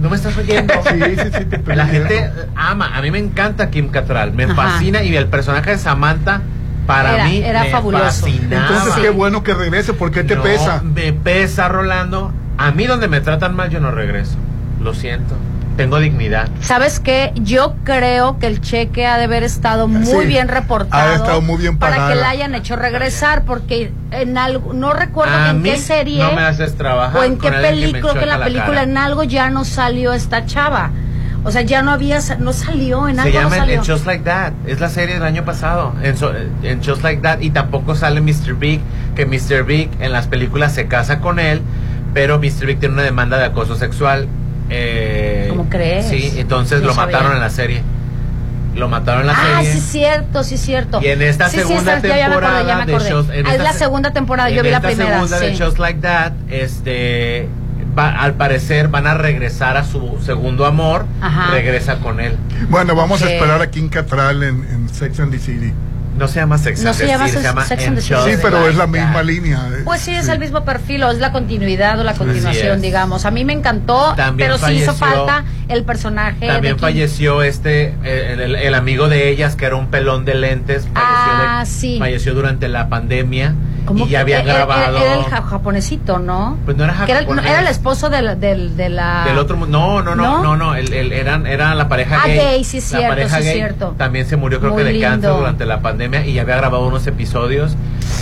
[0.00, 0.72] no me estás oyendo.
[0.88, 4.54] Sí, sí, sí, te La gente ama, a mí me encanta Kim Cattrall, me Ajá.
[4.54, 6.42] fascina y el personaje de Samantha
[6.86, 8.04] para Era- mí era me fabuloso.
[8.04, 8.66] fascinaba.
[8.68, 9.00] Entonces, Sí.
[9.02, 9.92] qué bueno que regrese.
[9.94, 10.82] ¿Por qué te No, pesa?
[10.82, 12.32] Me pesa, Rolando.
[12.58, 14.36] A mí donde me tratan mal yo no regreso.
[14.80, 15.34] Lo siento.
[15.76, 16.48] Tengo dignidad.
[16.60, 17.32] ¿Sabes qué?
[17.34, 21.10] Yo creo que el cheque ha de haber estado muy Sí, bien reportado.
[21.10, 25.46] ha estado muy bien Para que la hayan hecho regresar, porque en algo, no recuerdo
[25.50, 27.16] en qué serie no me haces trabajar.
[27.20, 28.82] o en qué película, que en la película cara.
[28.84, 30.90] en algo ya no salió esta chava.
[31.46, 34.24] O sea, ya no había, no salió, en Se algo no llama en Just Like
[34.24, 34.52] That.
[34.66, 35.92] Es la serie del año pasado.
[36.02, 37.40] En, so- en Just Like That.
[37.40, 38.54] Y tampoco sale Mr.
[38.54, 38.80] Big.
[39.14, 39.62] Que Mr.
[39.64, 41.60] Big en las películas se casa con él.
[42.14, 42.66] Pero Mr.
[42.66, 44.26] Big tiene una demanda de acoso sexual.
[44.70, 46.06] Eh, ¿Cómo crees?
[46.06, 47.12] Sí, entonces lo sabía.
[47.18, 47.82] mataron en la serie.
[48.74, 49.70] Lo mataron en la Ah, serie.
[49.72, 51.00] sí es cierto, sí es cierto.
[51.02, 52.92] Y en esta Sí, sí, segunda esta- ya- ya me acordé, ya me temporada de
[52.94, 53.10] acordé.
[53.12, 55.10] Just- en Ah, es esta la se- segunda temporada, yo en vi la esta primera.
[55.14, 55.62] segunda de sí.
[55.62, 57.48] Just Like That, este,
[57.96, 61.06] va- al parecer van a regresar a su segundo amor.
[61.20, 61.50] Ajá.
[61.52, 62.36] Regresa con él.
[62.68, 65.72] Bueno, vamos a esperar a Kim Cattrall en, en Sex and the City.
[66.16, 68.14] No se llama Sex No and se the llama se llama Sex and the.
[68.14, 69.58] Just Sí, pero es la misma línea.
[69.72, 69.82] eh.
[69.84, 70.30] Pues sí, es Sí.
[70.30, 73.24] el mismo perfil, o es la continuidad o la continuación, digamos.
[73.24, 76.46] A mí me encantó, También pero sí hizo falleció- falta el personaje.
[76.46, 80.24] También de falleció este, eh, el, el- el amigo de ellas, que era un pelón
[80.24, 80.82] de lentes.
[80.92, 81.96] Falleció, Ah, de- sí.
[81.98, 83.54] falleció durante la pandemia.
[83.84, 84.96] ¿Cómo y ya habían era- era- grabado.
[84.96, 86.56] Era el ja- japonesito, ¿no?
[86.64, 87.44] Pues no era Que era, el- japonés.
[87.50, 89.24] era el esposo del, del, de la...
[89.26, 89.66] Del otro no,
[90.02, 90.42] no, no, ¿No?
[90.42, 92.36] no, no, el, el- eran, era la pareja Ah, gay.
[92.38, 93.94] gay, sí es la cierto, pareja sí gay cierto.
[93.98, 95.36] También se murió creo Muy que de cáncer lindo.
[95.36, 97.76] durante la pandemia y ya había grabado unos episodios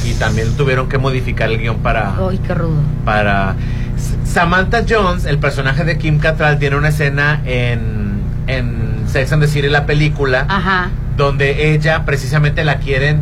[0.05, 2.77] y también tuvieron que modificar el guion para Ay, qué rudo.
[3.05, 3.55] para
[4.25, 8.13] Samantha Jones, el personaje de Kim Cattrall tiene una escena en
[8.49, 10.91] en Sex and the City la película Ajá.
[11.17, 13.21] donde ella precisamente la quieren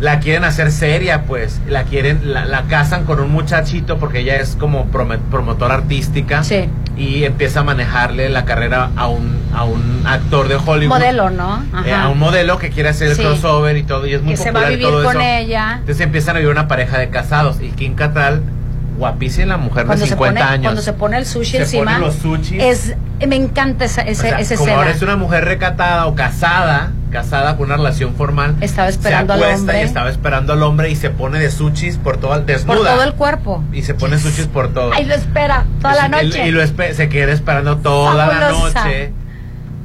[0.00, 4.36] la quieren hacer seria pues la quieren la, la casan con un muchachito porque ella
[4.36, 6.68] es como promotora artística Sí.
[6.98, 11.64] y empieza a manejarle la carrera a un a un actor de Hollywood Modelo, ¿no?
[11.86, 13.22] eh, a un modelo que quiere hacer el Sí.
[13.22, 15.20] crossover y todo y es muy Que se va a popular y vivir todo con
[15.22, 15.38] eso.
[15.40, 15.76] ella.
[15.80, 18.42] entonces empiezan a vivir una pareja de casados y Kim Cattrall
[18.96, 21.58] guapísima la mujer Cuando de se, 50 pone, años cuando se pone el sushi Se
[21.58, 21.84] encima.
[21.94, 22.62] pone los sushis.
[22.62, 22.94] Es,
[23.26, 24.78] me encanta esa, ese, O sea, esa como escena.
[24.82, 28.56] ahora es una mujer recatada o casada, casada con una relación formal.
[28.60, 29.80] Estaba esperando se al acuesta hombre.
[29.80, 32.76] y estaba esperando al hombre y se pone de sushis por todo, desnuda.
[32.76, 33.64] Por todo el cuerpo.
[33.72, 34.92] Y se pone sushis por todo.
[34.92, 36.46] Ahí lo espera toda la noche.
[36.46, 38.78] Y, lo se queda esperando toda Fabulosa.
[38.80, 39.12] la noche.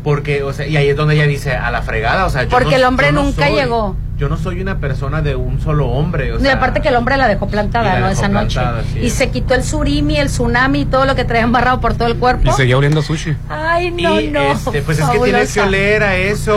[0.03, 2.49] Porque, o sea, y ahí es donde ella dice, a la fregada, o sea, yo
[2.49, 3.95] Porque no- el hombre yo no nunca soy- llegó.
[4.21, 6.53] Yo no soy una persona de un solo hombre, o y sea.
[6.53, 8.07] aparte que el hombre la dejó plantada, la ¿no?
[8.09, 8.59] dejó Esa noche.
[8.93, 8.99] sí.
[8.99, 12.07] Y se quitó el surimi, el tsunami y todo lo que traía embarrado por todo
[12.07, 12.51] el cuerpo.
[12.51, 13.35] Y seguía oliendo sushi.
[13.49, 14.39] Ay, no, y no.
[14.51, 16.53] este, pues es que tienes que oler a eso.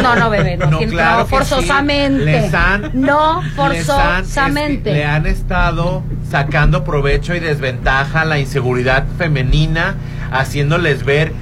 [0.00, 0.86] No, no, bebé, no, sí.
[1.28, 2.24] forzosamente.
[2.24, 4.90] Les han- No, han, forzosamente.
[4.90, 9.96] este, le han estado sacando provecho y desventaja a la inseguridad femenina,
[10.30, 11.32] haciéndoles ver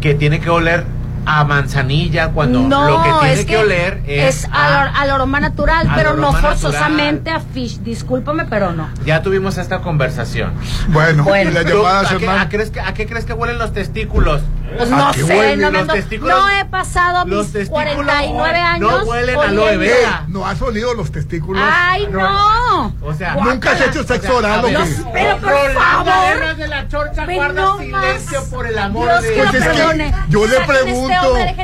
[0.00, 0.84] que tiene que oler
[1.30, 5.10] a manzanilla cuando no, lo que tiene es que, oler es, es a- al, al
[5.10, 7.80] aroma natural, al pero no aroma forzosamente a fish.
[7.80, 8.88] Discúlpame, pero no.
[9.04, 10.52] Ya tuvimos esta conversación.
[10.88, 11.50] Bueno, Bueno.
[11.50, 13.74] y la ¿Tú- llamada, ¿a, qué, a crees que- a qué crees que huelen los
[13.74, 14.40] testículos?
[14.76, 16.38] Pues ¿A no sé, huelen no, me los ando- testículos?
[16.38, 19.04] no he pasado Los mis testículos 49 no años.
[19.06, 19.62] huelen a oliendo.
[19.64, 20.22] aloe vera.
[20.22, 21.62] Eh, ¿No has olido los testículos?
[21.66, 22.94] ¡Ay, no!
[23.02, 24.74] O sea, ¿Nunca has hecho sexo oral o qué?
[25.12, 26.56] Pero por favor.
[26.56, 28.48] De la Chorcha Ve guarda no silencio más.
[28.50, 30.14] por el amor Dios de que Pues lo es que perdone.
[30.28, 31.12] yo le pregunto.
[31.12, 31.54] Este hombre,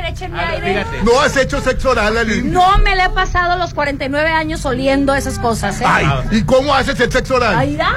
[0.61, 1.03] ver, fíjate.
[1.03, 2.49] ¿No has hecho sexo oral, Aline?
[2.49, 5.85] No me le he pasado los 49 años oliendo esas cosas, ¿eh?
[5.87, 7.55] Ay, ¿y cómo haces el sexo oral?
[7.57, 7.93] Ay, da,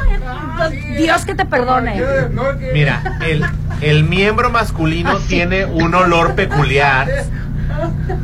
[0.96, 2.02] Dios que te perdone.
[2.72, 3.44] Mira, el,
[3.80, 4.97] el miembro masculino
[5.28, 7.08] Tiene un olor peculiar.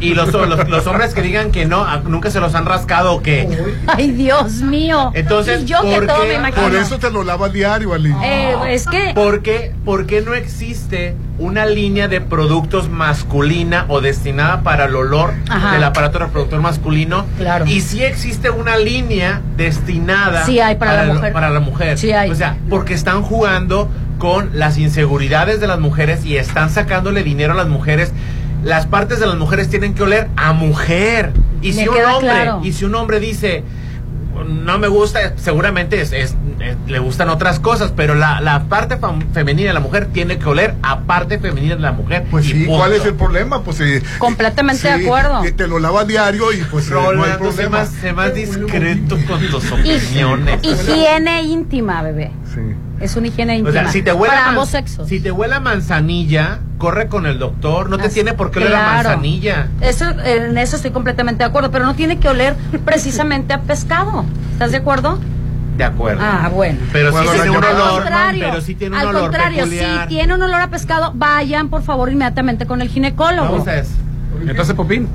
[0.01, 3.13] Y los, los, los hombres que digan que no, a- nunca se los han rascado
[3.15, 3.49] o qué.
[3.87, 5.11] Ay, Dios mío.
[5.15, 6.29] Entonces, y yo que ¿por todo qué?
[6.29, 6.63] me imagino.
[6.63, 8.17] Por eso te lo lavas diario, Aline.
[8.53, 14.01] Eh, es que ¿Por qué, por qué no existe una línea de productos masculina o
[14.01, 15.73] destinada para el olor Ajá.
[15.73, 17.27] del aparato reproductor masculino?
[17.39, 17.67] Claro.
[17.67, 21.33] Y sí existe una línea destinada Sí hay para la el- mujer.
[21.33, 21.99] para la mujer.
[21.99, 22.31] Sí hay.
[22.31, 23.89] O sea, porque están jugando
[24.19, 28.13] con las inseguridades de las mujeres y están sacándole dinero a las mujeres.
[28.65, 31.33] Las partes de las mujeres tienen que oler a mujer.
[31.63, 32.61] Y Me si un hombre, claro.
[32.65, 33.63] y si un hombre dice
[34.49, 38.99] no me gusta, seguramente es, es- es- le gustan otras cosas, pero la, la parte
[38.99, 42.25] fam- femenina de la mujer tiene que oler a parte femenina de la mujer.
[42.33, 42.79] Pues sí, punto.
[42.79, 43.63] ¿cuál es el problema?
[43.63, 45.41] Pues eh, completamente de acuerdo.
[45.41, 47.79] que te lo lavas diario y pues eh, no hay Rolando, sé problema.
[47.79, 50.59] más, sé más discreto con tus opiniones.
[50.65, 52.33] higiene íntima, bebé.
[52.53, 52.61] Sí.
[53.05, 53.73] Es una higiene O íntima.
[53.83, 55.09] sea, si te huele para ambos sexos.
[55.09, 58.61] si te huele a manzanilla, corre con el doctor, no te Así- tiene por qué
[58.61, 59.69] oler a manzanilla.
[59.83, 62.55] Eso, en eso estoy completamente de acuerdo, pero no tiene que oler
[62.85, 64.25] precisamente a pescado.
[64.53, 65.19] ¿Estás de acuerdo?
[65.77, 66.23] De acuerdo.
[66.25, 66.79] Ah, bueno.
[66.93, 70.03] Pero sí Bueno, tiene un olor, contrario, pero sí tiene un al olor contrario, peculiar.
[70.03, 73.59] si tiene un olor a pescado, vayan por favor inmediatamente con el ginecólogo.
[73.69, 73.91] Eso.
[74.47, 75.09] Entonces, Popín.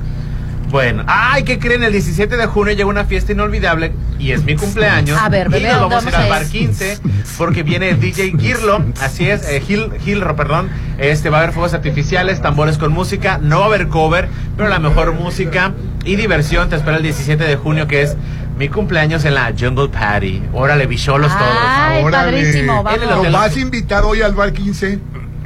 [0.70, 1.82] Bueno, ay, ¿qué creen?
[1.82, 5.18] El 17 de junio llega una fiesta inolvidable y es mi cumpleaños.
[5.20, 6.48] A ver, bebé, y nos ¿dónde vamos a ir al bar ir?
[6.48, 6.98] 15
[7.38, 10.68] porque viene DJ Girlo, así es, eh, Gil, Gilro, perdón.
[10.98, 14.68] Este va a haber fuegos artificiales, tambores con música, no va a haber cover, pero
[14.68, 15.72] la mejor música
[16.04, 18.16] y diversión te espera el 17 de junio que es
[18.56, 20.42] mi cumpleaños en la Jungle Party.
[20.52, 21.56] Órale, bicholos todos.
[21.58, 22.32] Ay, Órale.
[22.32, 23.00] padrísimo, vamos.
[23.00, 24.98] lo ¿Nos vas a invitar hoy al bar 15?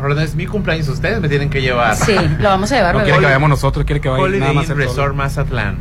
[0.05, 1.97] Rolando, es mi cumpleaños, ustedes me tienen que llevar.
[1.97, 4.53] Sí, lo vamos a llevar, No quiere que vayamos nosotros, quiere que vaya Holiday nada
[4.53, 4.85] más solo.
[4.85, 5.79] Resort Mazatlán.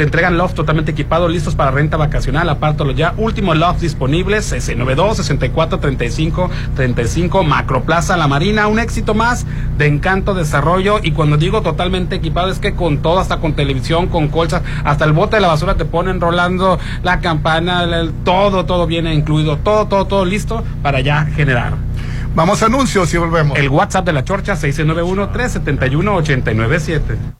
[0.00, 2.48] te entregan loft totalmente equipado, listos para renta vacacional.
[2.48, 3.12] Apártalo ya.
[3.18, 7.44] Últimos loft disponibles: S92, 64, 35, 35.
[7.44, 8.66] Macroplaza La Marina.
[8.66, 9.44] Un éxito más
[9.76, 11.00] de Encanto Desarrollo.
[11.02, 15.04] Y cuando digo totalmente equipado, es que con todo, hasta con televisión, con colchas, hasta
[15.04, 19.58] el bote de la basura te ponen rolando la campana, el- todo, todo viene incluido.
[19.58, 21.74] Todo, todo, todo listo para ya generar.
[22.34, 23.58] Vamos a anuncios y volvemos.
[23.58, 27.39] El WhatsApp de la Chorcha 691-371-897.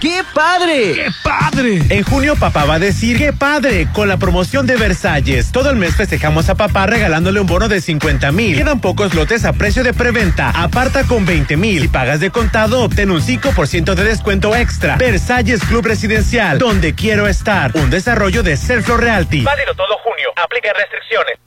[0.00, 0.94] ¡Qué padre!
[0.94, 1.82] ¡Qué padre!
[1.88, 3.88] En junio papá va a decir ¡Qué padre!
[3.92, 5.50] Con la promoción de Versalles.
[5.50, 8.56] Todo el mes festejamos a papá regalándole un bono de 50 mil.
[8.56, 10.50] Quedan pocos lotes a precio de preventa.
[10.50, 11.82] Aparta con 20 mil.
[11.82, 14.96] Si pagas de contado, obtén un 5% de descuento extra.
[14.96, 17.72] Versalles Club Residencial, donde quiero estar.
[17.74, 19.42] Un desarrollo de Selflo Realty.
[19.42, 20.30] Válido todo junio.
[20.36, 21.38] Aplica restricciones.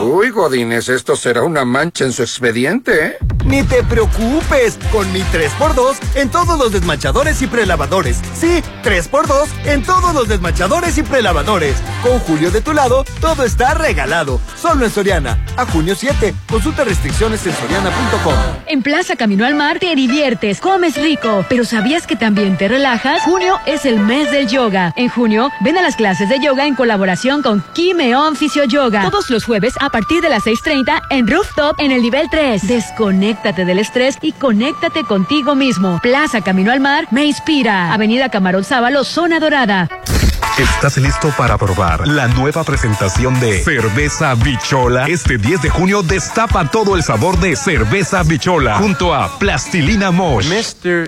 [0.00, 3.18] Uy, Godines, esto será una mancha en su expediente, ¿eh?
[3.44, 8.20] Ni te preocupes, con mi 3x2 en todos los desmanchadores y prelavadores.
[8.34, 11.74] Sí, 3x2 en todos los desmanchadores y prelavadores.
[12.04, 14.40] Con Julio de tu lado, todo está regalado.
[14.56, 15.44] Solo en Soriana.
[15.56, 16.36] A junio 7.
[16.48, 18.32] Consulta restricciones en soriana.com.
[18.66, 23.22] En Plaza Camino al Mar te diviertes, comes rico, pero ¿sabías que también te relajas?
[23.22, 24.94] Junio es el mes del yoga.
[24.96, 29.10] En junio, ven a las clases de yoga en colaboración con Kimeon Fisio Yoga.
[29.10, 32.68] Todos los jueves a partir de las 6.30 en Rooftop en el nivel 3.
[32.68, 35.98] Desconéctate del estrés y conéctate contigo mismo.
[36.00, 37.47] Plaza Camino al Mar me inspira.
[37.48, 39.88] Avenida Camarón Sábalo, Zona Dorada.
[40.58, 45.06] ¿Estás listo para probar la nueva presentación de Cerveza Bichola?
[45.08, 50.46] Este 10 de junio destapa todo el sabor de Cerveza Bichola junto a Plastilina Mosh.
[50.46, 51.06] Mr.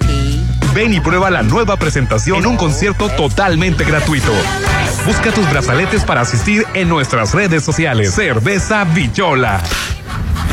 [0.75, 4.33] Ven y prueba la nueva presentación en un concierto totalmente gratuito.
[5.07, 8.15] Busca tus brazaletes para asistir en nuestras redes sociales.
[8.15, 9.61] Cerveza Bichola.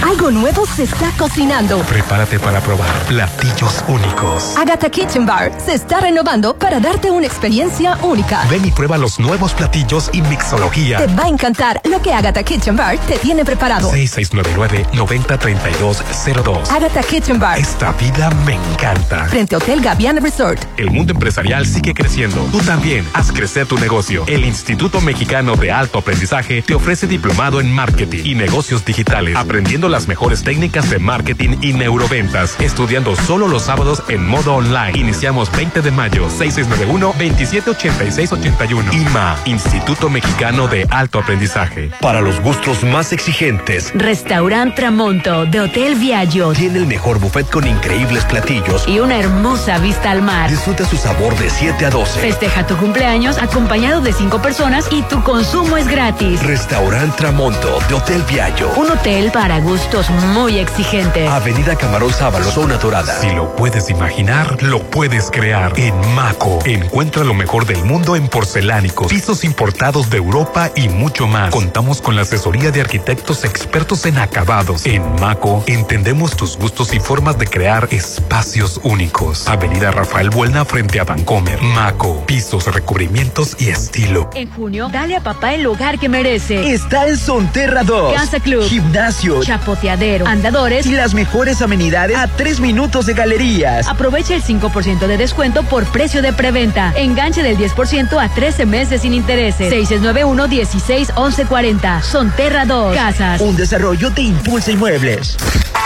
[0.03, 1.79] Algo nuevo se está cocinando.
[1.79, 4.55] Prepárate para probar platillos únicos.
[4.55, 8.45] Agatha Kitchen Bar se está renovando para darte una experiencia única.
[8.49, 10.99] Ven y prueba los nuevos platillos y mixología.
[10.99, 13.91] Te va a encantar lo que Agatha Kitchen Bar te tiene preparado.
[13.91, 16.69] 6699-903202.
[16.69, 17.57] Agatha Kitchen Bar.
[17.57, 19.25] Esta vida me encanta.
[19.25, 20.61] Frente a Hotel Gaviana Resort.
[20.77, 22.47] El mundo empresarial sigue creciendo.
[22.51, 24.25] Tú también haz crecer tu negocio.
[24.27, 29.89] El Instituto Mexicano de Alto Aprendizaje te ofrece diplomado en marketing y negocios digitales, aprendiendo
[29.89, 34.99] las mejores técnicas de marketing y neuroventas, estudiando solo los sábados en modo online.
[34.99, 38.93] Iniciamos 20 de mayo, 6691-278681.
[38.93, 41.89] IMA, Instituto Mexicano de Alto Aprendizaje.
[42.01, 47.65] Para los gustos más exigentes, Restaurant Tramonto de Hotel Viaggio tiene el mejor buffet con
[47.65, 48.87] increíbles platillos.
[48.87, 50.49] y una hermosa vista al mar.
[50.49, 52.19] Disfruta su sabor de 7 a 12.
[52.19, 56.43] Festeja tu cumpleaños acompañado de cinco personas y tu consumo es gratis.
[56.43, 58.69] Restaurant Tramonto de Hotel Viaggio.
[58.75, 61.29] Un hotel para gustos muy exigentes.
[61.29, 63.17] Avenida Camarón Sábalo, Zona Dorada.
[63.21, 65.71] Si lo puedes imaginar, lo puedes crear.
[65.79, 71.27] En Maco, encuentra lo mejor del mundo en porcelánicos, pisos importados de Europa y mucho
[71.27, 71.51] más.
[71.51, 74.85] Contamos con la asesoría de arquitectos expertos en acabados.
[74.85, 79.47] En Maco, entendemos tus gustos y formas de crear espacios únicos.
[79.47, 81.61] Avenida Rafael Buelna frente a Vancomer.
[81.61, 84.31] Maco, pisos, recubrimientos y estilo.
[84.33, 86.73] En junio, dale a papá el hogar que merece.
[86.73, 88.13] Está en Sonterra 2.
[88.13, 88.63] Casa Club.
[88.63, 89.43] Gimnasio.
[89.43, 90.25] Chapoteadero.
[90.25, 90.87] Andadores.
[90.87, 93.87] Y las mejores amenidades a tres minutos de galerías.
[93.87, 96.91] Aprovecha el 5% de descuento por precio de preventa.
[96.95, 99.71] Enganche del 10% a 13 meses sin intereses.
[99.71, 102.01] 691-16-1140.
[102.01, 102.95] Sonterra 2.
[102.95, 103.39] Casas.
[103.41, 105.37] Un desarrollo de Impulsa Inmuebles.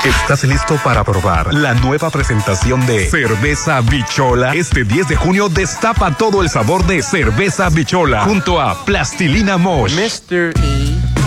[0.04, 4.53] ¿Estás listo para probar la nueva presentación de Cerveza Bichola?
[4.53, 9.93] Este 10 de junio destapa todo el sabor de Cerveza Bichola junto a Plastilina Mosh.
[9.93, 10.53] Mr.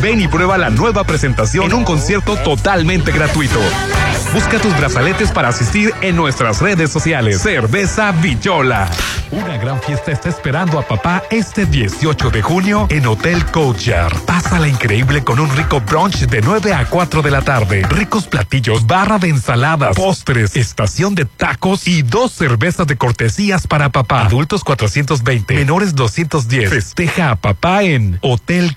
[0.01, 3.61] Ven y prueba la nueva presentación en un concierto totalmente gratuito.
[4.33, 7.41] Busca tus brazaletes para asistir en nuestras redes sociales.
[7.41, 8.91] Cerveza Villola.
[9.31, 14.17] Una gran fiesta está esperando a papá este 18 de junio en Hotel Courtyard.
[14.21, 17.83] Pásala increíble con un rico brunch de 9 a 4 de la tarde.
[17.89, 23.91] Ricos platillos, barra de ensaladas, postres, estación de tacos y dos cervezas de cortesías para
[23.91, 24.27] papá.
[24.27, 26.71] Adultos 420, menores 210.
[26.71, 28.77] Festeja a papá en Hotel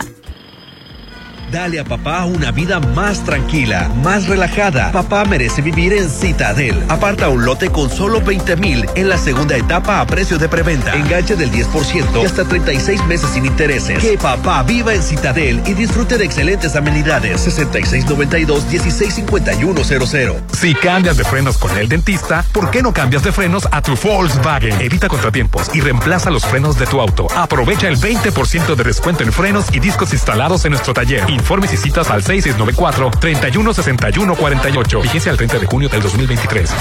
[1.52, 4.94] Dale a papá una vida más tranquila, más relajada.
[4.94, 6.82] Papá merece vivir en Citadel.
[6.88, 10.96] Aparta un lote con solo 20 mil en la segunda etapa a precio de preventa.
[10.96, 14.00] Enganche del 10% y hasta 36 meses sin intereses.
[14.00, 17.46] Que papá viva en Citadel y disfrute de excelentes amenidades.
[17.46, 20.36] 6692-165100.
[20.54, 23.98] Si cambias de frenos con el dentista, ¿por qué no cambias de frenos a tu
[23.98, 24.80] Volkswagen?
[24.80, 27.28] Evita contratiempos y reemplaza los frenos de tu auto.
[27.36, 31.26] Aprovecha el 20% de descuento en frenos y discos instalados en nuestro taller.
[31.42, 35.02] Informes y citas al 6694-316148.
[35.02, 36.72] Vigencia al 30 de junio del 2023.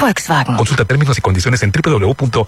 [0.00, 0.56] Volkswagen.
[0.56, 2.46] Consulta términos y condiciones en www.vw.com.mx.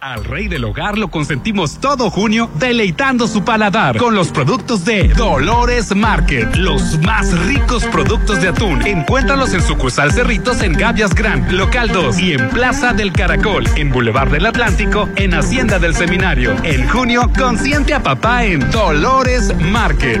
[0.00, 5.08] Al rey del hogar lo consentimos todo junio deleitando su paladar con los productos de
[5.08, 6.56] Dolores Market.
[6.56, 8.86] Los más ricos productos de atún.
[8.86, 13.90] Encuéntralos en sucursal Cerritos en Gavias Grand, local 2 y en Plaza del Caracol, en
[13.90, 16.56] Boulevard del Atlántico, en Hacienda del Seminario.
[16.62, 20.20] En junio, consiente a papá en Dolores Market.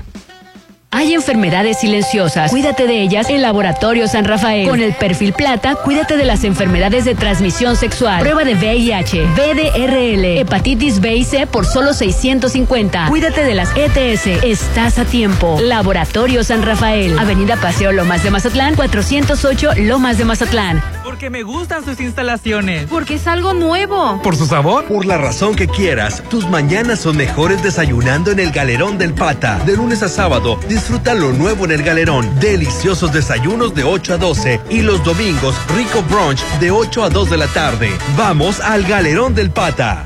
[0.93, 2.51] Hay enfermedades silenciosas.
[2.51, 4.67] Cuídate de ellas en Laboratorio San Rafael.
[4.67, 8.19] Con el perfil plata, cuídate de las enfermedades de transmisión sexual.
[8.19, 13.07] Prueba de VIH, VDRL, hepatitis B y C por solo 650.
[13.07, 14.43] Cuídate de las ETS.
[14.43, 15.59] Estás a tiempo.
[15.61, 17.17] Laboratorio San Rafael.
[17.17, 20.83] Avenida Paseo Lomas de Mazatlán, 408 Lomas de Mazatlán.
[21.11, 22.87] Porque me gustan sus instalaciones.
[22.89, 24.21] Porque es algo nuevo.
[24.21, 24.85] ¿Por su sabor?
[24.85, 29.59] Por la razón que quieras, tus mañanas son mejores desayunando en el Galerón del Pata.
[29.65, 32.39] De lunes a sábado, disfruta lo nuevo en el Galerón.
[32.39, 37.29] Deliciosos desayunos de 8 a 12 y los domingos, rico brunch de 8 a 2
[37.29, 37.89] de la tarde.
[38.15, 40.05] Vamos al Galerón del Pata.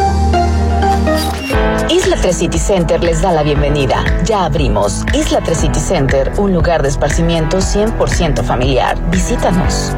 [1.89, 4.03] Isla 3 City Center les da la bienvenida.
[4.25, 5.03] Ya abrimos.
[5.13, 8.97] Isla 3 City Center, un lugar de esparcimiento 100% familiar.
[9.09, 9.91] Visítanos.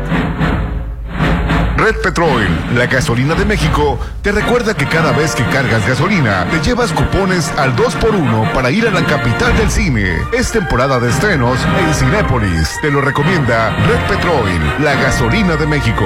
[1.77, 6.61] Red Petrol, la gasolina de México, te recuerda que cada vez que cargas gasolina, te
[6.61, 10.17] llevas cupones al 2x1 para ir a la capital del cine.
[10.31, 12.79] Es temporada de estrenos en Cinépolis.
[12.81, 16.05] Te lo recomienda Red Petrol, la gasolina de México.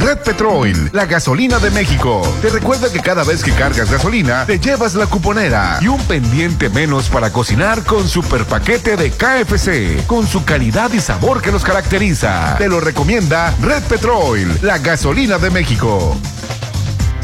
[0.00, 2.22] Red Petrol, la gasolina de México.
[2.42, 6.68] Te recuerda que cada vez que cargas gasolina, te llevas la cuponera y un pendiente
[6.68, 11.64] menos para cocinar con super paquete de KFC, con su calidad y sabor que los
[11.64, 12.56] caracteriza.
[12.58, 16.16] Te lo recomienda Red Petrol, la gasolina de México.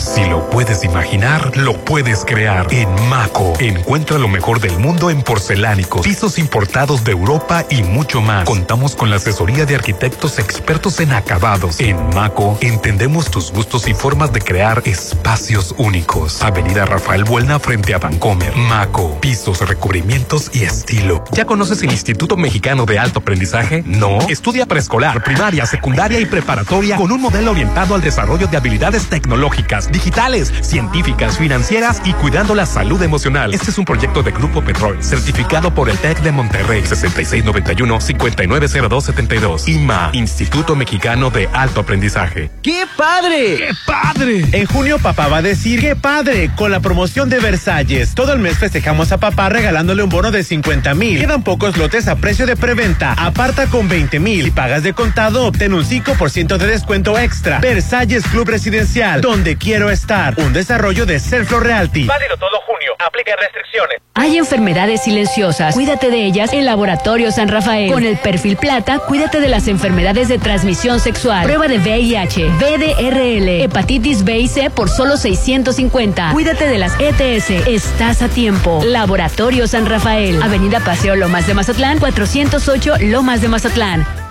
[0.02, 2.66] Si lo puedes imaginar, lo puedes crear.
[2.72, 8.20] En Maco, encuentra lo mejor del mundo en porcelánicos, pisos importados de Europa y mucho
[8.20, 8.44] más.
[8.44, 11.78] Contamos con la asesoría de arquitectos expertos en acabados.
[11.78, 16.42] En Maco, entendemos tus gustos y formas de crear espacios únicos.
[16.42, 18.56] Avenida Rafael Buelna frente a Vancomer.
[18.56, 21.22] Maco, pisos, recubrimientos y estilo.
[21.30, 23.84] ¿Ya conoces el Instituto Mexicano de Alto Aprendizaje?
[23.86, 24.18] No.
[24.28, 29.91] Estudia preescolar, primaria, secundaria y preparatoria con un modelo orientado al desarrollo de habilidades tecnológicas
[29.93, 33.55] digitales, científicas, financieras y cuidando la salud emocional.
[33.55, 39.69] Este es un proyecto de Grupo Petrol, certificado por el TEC de Monterrey, 6691-590272.
[39.69, 42.51] IMA, Instituto Mexicano de Alto Aprendizaje.
[42.62, 43.56] ¡Qué padre!
[43.59, 44.47] ¡Qué padre!
[44.52, 46.51] En junio papá va a decir ¡qué padre!
[46.56, 48.14] Con la promoción de Versalles.
[48.14, 51.20] Todo el mes festejamos a papá regalándole un bono de 50 mil.
[51.20, 53.12] Quedan pocos lotes a precio de preventa.
[53.12, 57.59] Aparta con 20 mil y pagas de contado, obtén un 5% de descuento extra.
[57.59, 60.34] Versalles Club Residencial, donde quiero estar.
[60.38, 62.06] Un desarrollo de Selflo Realty.
[62.06, 62.92] Válido todo junio.
[62.98, 63.98] Aplica restricciones.
[64.14, 65.74] Hay enfermedades silenciosas.
[65.74, 67.90] Cuídate de ellas en Laboratorio San Rafael.
[67.90, 71.44] Con el perfil plata, cuídate de las enfermedades de transmisión sexual.
[71.44, 76.32] Prueba de VIH, VDRL, hepatitis B y C por solo 650.
[76.32, 77.66] Cuídate de las ETS.
[77.66, 78.80] Estás a tiempo.
[78.84, 80.42] Laboratorio San Rafael.
[80.42, 84.22] Avenida Paseo Lomas de Mazatlán, 408 Lomas de Mazatlán.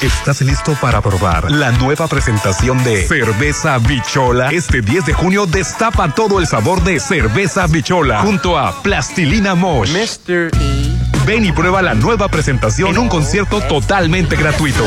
[0.00, 4.50] ¿Estás listo para probar la nueva presentación de Cerveza Bichola?
[4.50, 9.90] Este 10 de junio destapa todo el sabor de Cerveza Bichola junto a Plastilina Mosh.
[9.90, 10.50] Mr.
[11.26, 14.84] Ven y prueba la nueva presentación en un concierto totalmente gratuito.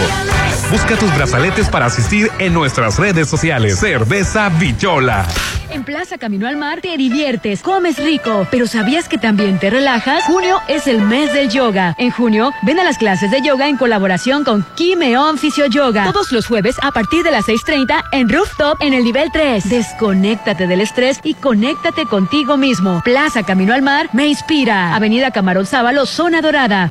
[0.72, 3.80] Busca tus brazaletes para asistir en nuestras redes sociales.
[3.80, 5.28] Cerveza Bichola.
[5.74, 10.24] En Plaza Camino al Mar te diviertes, comes rico, pero ¿sabías que también te relajas?
[10.26, 11.96] Junio es el mes del yoga.
[11.98, 16.12] En junio, ven a las clases de yoga en colaboración con Kimeon Fisio Yoga.
[16.12, 19.68] Todos los jueves a partir de las 6.30 en Rooftop en el nivel 3.
[19.68, 23.02] Desconéctate del estrés y conéctate contigo mismo.
[23.04, 24.96] Plaza Camino al Mar me inspira.
[24.96, 26.90] Avenida Camarón Sábalo, Zona Dorada.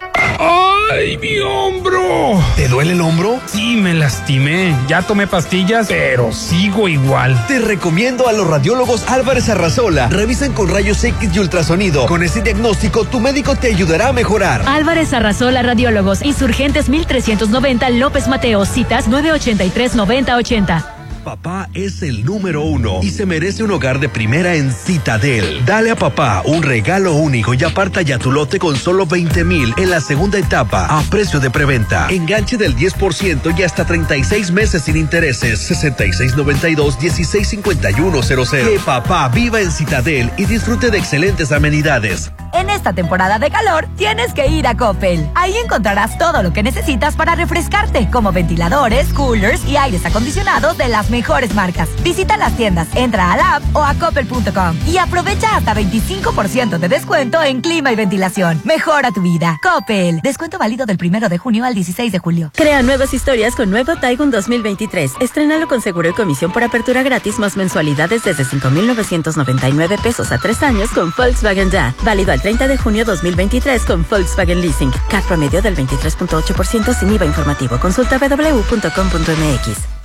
[0.93, 2.39] ¡Ay, mi hombro!
[2.55, 3.41] ¿Te duele el hombro?
[3.47, 4.77] Sí, me lastimé.
[4.89, 7.47] Ya tomé pastillas, pero sigo igual.
[7.47, 10.09] Te recomiendo a los radiólogos Álvarez Arrazola.
[10.09, 12.05] Revisan con rayos X y ultrasonido.
[12.05, 14.65] Con este diagnóstico, tu médico te ayudará a mejorar.
[14.67, 21.02] Álvarez Arrazola Radiólogos, Insurgentes 1390 López Mateo, citas 983-9080.
[21.24, 25.65] Papá es el número uno y se merece un hogar de primera en Citadel.
[25.65, 29.73] Dale a papá un regalo único y aparta ya tu lote con solo 20 mil
[29.77, 32.09] en la segunda etapa a precio de preventa.
[32.11, 35.70] Enganche del 10% y hasta 36 meses sin intereses.
[35.70, 38.51] 6692-165100.
[38.51, 42.32] Que papá viva en Citadel y disfrute de excelentes amenidades.
[42.53, 45.31] En esta temporada de calor tienes que ir a Coppel.
[45.35, 50.89] Ahí encontrarás todo lo que necesitas para refrescarte, como ventiladores, coolers y aires acondicionados de
[50.89, 51.89] las mejores marcas.
[52.03, 56.89] Visita las tiendas, entra a la app o a coppel.com y aprovecha hasta 25% de
[56.89, 58.61] descuento en clima y ventilación.
[58.65, 59.61] Mejora tu vida.
[59.63, 60.21] Coppel.
[60.23, 62.51] Descuento válido del primero de junio al 16 de julio.
[62.55, 65.13] Crea nuevas historias con nuevo Taigun 2023.
[65.21, 70.63] Estrenalo con seguro y comisión por apertura gratis más mensualidades desde 5,999 pesos a tres
[70.63, 71.95] años con Volkswagen Ya.
[72.03, 74.91] Válido al 30 de junio 2023 con Volkswagen Leasing.
[75.11, 77.79] CAT promedio del 23.8% sin IVA informativo.
[77.79, 80.02] Consulta www.com.mx.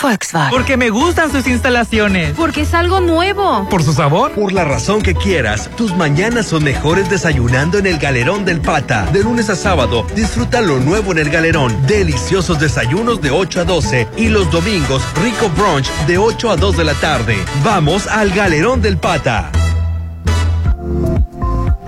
[0.00, 0.50] Volkswagen.
[0.50, 2.34] Porque me gustan sus instalaciones.
[2.36, 3.68] Porque es algo nuevo.
[3.68, 4.32] Por su sabor.
[4.32, 9.06] Por la razón que quieras, tus mañanas son mejores desayunando en el Galerón del Pata.
[9.12, 11.86] De lunes a sábado, disfruta lo nuevo en el Galerón.
[11.86, 16.76] Deliciosos desayunos de 8 a 12 y los domingos, rico brunch de 8 a 2
[16.76, 17.36] de la tarde.
[17.64, 19.50] Vamos al Galerón del Pata.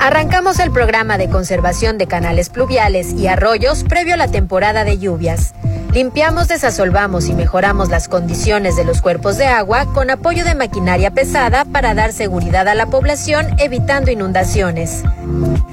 [0.00, 4.98] Arrancamos el programa de conservación de canales pluviales y arroyos previo a la temporada de
[4.98, 5.54] lluvias.
[5.92, 11.10] Limpiamos, desasolvamos y mejoramos las condiciones de los cuerpos de agua con apoyo de maquinaria
[11.10, 15.02] pesada para dar seguridad a la población evitando inundaciones.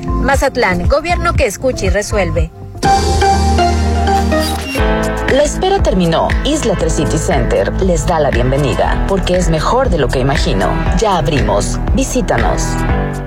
[0.08, 2.50] Mazatlán, gobierno que escucha y resuelve.
[5.34, 6.28] La espera terminó.
[6.46, 10.70] Isla 3 City Center les da la bienvenida porque es mejor de lo que imagino.
[10.98, 11.80] Ya abrimos.
[11.94, 12.64] Visítanos.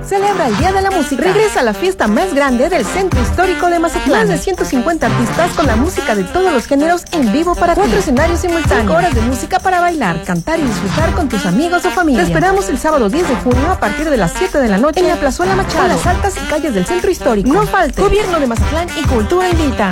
[0.03, 1.21] Celebra el Día de la Música.
[1.21, 4.21] Regresa a la fiesta más grande del Centro Histórico de Mazatlán.
[4.21, 7.99] Más de 150 artistas con la música de todos los géneros en vivo para cuatro
[7.99, 8.79] escenarios simultáneos.
[8.79, 12.23] Cinco horas de música para bailar, cantar y disfrutar con tus amigos o familia.
[12.23, 15.01] Te esperamos el sábado 10 de junio a partir de las 7 de la noche
[15.01, 17.53] en la Plazuela Machado, a las altas y calles del Centro Histórico.
[17.53, 18.01] No falte.
[18.01, 19.91] Gobierno de Mazatlán y Cultura Invita.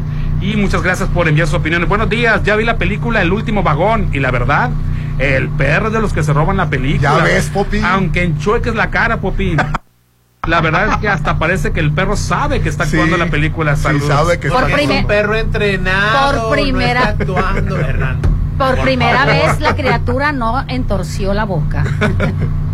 [0.47, 1.89] Y muchas gracias por enviar sus opiniones.
[1.89, 4.71] Buenos días, ya vi la película El último vagón y la verdad,
[5.19, 7.19] el perro es de los que se roban la película.
[7.19, 7.85] Ya ves, Popín.
[7.85, 9.57] Aunque enchueques la cara, Popín.
[10.47, 13.27] La verdad es que hasta parece que el perro sabe que está actuando en la
[13.27, 13.75] película.
[13.75, 14.07] Saludos.
[14.07, 16.47] sabe que Por está Es un perro entrenado.
[16.49, 18.19] Por primera- No está actuando, Hernán.
[18.57, 19.35] Por primera favor.
[19.35, 21.83] vez la criatura no entorció la boca.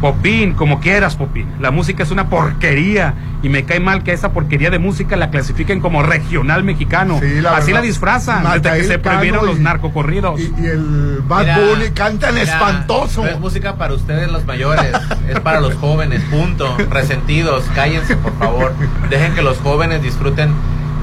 [0.00, 1.46] Popín, como quieras, Popín.
[1.60, 5.30] La música es una porquería y me cae mal que esa porquería de música la
[5.30, 7.18] clasifiquen como regional mexicano.
[7.20, 7.80] Sí, la Así verdad.
[7.80, 10.40] la disfrazan desde que se prohibieron los narcocorridos.
[10.40, 13.22] Y, y el Bad Mira, Bunny cantan mira, espantoso.
[13.22, 14.92] No es música para ustedes los mayores,
[15.28, 16.76] es para los jóvenes, punto.
[16.90, 18.74] Resentidos, cállense por favor.
[19.10, 20.50] Dejen que los jóvenes disfruten,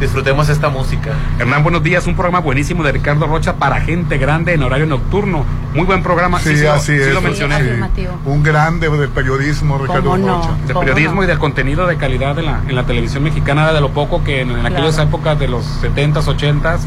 [0.03, 1.11] disfrutemos esta música.
[1.39, 2.05] Hernán, buenos días.
[2.07, 5.43] Un programa buenísimo de Ricardo Rocha para gente grande en horario nocturno.
[5.73, 6.39] Muy buen programa.
[6.39, 7.13] Sí, sí, lo- así sí es.
[7.13, 7.57] lo mencioné.
[7.95, 8.07] sí.
[8.25, 10.35] Un grande del periodismo, Ricardo ¿Cómo no?
[10.37, 10.49] Rocha.
[10.67, 11.23] De ¿Cómo periodismo no?
[11.23, 14.41] y del contenido de calidad de la, en la televisión mexicana de lo poco que
[14.41, 16.79] en, en aquellas épocas de los 70s, 80s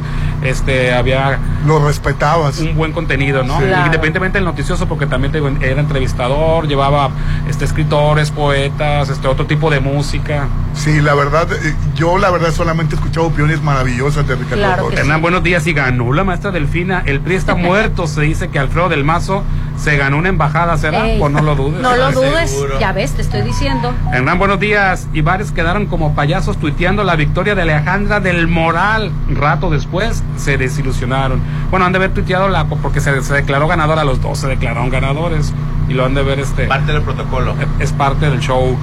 [0.43, 2.59] este, había Lo respetabas.
[2.61, 3.59] un buen contenido, ¿no?
[3.59, 3.65] Sí.
[3.67, 3.87] Claro.
[3.87, 5.39] Independientemente del noticioso, porque también te
[5.69, 7.11] era entrevistador, llevaba
[7.49, 10.47] este, escritores, poetas, este, otro tipo de música.
[10.75, 14.91] Sí, la verdad, eh, yo la verdad solamente escuchado opiniones maravillosas de Ricardo Claro.
[14.93, 15.67] Hernán, buenos días.
[15.67, 17.03] Y ganó la maestra Delfina.
[17.07, 18.07] El PRI está muerto.
[18.07, 19.43] Se dice que Alfredo del Mazo
[19.77, 21.07] se ganó una embajada, ¿será?
[21.09, 21.81] Ey, Pues no lo dudes.
[21.81, 22.51] No lo dudes.
[22.51, 22.79] seguro.
[22.81, 23.95] Ya ves, te estoy diciendo.
[24.13, 25.09] Hernán, buenos días.
[25.13, 29.11] Y varios quedaron como payasos tuiteando la victoria de Alejandra del Moral.
[29.31, 31.41] Rato después se desilusionaron.
[31.71, 34.05] Bueno, han de haber tuiteado la porque se, se declaró ganadora.
[34.05, 35.53] Los dos se declararon ganadores.
[35.89, 36.67] Y lo han de ver este.
[36.67, 37.55] Parte del protocolo.
[37.79, 38.77] es parte del show.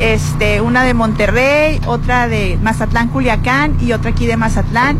[0.00, 4.98] Este, una de Monterrey, otra de Mazatlán, Culiacán y otra aquí de Mazatlán.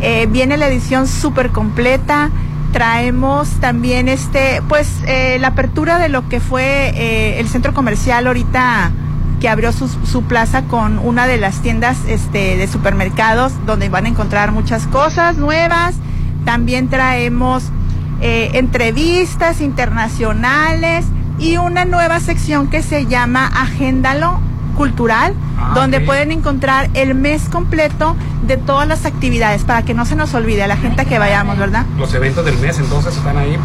[0.00, 2.30] Eh, viene la edición súper completa.
[2.72, 8.28] Traemos también este, pues eh, la apertura de lo que fue eh, el centro comercial
[8.28, 8.92] ahorita
[9.40, 14.08] que abrió su, plaza con una de las tiendas este, de supermercados donde van a
[14.08, 15.96] encontrar muchas cosas nuevas.
[16.44, 17.72] También traemos
[18.20, 21.06] eh, entrevistas internacionales
[21.38, 24.40] y una nueva sección que se llama Agéndalo
[24.76, 28.14] Cultural, Ah, donde pueden encontrar el mes completo
[28.46, 31.56] de todas las actividades para que no se nos olvide a la gente que vayamos,
[31.58, 31.86] ¿verdad?
[31.98, 33.56] Los eventos del mes entonces están ahí.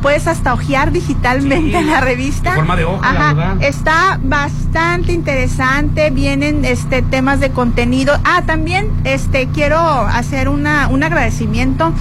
[0.00, 2.54] puedes hasta ojear digitalmente Sí, la revista.
[2.54, 3.62] forma de hoja, la verdad.
[3.62, 8.18] está bastante interesante, vienen este temas de contenido.
[8.24, 11.92] Ah, también este quiero hacer una, un agradecimiento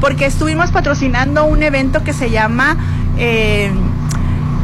[0.00, 2.76] porque estuvimos patrocinando un evento que se llama
[3.18, 3.70] eh,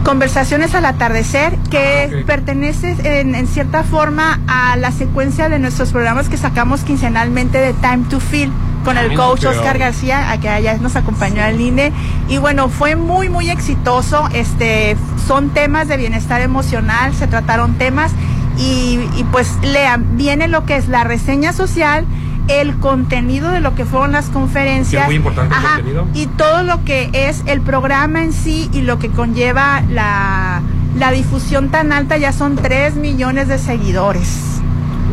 [0.05, 5.91] Conversaciones al atardecer, que Ah, pertenece en, en cierta forma a la secuencia de nuestros
[5.91, 8.51] programas que sacamos quincenalmente de Time to Feel
[8.85, 11.93] con el Ay, coach Oscar García, a que allá nos acompañó al INE.
[12.29, 14.29] Y bueno, fue muy, muy exitoso.
[14.33, 14.97] Este,
[15.27, 18.13] son temas de bienestar emocional, se trataron temas
[18.57, 22.07] y, y pues lean, viene lo que es la reseña social,
[22.49, 25.07] el contenido de lo que fueron las conferencias.
[25.07, 26.07] Muy importante el Ajá, contenido.
[26.15, 30.61] y todo lo que es el programa en sí y lo que conlleva la,
[30.97, 34.41] la difusión tan alta, ya son 3 millones de seguidores.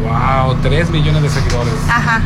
[0.03, 1.73] Wow, 3 millones de seguidores.
[1.89, 2.21] Ajá.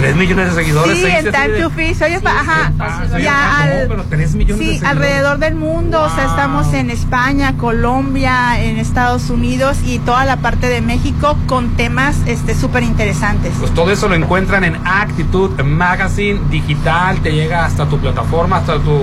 [0.00, 0.96] 3 millones de seguidores.
[0.96, 3.58] Sí, se en dice así Time de- to Fish, oye, pa- ajá, Ah, sí, ya
[3.62, 4.90] al- no, pero 3 millones de sí, seguidores.
[4.96, 10.38] alrededor del mundo, o sea, estamos en España, Colombia, en Estados Unidos y toda la
[10.38, 13.52] parte de México con temas este súper interesantes.
[13.58, 18.78] Pues todo eso lo encuentran en Actitud Magazine Digital, te llega hasta tu plataforma, hasta
[18.78, 18.98] tu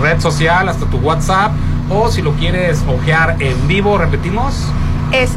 [0.00, 1.52] red social, hasta tu WhatsApp,
[1.90, 4.54] o si lo quieres ojear en vivo, repetimos.
[5.12, 5.32] Es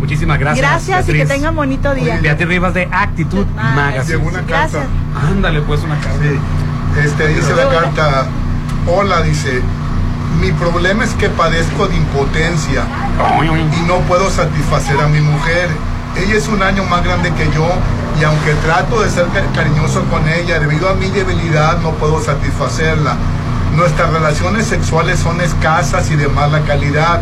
[0.00, 0.68] Muchísimas gracias.
[0.68, 2.18] Gracias y que tengan bonito día.
[2.20, 4.18] Beatriz Rivas de Actitud Magazine.
[4.18, 4.80] Llegó una carta.
[5.30, 6.18] Ándale, pues una carta.
[7.02, 8.26] Este, dice la carta,
[8.86, 9.60] hola, dice,
[10.40, 12.82] mi problema es que padezco de impotencia
[13.76, 15.68] y no puedo satisfacer a mi mujer.
[16.16, 17.66] Ella es un año más grande que yo
[18.20, 22.22] y aunque trato de ser ca- cariñoso con ella, debido a mi debilidad no puedo
[22.22, 23.16] satisfacerla.
[23.74, 27.20] Nuestras relaciones sexuales son escasas y de mala calidad.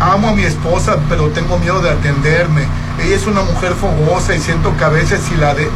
[0.00, 2.62] Amo a mi esposa, pero tengo miedo de atenderme.
[3.02, 5.68] Ella es una mujer fogosa y siento que a veces si la, de,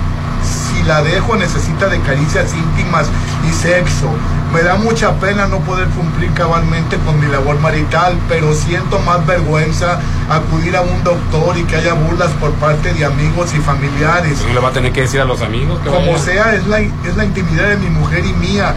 [0.69, 3.07] si la dejo necesita de caricias íntimas
[3.49, 4.09] y sexo.
[4.53, 9.27] Me da mucha pena no poder cumplir cabalmente con mi labor marital, pero siento más
[9.27, 9.99] vergüenza
[10.31, 14.43] acudir a un doctor y que haya burlas por parte de amigos y familiares.
[14.47, 16.19] No le va a tener que decir a los amigos que Como vayan.
[16.21, 18.75] sea, es la, es la intimidad de mi mujer y mía.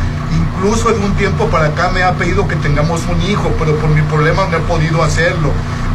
[0.58, 3.90] Incluso de un tiempo para acá me ha pedido que tengamos un hijo, pero por
[3.90, 5.52] mi problema no he podido hacerlo.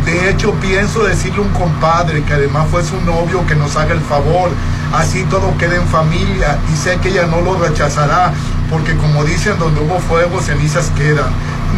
[0.07, 3.93] De hecho, pienso decirle a un compadre que además fue su novio que nos haga
[3.93, 4.51] el favor.
[4.95, 8.33] Así todo queda en familia y sé que ella no lo rechazará,
[8.71, 11.27] porque como dicen, donde hubo fuego, cenizas quedan.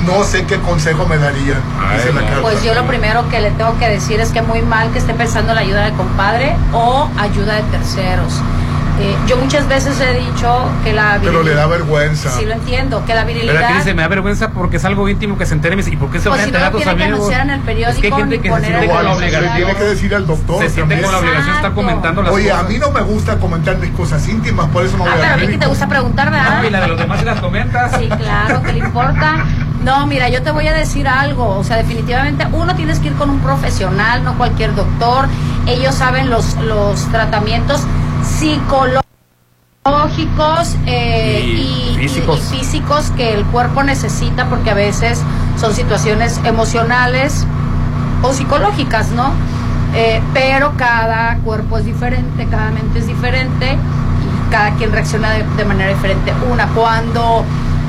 [0.06, 1.62] No sé qué consejo me darían.
[1.96, 2.42] dice la carta.
[2.42, 5.14] Pues yo lo primero que le tengo que decir es que muy mal que esté
[5.14, 8.42] pensando en la ayuda de compadre o ayuda de terceros.
[9.00, 12.30] Eh, yo muchas veces he dicho que la Pero le virilidad- da vergüenza.
[12.30, 13.74] Sí, lo entiendo, que la Pero aquí virilidad...
[13.76, 15.76] dice, me da vergüenza porque es algo íntimo que se entere.
[15.86, 17.30] ¿Y por qué se van a enterar lo tus tiene que amigos?
[17.32, 19.56] en el Es que hay periódico gente que se poner siente en con la obligación.
[19.56, 20.62] tiene que decir al doctor.
[20.64, 22.64] Se siente con la obligación de estar comentando las Oye, cosas.
[22.64, 25.32] a mí no me gusta comentar mis cosas íntimas, por eso no Ah, voy pero
[25.34, 26.58] a mí que te gusta preguntar, ¿verdad?
[26.62, 27.92] No, y la de los demás si las comentas.
[27.98, 29.44] Sí, claro, que le importa.
[29.84, 31.56] No, mira, yo te voy a decir algo.
[31.56, 35.26] O sea, definitivamente uno tienes que ir con un profesional, no cualquier doctor.
[35.66, 37.82] Ellos saben los, los tratamientos
[38.38, 39.02] psicológicos
[40.86, 42.38] eh, Y y, físicos.
[42.38, 45.20] y- y físicos que el cuerpo necesita porque a veces
[45.58, 47.46] son situaciones emocionales
[48.22, 49.32] o psicológicas, ¿no?
[49.94, 55.44] Eh, pero cada cuerpo es diferente, cada mente es diferente y cada quien reacciona de,
[55.56, 56.32] de manera diferente.
[56.50, 57.44] Una, cuando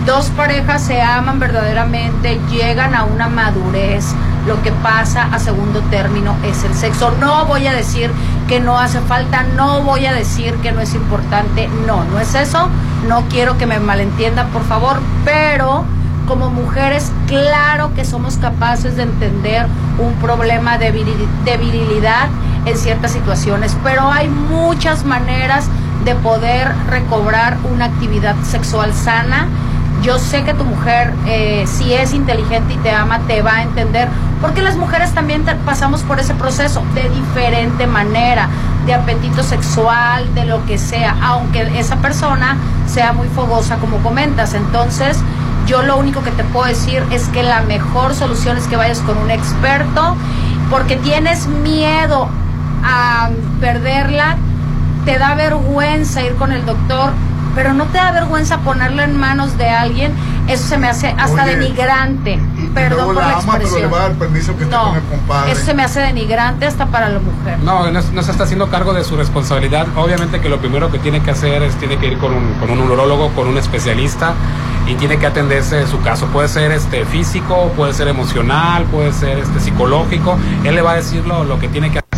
[0.05, 4.05] dos parejas se aman verdaderamente, llegan a una madurez,
[4.47, 7.11] lo que pasa a segundo término es el sexo.
[7.19, 8.09] No voy a decir
[8.49, 12.34] que no hace falta, no voy a decir que no es importante, no, no es
[12.34, 12.67] eso,
[13.07, 15.85] no quiero que me malentiendan, por favor, pero
[16.27, 19.67] como mujeres, claro que somos capaces de entender
[19.99, 22.27] un problema de, de virilidad
[22.65, 25.67] en ciertas situaciones, pero hay muchas maneras
[26.03, 29.47] de poder recobrar una actividad sexual sana.
[30.01, 33.63] Yo sé que tu mujer, eh, si es inteligente y te ama, te va a
[33.63, 34.07] entender,
[34.41, 38.47] porque las mujeres también te- pasamos por ese proceso de diferente manera,
[38.85, 42.55] de apetito sexual, de lo que sea, aunque esa persona
[42.88, 44.53] sea muy fogosa, como comentas.
[44.53, 45.17] Entonces,
[45.67, 48.99] yo lo único que te puedo decir es que la mejor solución es que vayas
[48.99, 50.15] con un experto,
[50.69, 52.30] porque tienes miedo
[52.85, 54.38] a perderla,
[55.03, 57.11] te da vergüenza ir con el doctor,
[57.55, 60.11] pero no te da vergüenza ponerlo en manos de alguien,
[60.47, 62.39] eso se me hace hasta Oye, denigrante.
[62.73, 63.93] Perdón Luego por la la ama, pero le expresión.
[63.93, 65.51] va a dar permiso que esté No, con el compadre.
[65.51, 67.59] eso se me hace denigrante hasta para la mujer.
[67.59, 69.88] No, no, no se está haciendo cargo de su responsabilidad.
[69.95, 72.69] Obviamente que lo primero que tiene que hacer es tiene que ir con un, con
[72.69, 74.34] un urólogo, con un especialista
[74.88, 76.27] y tiene que atenderse su caso.
[76.27, 80.38] Puede ser este físico, puede ser emocional, puede ser este psicológico.
[80.63, 82.09] Él le va a decir lo, lo que tiene que hacer.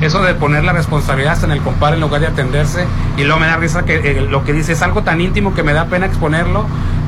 [0.00, 2.86] Eso de poner la responsabilidad en el compadre en lugar de atenderse
[3.16, 5.62] y luego me da risa que eh, lo que dice es algo tan íntimo que
[5.62, 6.66] me da pena exponerlo.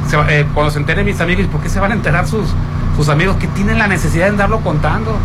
[0.09, 2.48] Se eh, cuando se enteren mis amigos, ¿por qué se van a enterar sus,
[2.97, 5.16] sus amigos que tienen la necesidad de andarlo contando?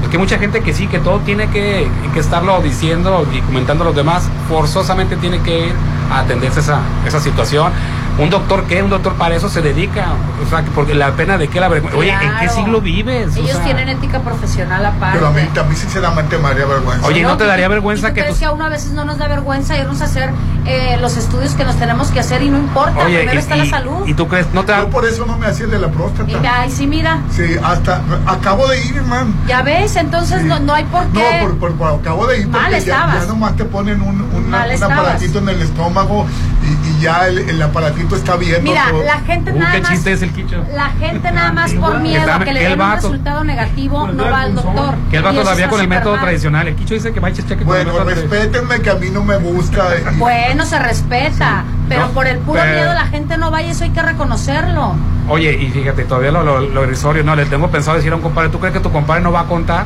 [0.00, 3.86] Porque mucha gente que sí, que todo tiene que, que estarlo diciendo y comentando a
[3.86, 5.72] los demás, forzosamente tiene que ir
[6.10, 7.72] a atenderse esa, esa situación.
[8.16, 8.82] ¿Un doctor qué?
[8.82, 10.06] Un doctor para eso se dedica.
[10.44, 11.98] O sea, porque la pena de qué la vergüenza.
[11.98, 13.36] Oye, ¿en qué siglo vives?
[13.36, 15.18] O Ellos sea, tienen ética profesional aparte.
[15.18, 17.06] Pero a mí, a mí sinceramente me haría vergüenza.
[17.06, 19.18] Oye, ¿no te ¿Y daría vergüenza que tus- que a uno a veces no nos
[19.18, 20.30] da vergüenza irnos a hacer
[20.66, 23.56] eh, los estudios que nos tenemos que hacer y no importa, Oye, primero y, está
[23.56, 24.06] la salud.
[24.06, 25.88] y tú crees, no te da- Yo por eso no me hacía el de la
[25.88, 26.30] próstata.
[26.30, 29.34] Y, ay, sí, mira, Sí, hasta acabo de ir, man.
[29.48, 31.38] ya ves, entonces no, no hay por No, qué.
[31.42, 33.20] por, por- por- acabo de ir Mal porque ya, estabas.
[33.22, 36.24] ya nomás te ponen un, un aparatito en el estómago
[36.62, 38.62] y, y ya el, el aparatito está viendo.
[38.70, 39.02] Mira, todo.
[39.04, 39.90] la gente Uh, nada qué más.
[39.90, 40.64] chiste es el quicho.
[40.74, 44.08] La gente nada más por miedo a que le Que el den un resultado negativo
[44.08, 44.94] no va al doctor.
[45.10, 46.20] Que él va todavía con el método mal.
[46.24, 46.68] tradicional.
[46.68, 48.38] El quicho dice que va a cheque con el Bueno, método tradicional.
[48.40, 49.88] respétenme que a mí no me gusta.
[49.98, 53.62] y- Bueno, se respeta, pero No, por el puro pero- miedo la gente no va
[53.62, 54.94] y eso hay que reconocerlo.
[55.28, 58.22] Oye, y fíjate, todavía lo, lo, lo irrisorio, no, le tengo pensado decir a un
[58.22, 59.84] compadre, ¿tú crees que tu compadre no va a contar?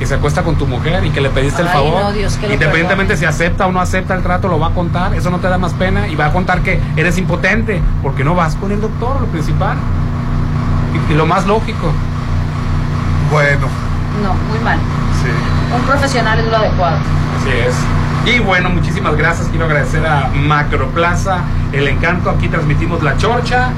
[0.00, 2.02] Que se acuesta con tu mujer y que le pediste el Ay, favor.
[2.02, 4.70] no, Dios, que lo Independientemente si acepta o no acepta el trato, lo va a
[4.70, 5.14] contar.
[5.14, 8.34] Eso no te da más pena y va a contar que eres impotente porque no
[8.34, 9.76] vas con el doctor, lo principal.
[11.08, 11.92] Y, y lo más lógico.
[13.30, 13.68] Bueno,
[14.22, 14.78] No, muy mal.
[15.22, 15.30] sí.
[15.74, 16.96] Un profesional es lo adecuado.
[16.96, 18.34] Así es.
[18.34, 19.48] Y bueno, muchísimas gracias.
[19.48, 21.38] Quiero agradecer a Macroplaza,
[21.72, 22.30] El Encanto.
[22.30, 23.68] Aquí transmitimos la chorcha.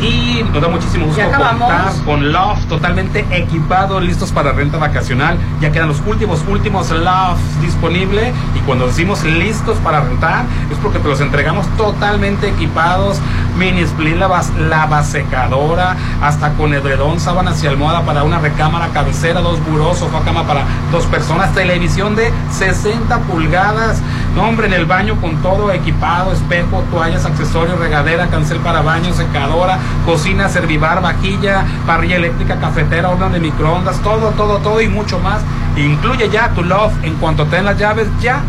[0.00, 5.38] Y nos da muchísimo gusto contar con Loft totalmente equipados, listos para renta vacacional.
[5.60, 8.34] Ya quedan los últimos, últimos Lofts disponibles.
[8.54, 13.18] Y cuando decimos listos para rentar, es porque te los entregamos totalmente equipados.
[13.58, 19.40] Mini split, lavas- lava secadora, hasta con edredón, sábanas y almohada para una recámara, cabecera,
[19.40, 20.62] dos burós, sofá, cama para
[20.92, 24.00] dos personas, televisión de 60 pulgadas.
[24.34, 29.14] No, hombre, en el baño con todo equipado, espejo, toallas, accesorios, regadera, cancel para baño,
[29.14, 35.18] secadora, cocina, servivar, vajilla, parrilla eléctrica, cafetera, horno de microondas, todo, todo, todo y mucho
[35.20, 35.40] más.
[35.76, 36.92] Incluye ya tu love.
[37.02, 38.40] En cuanto te den las llaves, ya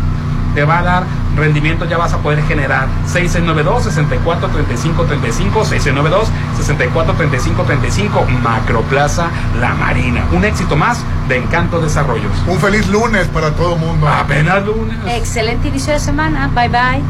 [0.54, 1.02] te va a dar
[1.38, 9.28] rendimiento, ya vas a poder generar 6692 64 35 35 6692 64 35 35 Macroplaza
[9.60, 10.26] La Marina.
[10.32, 12.32] Un éxito más de Encanto Desarrollos.
[12.46, 14.08] Un feliz lunes para todo el mundo.
[14.08, 14.96] Apenas lunes.
[15.06, 16.48] Excelente inicio de semana.
[16.48, 17.02] Bye bye.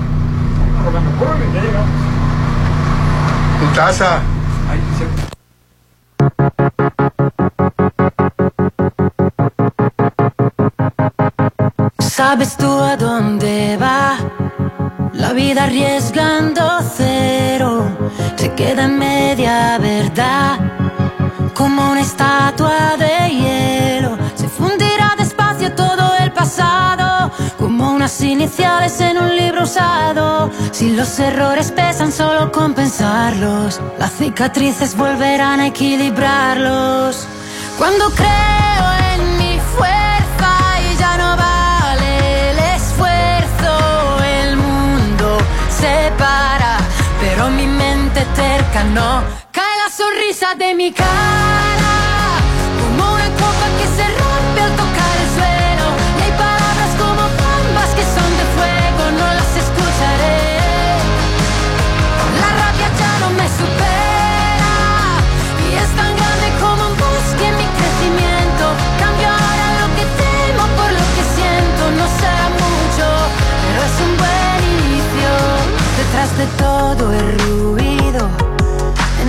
[3.60, 4.20] Tu taza.
[12.18, 14.18] ¿Sabes tú a dónde va?
[15.12, 17.96] La vida arriesgando cero
[18.34, 20.58] se queda en media verdad.
[21.54, 27.30] Como una estatua de hielo se fundirá despacio todo el pasado.
[27.56, 30.50] Como unas iniciales en un libro usado.
[30.72, 37.28] Si los errores pesan solo con pensarlos, las cicatrices volverán a equilibrarlos.
[37.78, 39.07] Cuando creo en
[48.84, 51.08] no cae la sonrisa de mi cara,
[52.80, 55.86] como una copa que se rompe al tocar el suelo.
[56.18, 60.38] Y hay palabras como bombas que son de fuego, no las escucharé.
[62.40, 64.74] La rabia ya no me supera
[65.66, 68.64] y es tan grande como un bosque en mi crecimiento.
[69.02, 71.82] Cambio ahora lo que temo por lo que siento.
[71.98, 73.06] No será mucho,
[73.64, 75.30] pero es un buen inicio.
[75.98, 78.22] Detrás de todo el ruido,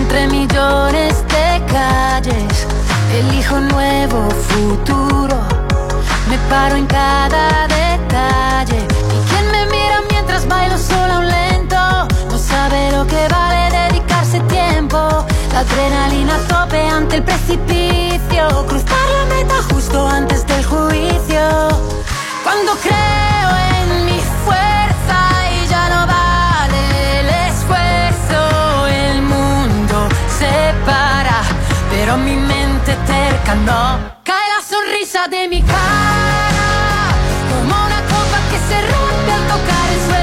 [0.10, 2.68] entre millones de calles,
[3.14, 5.38] elijo un nuevo futuro.
[6.28, 8.88] Me paro en cada detalle.
[9.16, 14.40] Y quien me mira mientras bailo sola un lento, no sabe lo que vale dedicarse
[14.42, 14.98] tiempo.
[15.54, 18.66] La adrenalina tope ante el precipicio.
[18.68, 21.70] Cruzar la meta justo antes del juicio.
[22.44, 24.89] Cuando creo en mi fuerza
[32.10, 37.14] pero mi mente terca no cae la sonrisa de mi cara,
[37.52, 40.19] como una copa que se rompe al tocar el suelo.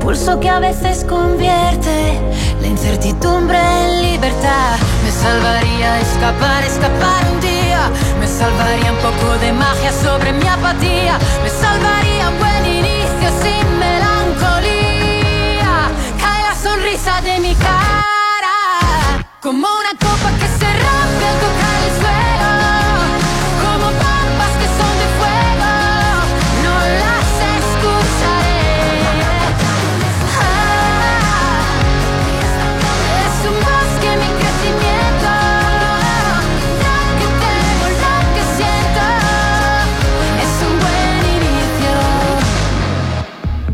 [0.00, 2.18] Impulso que a veces convierte
[2.62, 4.78] la incertidumbre en libertad.
[5.04, 7.90] Me salvaría escapar, escapar un día.
[8.18, 11.18] Me salvaría un poco de magia sobre mi apatía.
[11.42, 15.74] Me salvaría un buen inicio sin melancolía.
[16.18, 18.56] Cae la sonrisa de mi cara.
[19.42, 22.49] Como una copa que se rompe al tocar el suelo.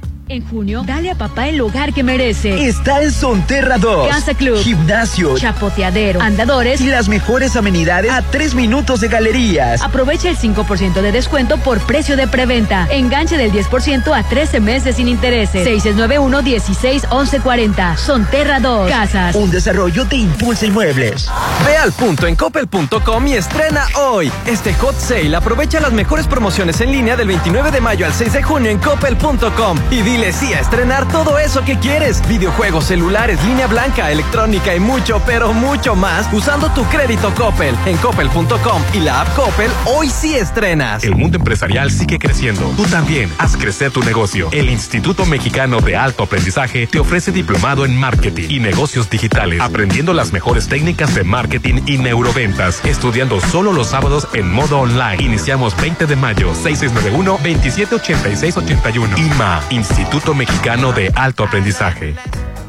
[0.31, 2.65] En junio, dale a papá el hogar que merece.
[2.65, 4.07] Está en Sonterra 2.
[4.07, 4.57] Casa Club.
[4.59, 5.37] Gimnasio.
[5.37, 6.21] Chapoteadero.
[6.21, 6.79] Andadores.
[6.79, 9.81] Y las mejores amenidades a tres minutos de galerías.
[9.81, 12.87] Aprovecha el 5% de descuento por precio de preventa.
[12.91, 15.67] Enganche del 10% a 13 meses sin intereses.
[15.67, 17.97] 691-16-1140.
[17.97, 18.89] Sonterra 2.
[18.89, 19.35] Casas.
[19.35, 21.29] Un desarrollo de Impulsa Inmuebles.
[21.65, 24.31] Ve al punto en coppel.com y estrena hoy.
[24.45, 28.31] Este hot sale aprovecha las mejores promociones en línea del 29 de mayo al 6
[28.31, 32.21] de junio en coppel.com y dile a estrenar todo eso que quieres.
[32.27, 37.75] Videojuegos, celulares, línea blanca, electrónica y mucho, pero mucho más usando tu crédito Coppel.
[37.87, 41.03] En coppel.com y la app Coppel, hoy sí estrenas.
[41.03, 42.71] El mundo empresarial sigue creciendo.
[42.77, 44.49] Tú también haz crecer tu negocio.
[44.51, 50.13] El Instituto Mexicano de Alto Aprendizaje te ofrece diplomado en marketing y negocios digitales, aprendiendo
[50.13, 55.23] las mejores técnicas de marketing y neuroventas, estudiando solo los sábados en modo online.
[55.23, 59.17] Iniciamos 20 de mayo, 6691 278681.
[59.17, 59.63] IMA,
[60.01, 62.15] Instituto Mexicano de Alto Aprendizaje.